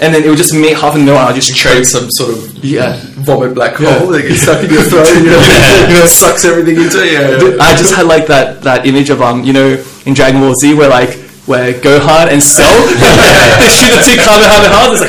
and 0.02 0.10
then 0.14 0.24
it 0.24 0.30
would 0.30 0.38
just 0.42 0.54
meet 0.54 0.74
half 0.78 0.96
middle. 0.98 1.14
and 1.14 1.28
I'll 1.30 1.34
just 1.34 1.54
choke. 1.56 1.72
create 1.74 1.86
some 1.86 2.10
sort 2.10 2.32
of 2.34 2.64
Yeah. 2.64 2.98
vomit 3.22 3.54
black 3.54 3.76
hole 3.76 4.08
that 4.10 4.24
gets 4.24 4.42
stuck 4.42 4.64
in 4.64 4.70
your 4.74 4.82
throat. 4.84 5.06
You 5.14 5.30
know, 5.30 5.42
you 5.90 5.96
know, 6.02 6.08
sucks 6.10 6.44
everything 6.46 6.82
into. 6.82 7.06
Yeah, 7.06 7.38
yeah. 7.38 7.62
I 7.62 7.76
just 7.78 7.94
had 7.94 8.08
like 8.08 8.26
that 8.28 8.64
that 8.64 8.88
image 8.88 9.10
of 9.12 9.22
um 9.22 9.44
you 9.44 9.54
know 9.54 9.78
in 10.06 10.14
Dragon 10.16 10.42
Ball 10.42 10.56
Z 10.56 10.74
where 10.74 10.90
like 10.90 11.14
where 11.46 11.74
Gohan 11.74 12.30
and 12.34 12.42
Cell 12.42 12.66
they 13.62 13.70
shoot 13.70 13.94
the 13.94 14.02
two 14.10 14.18
Kamehameha. 14.26 14.94
It's 14.94 15.02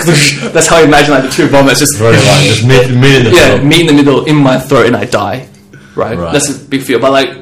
like 0.45 0.53
that's 0.53 0.67
how 0.67 0.77
I 0.77 0.83
imagine 0.85 1.13
like 1.13 1.25
the 1.25 1.31
two 1.31 1.47
vomits 1.49 1.81
just 1.81 1.97
Very 1.97 2.17
right. 2.17 2.45
Just 2.53 2.65
meet, 2.69 2.91
meet 2.93 3.17
in 3.17 3.25
the 3.25 3.31
yeah, 3.33 3.55
middle. 3.57 3.65
me 3.67 3.81
in 3.81 3.87
the 3.87 3.93
middle 3.93 4.25
in 4.27 4.37
my 4.37 4.59
throat 4.59 4.87
and 4.87 4.97
I 4.97 5.05
die. 5.07 5.49
Right? 5.95 6.17
Right. 6.17 6.33
That's 6.33 6.49
a 6.49 6.59
big 6.69 6.83
fear. 6.83 6.99
But 6.99 7.13
like 7.13 7.42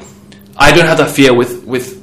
I 0.60 0.72
don't 0.72 0.86
have 0.86 0.98
that 0.98 1.10
fear 1.10 1.32
with 1.34 1.64
with 1.64 1.98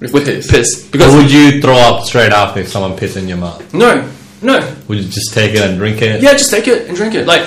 With 0.00 0.12
with 0.14 0.24
piss. 0.26 0.50
piss. 0.50 0.86
Or 0.86 0.90
Because 0.92 1.14
would 1.14 1.30
you 1.30 1.60
throw 1.60 1.76
up 1.76 2.04
straight 2.04 2.32
after 2.32 2.60
if 2.60 2.68
someone 2.68 2.96
pissed 2.96 3.16
in 3.16 3.28
your 3.28 3.38
mouth? 3.38 3.62
no. 3.74 4.08
No. 4.40 4.54
Would 4.86 4.98
you 4.98 5.08
just 5.10 5.34
take 5.34 5.52
it 5.54 5.60
and 5.62 5.76
drink 5.78 6.00
it? 6.00 6.22
Yeah, 6.22 6.32
just 6.32 6.50
take 6.52 6.68
it 6.68 6.86
and 6.86 6.96
drink 6.96 7.14
it. 7.16 7.26
Like 7.26 7.42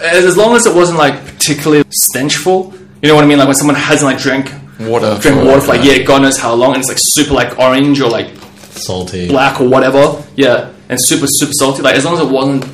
as, 0.00 0.24
as 0.24 0.36
long 0.36 0.54
as 0.54 0.66
it 0.66 0.74
wasn't 0.74 0.98
like 0.98 1.16
particularly 1.26 1.82
stenchful, 1.84 2.72
You 3.02 3.08
know 3.08 3.16
what 3.16 3.24
I 3.24 3.26
mean? 3.26 3.38
Like 3.38 3.48
when 3.48 3.56
someone 3.56 3.74
hasn't 3.76 4.08
like 4.10 4.20
drank 4.22 4.46
Water. 4.78 5.18
drink 5.20 5.42
water 5.44 5.60
for 5.60 5.66
like 5.74 5.82
yeah, 5.84 5.98
God 6.04 6.22
knows 6.22 6.38
how 6.38 6.54
long, 6.54 6.74
and 6.74 6.78
it's 6.80 6.88
like 6.88 6.98
super 7.00 7.34
like 7.34 7.58
orange 7.58 8.00
or 8.00 8.08
like 8.08 8.28
Salty. 8.70 9.26
black 9.26 9.60
or 9.60 9.68
whatever. 9.68 10.22
Yeah, 10.36 10.70
and 10.88 10.96
super 11.02 11.26
super 11.26 11.52
salty. 11.52 11.82
Like 11.82 11.96
as 11.96 12.04
long 12.04 12.14
as 12.14 12.20
it 12.20 12.30
wasn't 12.30 12.64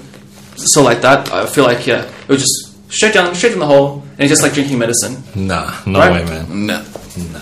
so 0.58 0.82
like 0.82 1.00
that, 1.00 1.32
I 1.32 1.46
feel 1.46 1.64
like 1.64 1.86
yeah, 1.86 2.04
it 2.04 2.28
was 2.28 2.42
just 2.42 2.92
straight 2.92 3.14
down, 3.14 3.34
straight 3.34 3.54
in 3.54 3.58
the 3.60 3.66
hole, 3.66 4.02
and 4.12 4.20
it's 4.20 4.28
just 4.30 4.42
like 4.42 4.52
drinking 4.52 4.78
medicine. 4.78 5.22
Nah, 5.34 5.72
no 5.86 5.98
Right? 6.00 6.12
way, 6.12 6.24
man. 6.28 6.66
Nah. 6.66 6.82
Nah. 7.16 7.38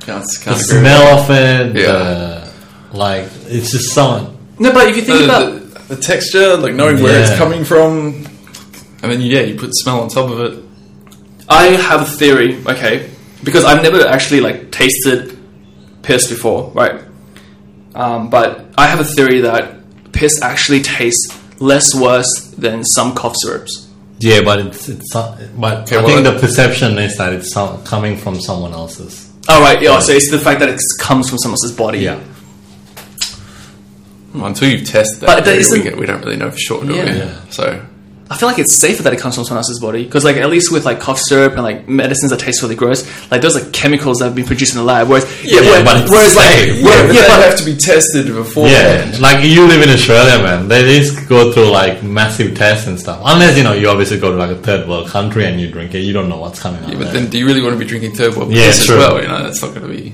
Can't, 0.00 0.24
The 0.24 0.38
can't 0.42 0.56
agree 0.56 0.80
smell 0.80 1.18
of 1.18 1.30
it, 1.30 1.76
Yeah. 1.76 1.92
the, 2.92 2.96
like 2.96 3.24
it's 3.46 3.72
just 3.72 3.92
someone. 3.92 4.36
No, 4.58 4.72
but 4.72 4.88
if 4.88 4.96
you 4.96 5.02
think 5.02 5.18
the, 5.18 5.24
about 5.24 5.52
the, 5.88 5.94
the 5.96 6.00
texture, 6.02 6.56
like 6.56 6.74
knowing 6.74 7.02
where 7.02 7.20
it's 7.22 7.36
coming 7.36 7.64
from, 7.64 8.26
and 9.02 9.12
then 9.12 9.20
yeah, 9.20 9.40
you 9.40 9.58
put 9.58 9.74
smell 9.74 10.00
on 10.00 10.08
top 10.08 10.30
of 10.30 10.40
it. 10.40 10.64
I 11.48 11.66
have 11.66 12.02
a 12.02 12.04
theory, 12.04 12.56
okay, 12.66 13.10
because 13.44 13.64
I've 13.64 13.82
never 13.82 14.00
actually 14.06 14.40
like 14.40 14.70
tasted 14.72 15.38
piss 16.02 16.28
before, 16.28 16.70
right? 16.70 17.02
Um, 17.94 18.30
but 18.30 18.66
I 18.78 18.86
have 18.86 19.00
a 19.00 19.04
theory 19.04 19.40
that 19.40 20.12
piss 20.12 20.40
actually 20.42 20.82
tastes 20.82 21.36
less 21.60 21.94
worse 21.94 22.52
than 22.56 22.84
some 22.84 23.14
cough 23.14 23.34
syrups. 23.36 23.85
Yeah, 24.18 24.42
but 24.42 24.58
it's 24.60 24.88
it's. 24.88 25.14
uh, 25.14 25.36
But 25.58 25.82
Okay, 25.82 25.96
I 25.96 26.02
well, 26.02 26.22
think 26.22 26.24
the 26.24 26.38
perception 26.46 26.96
is 26.98 27.16
that 27.18 27.32
it's 27.34 27.52
some, 27.52 27.82
coming 27.84 28.16
from 28.16 28.40
someone 28.40 28.72
else's. 28.72 29.30
Oh 29.48 29.60
right, 29.60 29.80
yeah. 29.80 29.98
So 30.00 30.12
it's 30.12 30.30
the 30.30 30.38
fact 30.38 30.60
that 30.60 30.68
it 30.70 30.80
comes 31.00 31.28
from 31.28 31.38
someone 31.38 31.54
else's 31.54 31.72
body. 31.76 31.98
Yeah. 32.00 32.18
Until 34.34 34.68
you've 34.68 34.86
tested 34.86 35.20
that, 35.20 35.26
But 35.26 35.44
that 35.46 35.68
we, 35.70 35.82
get- 35.82 35.96
we 35.96 36.04
don't 36.06 36.22
really 36.22 36.36
know 36.36 36.50
for 36.50 36.58
sure, 36.58 36.84
do 36.84 36.94
Yeah. 36.94 37.04
we? 37.04 37.10
Yeah. 37.18 37.40
So 37.50 37.82
I 38.28 38.36
feel 38.36 38.48
like 38.48 38.58
it's 38.58 38.74
safer 38.74 39.04
that 39.04 39.12
it 39.12 39.20
comes 39.20 39.36
from 39.36 39.44
someone 39.44 39.58
else's 39.58 39.78
body 39.78 40.02
because, 40.04 40.24
like, 40.24 40.34
at 40.36 40.50
least 40.50 40.72
with 40.72 40.84
like 40.84 40.98
cough 40.98 41.20
syrup 41.20 41.52
and 41.52 41.62
like 41.62 41.88
medicines 41.88 42.32
that 42.32 42.40
taste 42.40 42.60
really 42.60 42.74
gross, 42.74 43.04
like 43.30 43.40
those 43.40 43.54
are 43.56 43.70
chemicals 43.70 44.18
that 44.18 44.24
have 44.24 44.34
been 44.34 44.44
produced 44.44 44.74
in 44.74 44.78
the 44.78 44.84
lab. 44.84 45.08
Whereas, 45.08 45.24
yeah, 45.44 45.60
yeah, 45.60 45.84
but 45.84 46.02
it's 46.02 46.10
whereas 46.10 46.34
like, 46.34 46.48
safe. 46.48 46.76
yeah, 46.78 46.84
where- 46.86 47.06
yeah, 47.06 47.22
they 47.22 47.28
but 47.28 47.48
have 47.50 47.58
to 47.58 47.64
be 47.64 47.76
tested 47.76 48.26
before. 48.26 48.66
Yeah, 48.66 49.16
like 49.20 49.44
you 49.44 49.64
live 49.68 49.80
in 49.80 49.90
Australia, 49.90 50.42
man. 50.42 50.66
They 50.66 50.98
just 50.98 51.28
go 51.28 51.52
through 51.52 51.70
like 51.70 52.02
massive 52.02 52.56
tests 52.56 52.88
and 52.88 52.98
stuff. 52.98 53.22
Unless 53.24 53.56
you 53.56 53.62
know 53.62 53.74
you 53.74 53.88
obviously 53.88 54.18
go 54.18 54.32
to 54.32 54.36
like 54.36 54.50
a 54.50 54.56
third 54.60 54.88
world 54.88 55.08
country 55.08 55.44
and 55.46 55.60
you 55.60 55.70
drink 55.70 55.94
it, 55.94 56.00
you 56.00 56.12
don't 56.12 56.28
know 56.28 56.38
what's 56.40 56.60
coming 56.60 56.82
out. 56.82 56.90
But 56.90 56.98
there. 56.98 57.12
then 57.12 57.30
do 57.30 57.38
you 57.38 57.46
really 57.46 57.62
want 57.62 57.74
to 57.74 57.78
be 57.78 57.84
drinking 57.86 58.16
third 58.16 58.34
world 58.34 58.50
Yeah, 58.50 58.66
piss 58.66 58.82
as 58.82 58.96
well? 58.96 59.22
You 59.22 59.28
know, 59.28 59.44
that's 59.44 59.62
not 59.62 59.72
going 59.72 59.86
to 59.86 60.02
be. 60.02 60.12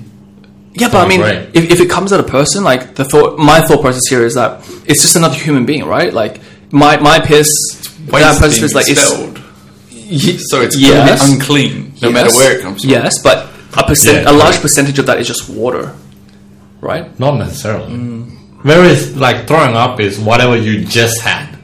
Yeah, 0.75 0.89
but 0.89 1.05
I 1.05 1.07
mean, 1.07 1.21
if, 1.53 1.71
if 1.71 1.79
it 1.79 1.89
comes 1.89 2.13
out 2.13 2.19
a 2.19 2.23
person, 2.23 2.63
like 2.63 2.93
the 2.95 3.05
thought, 3.05 3.39
my 3.39 3.61
thought 3.61 3.81
process 3.81 4.07
here 4.07 4.23
is 4.23 4.35
that 4.35 4.59
it's 4.87 5.01
just 5.01 5.15
another 5.15 5.35
human 5.35 5.65
being, 5.65 5.85
right? 5.85 6.13
Like 6.13 6.41
my 6.71 6.97
my 6.97 7.19
piss, 7.19 7.47
that 8.11 8.13
waste 8.13 8.39
person's 8.41 8.53
being 8.59 8.63
piss, 8.63 8.73
like 8.75 8.89
it's 8.89 9.01
expelled. 9.01 9.39
Ye- 9.89 10.37
So 10.39 10.61
it's 10.61 10.77
yes. 10.77 11.19
going 11.21 11.33
unclean 11.39 11.93
no 12.01 12.11
matter 12.11 12.29
where 12.31 12.57
it 12.57 12.61
comes 12.61 12.81
from. 12.81 12.89
Yes, 12.91 13.21
but 13.23 13.49
a 13.77 13.83
percent, 13.83 14.23
Yeah, 14.23 14.31
a 14.31 14.33
large 14.33 14.51
correct. 14.59 14.61
percentage 14.61 14.99
of 14.99 15.05
that 15.07 15.19
is 15.19 15.27
just 15.27 15.49
water, 15.49 15.95
right? 16.81 17.17
not 17.19 17.37
necessarily. 17.37 17.93
Whereas 18.63 19.15
like 19.17 19.47
throwing 19.47 19.75
up 19.75 19.99
is 19.99 20.19
whatever 20.19 20.55
you 20.57 20.85
just 20.85 21.21
had. 21.21 21.57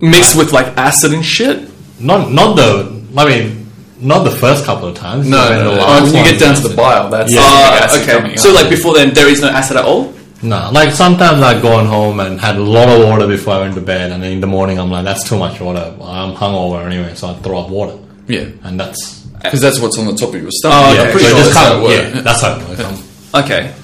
Mixed 0.00 0.36
with 0.36 0.52
like 0.52 0.66
acid 0.78 1.12
and 1.12 1.24
shit. 1.24 1.68
Not 2.00 2.30
not 2.30 2.54
the. 2.56 3.02
I 3.16 3.24
mean, 3.28 3.66
not 4.00 4.22
the 4.22 4.30
first 4.30 4.64
couple 4.64 4.88
of 4.88 4.96
times. 4.96 5.26
No, 5.28 5.36
but 5.48 5.58
no, 5.58 5.74
no. 5.74 5.80
last 5.80 6.12
when 6.12 6.24
you 6.24 6.30
get 6.30 6.38
down 6.40 6.54
to 6.54 6.68
the 6.68 6.74
bile, 6.76 7.10
that's 7.10 7.32
Yeah. 7.32 7.40
the 7.40 7.46
Uh, 7.46 7.84
acid 7.84 8.08
okay, 8.08 8.36
so 8.36 8.52
like 8.52 8.70
before 8.70 8.94
then, 8.94 9.12
there 9.12 9.28
is 9.28 9.40
no 9.40 9.48
acid 9.48 9.76
at 9.78 9.84
all. 9.84 10.14
No, 10.42 10.70
like 10.72 10.92
sometimes 10.92 11.42
I've 11.42 11.62
gone 11.62 11.86
home 11.86 12.20
and 12.20 12.40
had 12.40 12.56
a 12.56 12.62
lot 12.62 12.88
of 12.88 13.04
water 13.04 13.26
before 13.26 13.54
I 13.54 13.60
went 13.60 13.74
to 13.74 13.80
bed, 13.80 14.12
and 14.12 14.22
then 14.22 14.32
in 14.32 14.40
the 14.40 14.46
morning 14.46 14.78
I'm 14.78 14.90
like, 14.90 15.04
that's 15.04 15.28
too 15.28 15.36
much 15.38 15.60
water. 15.60 15.96
I'm 16.00 16.34
hungover 16.34 16.86
anyway, 16.86 17.14
so 17.14 17.28
I 17.28 17.34
throw 17.34 17.58
up 17.58 17.70
water, 17.70 17.98
yeah, 18.28 18.48
and 18.62 18.78
that's 18.78 19.26
because 19.42 19.60
that's 19.60 19.80
what's 19.80 19.98
on 19.98 20.06
the 20.06 20.14
top 20.14 20.34
of 20.34 20.40
your 20.40 20.50
stomach. 20.52 20.78
Oh, 20.80 20.94
yeah, 20.94 21.00
okay. 21.02 21.12
pretty 21.12 21.26
so 21.26 21.34
sure 21.34 21.42
that's 21.44 21.56
how 21.56 21.78
it 21.78 21.82
works. 21.82 22.14
yeah, 22.14 22.20
that's 22.20 22.40
how 22.42 22.60
it 22.60 22.68
works. 22.68 23.04
Okay, 23.34 23.74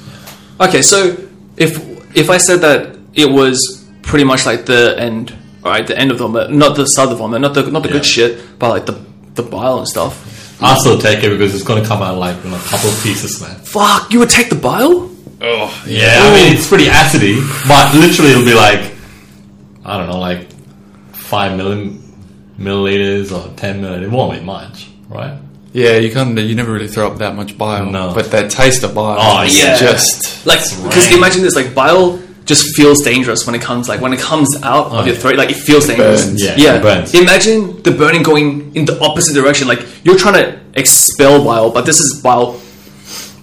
okay. 0.58 0.80
So 0.80 1.16
if 1.58 2.16
if 2.16 2.30
I 2.30 2.38
said 2.38 2.60
that 2.62 2.96
it 3.12 3.30
was 3.30 3.86
pretty 4.02 4.24
much 4.24 4.46
like 4.46 4.64
the 4.64 4.96
end, 4.98 5.36
right, 5.62 5.86
the 5.86 5.98
end 5.98 6.10
of 6.10 6.18
the 6.18 6.26
vomit, 6.26 6.50
not 6.50 6.76
the 6.76 6.86
start 6.86 7.10
of 7.10 7.10
the 7.10 7.16
vomit, 7.16 7.42
not 7.42 7.52
the 7.52 7.70
not 7.70 7.82
the 7.82 7.90
good 7.90 8.06
shit, 8.06 8.58
but 8.58 8.70
like 8.70 8.86
the 8.86 9.04
the 9.34 9.42
bile 9.42 9.78
and 9.78 9.86
stuff. 9.88 10.62
I 10.62 10.78
still 10.78 10.98
take 10.98 11.22
it 11.22 11.28
because 11.28 11.54
it's 11.54 11.64
going 11.64 11.82
to 11.82 11.86
come 11.86 12.00
out 12.00 12.16
like 12.16 12.42
in 12.42 12.54
a 12.54 12.58
couple 12.58 12.88
of 12.88 13.02
pieces, 13.02 13.42
man. 13.42 13.56
Fuck, 13.60 14.10
you 14.12 14.20
would 14.20 14.30
take 14.30 14.48
the 14.48 14.56
bile? 14.56 15.13
Oh, 15.46 15.84
Yeah, 15.86 16.20
I 16.22 16.34
mean 16.34 16.54
it's 16.56 16.66
pretty 16.68 16.86
acidy, 16.86 17.40
but 17.68 17.94
literally 17.94 18.30
it'll 18.32 18.44
be 18.44 18.54
like 18.54 18.92
I 19.84 19.98
don't 19.98 20.08
know, 20.08 20.18
like 20.18 20.48
five 21.12 21.52
milli- 21.58 22.00
milliliters 22.58 23.30
or 23.32 23.54
ten 23.56 23.82
milliliters. 23.82 24.04
It 24.04 24.10
won't 24.10 24.38
be 24.38 24.44
much, 24.44 24.88
right? 25.08 25.38
yeah. 25.72 25.96
You 25.98 26.10
can't. 26.12 26.38
You 26.38 26.54
never 26.54 26.72
really 26.72 26.88
throw 26.88 27.06
up 27.10 27.18
that 27.18 27.34
much 27.34 27.58
bile. 27.58 27.86
No. 27.86 28.14
but 28.14 28.30
that 28.30 28.50
taste 28.50 28.82
of 28.84 28.94
bile. 28.94 29.16
Oh, 29.20 29.42
is 29.44 29.58
yeah. 29.62 29.76
just 29.76 30.46
Like, 30.46 30.60
because 30.60 31.06
rank. 31.06 31.18
imagine 31.18 31.42
this, 31.42 31.56
like 31.56 31.74
bile 31.74 32.18
just 32.46 32.76
feels 32.76 33.02
dangerous 33.02 33.46
when 33.46 33.54
it 33.54 33.62
comes, 33.62 33.88
like 33.88 34.00
when 34.00 34.12
it 34.12 34.20
comes 34.20 34.54
out 34.62 34.86
of 34.86 34.92
oh, 34.92 35.04
your 35.04 35.14
throat, 35.14 35.36
like 35.36 35.50
it 35.50 35.56
feels 35.56 35.86
dangerous. 35.86 36.26
burns. 36.26 36.42
Yeah, 36.42 36.54
yeah. 36.56 36.74
it 36.76 36.82
burns. 36.82 37.14
Imagine 37.14 37.82
the 37.82 37.90
burning 37.90 38.22
going 38.22 38.74
in 38.76 38.84
the 38.84 38.98
opposite 39.00 39.34
direction. 39.34 39.66
Like 39.68 39.84
you're 40.04 40.18
trying 40.18 40.34
to 40.34 40.60
expel 40.74 41.44
bile, 41.44 41.70
but 41.70 41.84
this 41.86 42.00
is 42.00 42.20
bile 42.22 42.60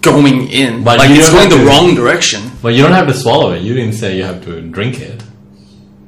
going 0.02 0.50
in. 0.50 0.84
But 0.84 1.00
like 1.00 1.10
you 1.10 1.18
it's 1.18 1.30
going 1.30 1.50
the 1.50 1.58
to- 1.58 1.66
wrong 1.66 1.96
direction. 1.96 2.42
But 2.62 2.74
you 2.74 2.82
don't 2.84 2.94
have 2.94 3.08
to 3.08 3.14
swallow 3.14 3.52
it. 3.54 3.62
You 3.62 3.74
didn't 3.74 3.94
say 3.94 4.18
you 4.18 4.24
have 4.24 4.44
to 4.46 4.62
drink 4.62 5.00
it. 5.00 5.24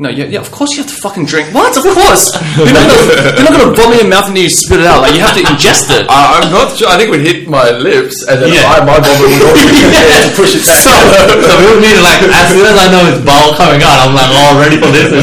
No, 0.02 0.10
yeah, 0.10 0.26
yeah, 0.26 0.42
of 0.42 0.50
course 0.52 0.72
you 0.74 0.82
have 0.82 0.90
to 0.90 0.98
fucking 1.06 1.26
drink. 1.30 1.54
What? 1.54 1.70
Of 1.78 1.86
course. 1.86 2.34
you're, 2.58 2.66
not 2.66 2.90
gonna, 2.90 3.38
you're 3.38 3.46
not 3.46 3.54
gonna 3.54 3.78
vomit 3.78 4.02
in 4.02 4.10
your 4.10 4.14
mouth 4.18 4.26
and 4.26 4.36
then 4.36 4.44
you 4.44 4.50
spit 4.50 4.82
it 4.82 4.88
out. 4.90 5.06
Like 5.06 5.14
you 5.14 5.22
have 5.22 5.38
to 5.38 5.46
ingest 5.46 5.94
it. 5.94 6.10
I, 6.10 6.42
I'm 6.42 6.50
not 6.52 6.74
sure. 6.76 6.90
I 6.90 6.98
think 6.98 7.10
it 7.10 7.14
would 7.14 7.22
hit 7.26 7.46
my 7.48 7.70
lips, 7.78 8.26
and 8.26 8.42
then 8.42 8.52
Yeah. 8.58 8.66
I, 8.74 8.82
my 8.82 8.98
vomit 8.98 9.30
would 9.30 9.46
also 9.46 9.70
Yeah. 9.94 10.26
to 10.26 10.34
push 10.34 10.58
it 10.58 10.66
So, 10.66 10.74
so 10.82 11.52
we 11.62 11.66
would 11.78 11.82
need 11.86 12.02
like 12.02 12.26
as 12.26 12.46
soon 12.52 12.66
as 12.66 12.74
I 12.76 12.90
know 12.90 13.06
it's 13.06 13.22
bile 13.22 13.54
coming 13.54 13.86
out, 13.86 14.10
I'm 14.10 14.18
like, 14.18 14.30
oh, 14.34 14.52
ready 14.58 14.78
for 14.82 14.90
this. 14.90 15.14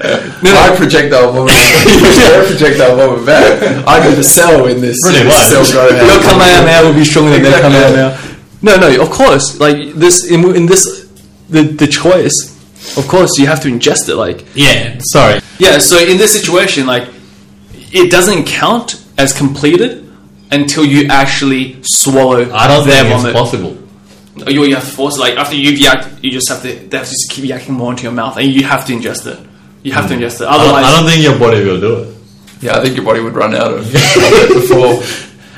And 0.00 0.32
stuff. 0.32 0.42
My 0.42 0.76
projectile 0.76 1.32
vomit, 1.32 1.52
their 1.54 2.44
projectile 2.46 2.96
vomit 2.96 3.26
back. 3.26 3.84
I 3.86 4.08
need 4.08 4.18
a 4.18 4.22
cell 4.24 4.66
in 4.66 4.80
this 4.80 5.00
Pretty 5.02 5.24
this 5.24 5.28
much. 5.52 5.66
cell 5.66 5.88
growing 5.88 5.96
Your 6.06 6.16
out. 6.16 6.22
Kamehameha 6.22 6.82
will 6.84 6.94
be 6.94 7.04
stronger 7.04 7.30
than 7.30 7.42
their 7.42 7.56
Exactly. 7.56 7.78
Kamehameha. 7.80 8.36
No, 8.62 8.76
no, 8.76 9.02
of 9.02 9.10
course. 9.10 9.58
Like 9.60 9.92
this 9.94 10.30
in, 10.30 10.44
in 10.56 10.66
this 10.66 11.06
the 11.48 11.62
the 11.62 11.86
choice. 11.86 12.54
Of 12.96 13.08
course, 13.08 13.36
you 13.38 13.46
have 13.46 13.60
to 13.62 13.68
ingest 13.68 14.08
it. 14.08 14.14
Like 14.16 14.44
Yeah, 14.54 14.96
sorry. 15.00 15.40
yeah. 15.58 15.78
So 15.78 15.98
in 15.98 16.18
this 16.18 16.32
situation, 16.32 16.86
like 16.86 17.08
it 17.92 18.10
doesn't 18.10 18.44
count 18.46 19.02
as 19.18 19.36
completed 19.36 20.02
until 20.52 20.84
you 20.84 21.08
actually 21.08 21.78
swallow 21.82 22.50
I 22.52 22.68
don't 22.68 22.86
their 22.86 23.02
think 23.04 23.24
it's 23.24 23.32
possible. 23.32 23.76
You, 24.46 24.64
you 24.64 24.74
have 24.74 24.84
to 24.84 24.90
force 24.94 25.16
it. 25.16 25.20
Like 25.20 25.34
after 25.36 25.56
you've 25.56 25.78
yacked, 25.80 26.22
you 26.22 26.30
just 26.30 26.48
have 26.48 26.62
to. 26.62 26.68
They 26.68 26.96
have 26.96 27.06
to 27.06 27.12
just 27.12 27.30
keep 27.30 27.44
yakking 27.44 27.70
more 27.70 27.90
into 27.92 28.04
your 28.04 28.12
mouth, 28.12 28.36
and 28.36 28.46
you 28.52 28.62
have 28.64 28.86
to 28.86 28.92
ingest 28.92 29.26
it. 29.26 29.38
You 29.82 29.92
have 29.92 30.08
to 30.08 30.14
mm. 30.14 30.20
ingest 30.20 30.40
it. 30.40 30.46
I 30.48 30.56
don't, 30.56 30.66
Otherwise, 30.66 30.84
I 30.84 30.90
don't 31.00 31.08
think 31.10 31.22
your 31.22 31.38
body 31.38 31.64
will 31.64 31.80
do 31.80 31.94
it. 32.02 32.16
Yeah, 32.60 32.78
I 32.78 32.82
think 32.82 32.96
your 32.96 33.04
body 33.04 33.20
would 33.20 33.34
run 33.34 33.54
out 33.54 33.72
of 33.72 33.84
before. 33.92 35.02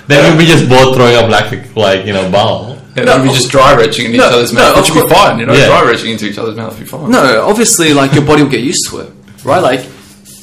Then 0.09 0.24
we'll 0.24 0.38
be 0.38 0.46
just 0.46 0.68
both 0.68 0.96
throwing 0.96 1.16
up 1.16 1.31
like 1.31 1.76
like 1.76 2.07
you 2.07 2.12
know 2.12 2.31
bile. 2.31 2.78
And 2.96 3.07
No, 3.07 3.12
then 3.12 3.22
we 3.22 3.28
of- 3.28 3.35
just 3.35 3.50
dry 3.50 3.74
retching 3.76 4.07
in 4.07 4.14
each 4.14 4.20
other's 4.20 4.52
mouth, 4.52 4.76
of 4.76 4.83
which 4.83 4.94
would 4.94 5.09
be 5.09 5.14
fine. 5.14 5.38
You 5.38 5.46
know, 5.46 5.54
Yeah. 5.54 5.66
dry 5.66 5.83
retching 5.88 6.11
into 6.11 6.26
each 6.26 6.38
other's 6.38 6.57
mouth 6.57 6.72
would 6.72 6.81
be 6.81 6.87
fine. 6.87 7.11
No, 7.11 7.46
obviously, 7.46 7.94
like 7.94 8.12
your 8.12 8.24
body 8.24 8.42
will 8.42 8.50
get 8.50 8.62
used 8.62 8.88
to 8.90 8.98
it, 9.00 9.12
right? 9.44 9.62
Like 9.62 9.81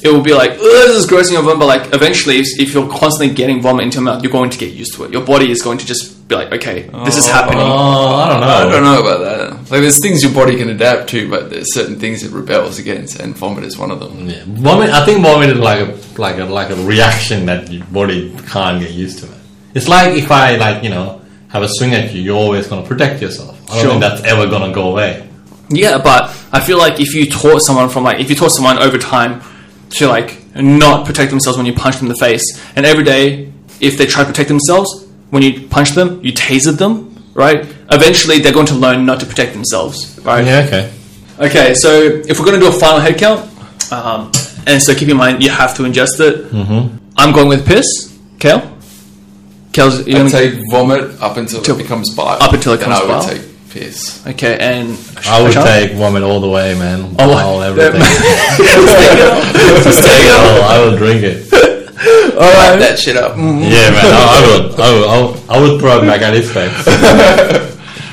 it 0.06 0.12
will 0.12 0.22
be 0.22 0.32
like, 0.32 0.52
this 0.58 0.94
is 0.94 1.06
grossing 1.06 1.32
your 1.32 1.42
vomit, 1.42 1.58
but 1.58 1.66
like 1.66 1.94
eventually, 1.94 2.36
if, 2.38 2.46
if 2.58 2.72
you're 2.72 2.88
constantly 2.88 3.34
getting 3.34 3.60
vomit 3.60 3.84
into 3.84 3.96
your 3.96 4.04
mouth, 4.04 4.22
you're 4.22 4.32
going 4.32 4.50
to 4.50 4.58
get 4.58 4.72
used 4.72 4.94
to 4.94 5.04
it. 5.04 5.12
Your 5.12 5.24
body 5.24 5.50
is 5.50 5.62
going 5.62 5.78
to 5.78 5.86
just 5.86 6.28
be 6.28 6.34
like, 6.34 6.52
okay, 6.52 6.82
this 7.04 7.16
is 7.16 7.26
oh, 7.28 7.32
happening. 7.32 7.60
Oh, 7.60 8.14
I 8.14 8.28
don't 8.28 8.40
know. 8.40 8.46
I 8.46 8.72
don't 8.72 8.82
know 8.84 9.00
about 9.00 9.18
that. 9.20 9.70
Like, 9.70 9.80
there's 9.82 10.00
things 10.00 10.22
your 10.22 10.32
body 10.32 10.56
can 10.56 10.68
adapt 10.70 11.10
to, 11.10 11.28
but 11.28 11.50
there's 11.50 11.74
certain 11.74 11.98
things 11.98 12.22
it 12.22 12.30
rebels 12.32 12.78
against, 12.78 13.20
and 13.20 13.36
vomit 13.36 13.64
is 13.64 13.76
one 13.76 13.90
of 13.90 14.00
them. 14.00 14.28
Yeah, 14.28 14.44
vomit. 14.46 14.90
I 14.90 15.04
think 15.04 15.22
vomit 15.22 15.50
is 15.50 15.58
like 15.58 15.80
a 15.88 16.20
like 16.20 16.38
a 16.38 16.44
like 16.44 16.70
a 16.70 16.76
reaction 16.76 17.46
that 17.46 17.70
your 17.70 17.84
body 17.86 18.34
can't 18.48 18.80
get 18.80 18.92
used 18.92 19.18
to. 19.20 19.26
It. 19.26 19.38
It's 19.74 19.88
like 19.88 20.16
if 20.16 20.30
I 20.30 20.56
like 20.56 20.82
you 20.82 20.90
know 20.90 21.20
have 21.48 21.62
a 21.62 21.68
swing 21.68 21.94
at 21.94 22.12
you, 22.12 22.22
you're 22.22 22.36
always 22.36 22.66
going 22.66 22.82
to 22.82 22.88
protect 22.88 23.20
yourself. 23.22 23.54
I 23.70 23.74
don't 23.74 23.82
Sure. 23.82 23.90
think 23.90 24.00
that's 24.00 24.22
ever 24.24 24.46
going 24.48 24.68
to 24.68 24.74
go 24.74 24.90
away. 24.90 25.28
Yeah, 25.68 25.98
but 25.98 26.30
I 26.52 26.60
feel 26.60 26.78
like 26.78 27.00
if 27.00 27.14
you 27.14 27.26
taught 27.28 27.60
someone 27.60 27.88
from 27.88 28.04
like 28.04 28.20
if 28.20 28.30
you 28.30 28.36
taught 28.36 28.52
someone 28.52 28.80
over 28.82 28.98
time 28.98 29.42
to 29.90 30.06
like 30.08 30.42
not 30.54 31.06
protect 31.06 31.30
themselves 31.30 31.56
when 31.56 31.66
you 31.66 31.72
punch 31.74 31.96
them 31.96 32.06
in 32.06 32.12
the 32.12 32.18
face, 32.18 32.42
and 32.76 32.84
every 32.86 33.04
day 33.04 33.52
if 33.80 33.98
they 33.98 34.06
try 34.06 34.22
to 34.22 34.26
protect 34.28 34.48
themselves 34.48 35.06
when 35.30 35.42
you 35.42 35.66
punch 35.68 35.90
them, 35.90 36.24
you 36.24 36.32
tasered 36.32 36.78
them, 36.78 37.22
right? 37.34 37.66
Eventually, 37.90 38.38
they're 38.38 38.52
going 38.52 38.66
to 38.66 38.74
learn 38.74 39.04
not 39.04 39.20
to 39.20 39.26
protect 39.26 39.52
themselves, 39.52 40.18
right? 40.24 40.44
Yeah. 40.44 40.64
Okay. 40.66 40.92
Okay, 41.38 41.74
so 41.74 41.90
if 42.26 42.38
we're 42.38 42.46
going 42.46 42.58
to 42.58 42.64
do 42.66 42.68
a 42.74 42.78
final 42.78 43.00
head 43.00 43.18
count, 43.18 43.40
um, 43.92 44.32
and 44.66 44.82
so 44.82 44.94
keep 44.94 45.08
in 45.08 45.16
mind 45.16 45.42
you 45.42 45.50
have 45.50 45.76
to 45.76 45.82
ingest 45.82 46.18
it. 46.20 46.50
Mm-hmm. 46.50 46.96
I'm 47.16 47.32
going 47.34 47.48
with 47.48 47.66
piss. 47.66 47.86
Cale? 48.38 48.60
Cale's 49.72 50.06
you're 50.06 50.16
I'd 50.16 50.30
gonna 50.30 50.30
take 50.30 50.54
vomit 50.70 51.20
up 51.20 51.36
until 51.36 51.60
Till- 51.62 51.74
it 51.74 51.82
becomes 51.82 52.14
bile. 52.14 52.42
up 52.42 52.52
until 52.54 52.72
it 52.72 52.82
and 52.82 52.84
comes 52.92 52.96
I 52.96 53.02
would 53.02 53.08
bile? 53.08 53.55
Take 53.76 53.84
piss. 53.84 54.26
Okay, 54.26 54.56
and 54.58 54.98
I 55.26 55.42
would 55.42 55.52
Sean? 55.52 55.64
take 55.66 55.92
vomit 55.92 56.22
all 56.22 56.40
the 56.40 56.48
way, 56.48 56.74
man. 56.74 57.14
Oh, 57.18 57.34
Bile, 57.34 57.62
everything. 57.68 58.00
Just 59.84 60.04
take 60.04 60.24
it. 60.24 60.32
oh, 60.32 60.66
I 60.68 60.84
will 60.84 60.96
drink 60.96 61.22
it. 61.22 61.52
All 62.36 62.42
right. 62.42 62.76
that 62.78 62.98
shit 62.98 63.16
up. 63.16 63.36
Yeah, 63.36 63.90
man. 63.90 64.04
I, 64.04 64.20
I 64.36 64.40
would, 64.46 64.78
I 64.78 64.92
would, 64.92 65.08
I 65.08 65.22
would, 65.22 65.50
I 65.50 65.60
would 65.60 65.80
throw 65.80 66.02
it 66.02 66.06
back 66.06 66.20
at 66.20 66.34
his 66.34 66.52
face. 66.52 66.70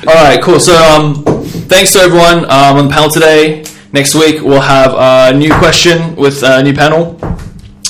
All 0.06 0.14
right, 0.14 0.42
cool. 0.42 0.58
So, 0.58 0.74
um, 0.74 1.22
thanks 1.68 1.92
to 1.92 1.98
everyone 2.00 2.44
um, 2.44 2.78
on 2.78 2.88
the 2.88 2.94
panel 2.94 3.10
today. 3.10 3.64
Next 3.92 4.14
week 4.14 4.42
we'll 4.42 4.62
have 4.62 4.94
a 4.94 5.36
new 5.36 5.52
question 5.54 6.16
with 6.16 6.42
a 6.42 6.62
new 6.62 6.72
panel, 6.72 7.18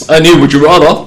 a 0.09 0.20
new 0.20 0.41
Would 0.41 0.53
You 0.53 0.64
Rather. 0.64 1.07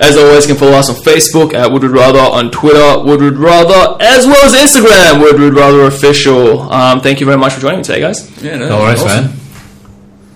As 0.00 0.16
always, 0.16 0.46
you 0.46 0.54
can 0.54 0.60
follow 0.60 0.76
us 0.78 0.88
on 0.88 0.96
Facebook 0.96 1.54
at 1.54 1.70
Would 1.70 1.82
Rude 1.82 1.92
Rather, 1.92 2.20
on 2.20 2.50
Twitter 2.50 3.02
Would 3.02 3.20
Rude 3.20 3.36
Rather, 3.36 3.96
as 4.00 4.26
well 4.26 4.44
as 4.46 4.54
Instagram 4.54 5.20
Would 5.20 5.38
Rude 5.38 5.54
Rather 5.54 5.82
Official. 5.86 6.70
Um, 6.72 7.00
thank 7.00 7.18
you 7.20 7.26
very 7.26 7.38
much 7.38 7.54
for 7.54 7.60
joining 7.60 7.78
me 7.78 7.84
today, 7.84 8.00
guys. 8.00 8.30
Yeah, 8.42 8.56
No 8.58 8.78
worries, 8.78 9.02
awesome. 9.02 9.24
man. 9.26 9.37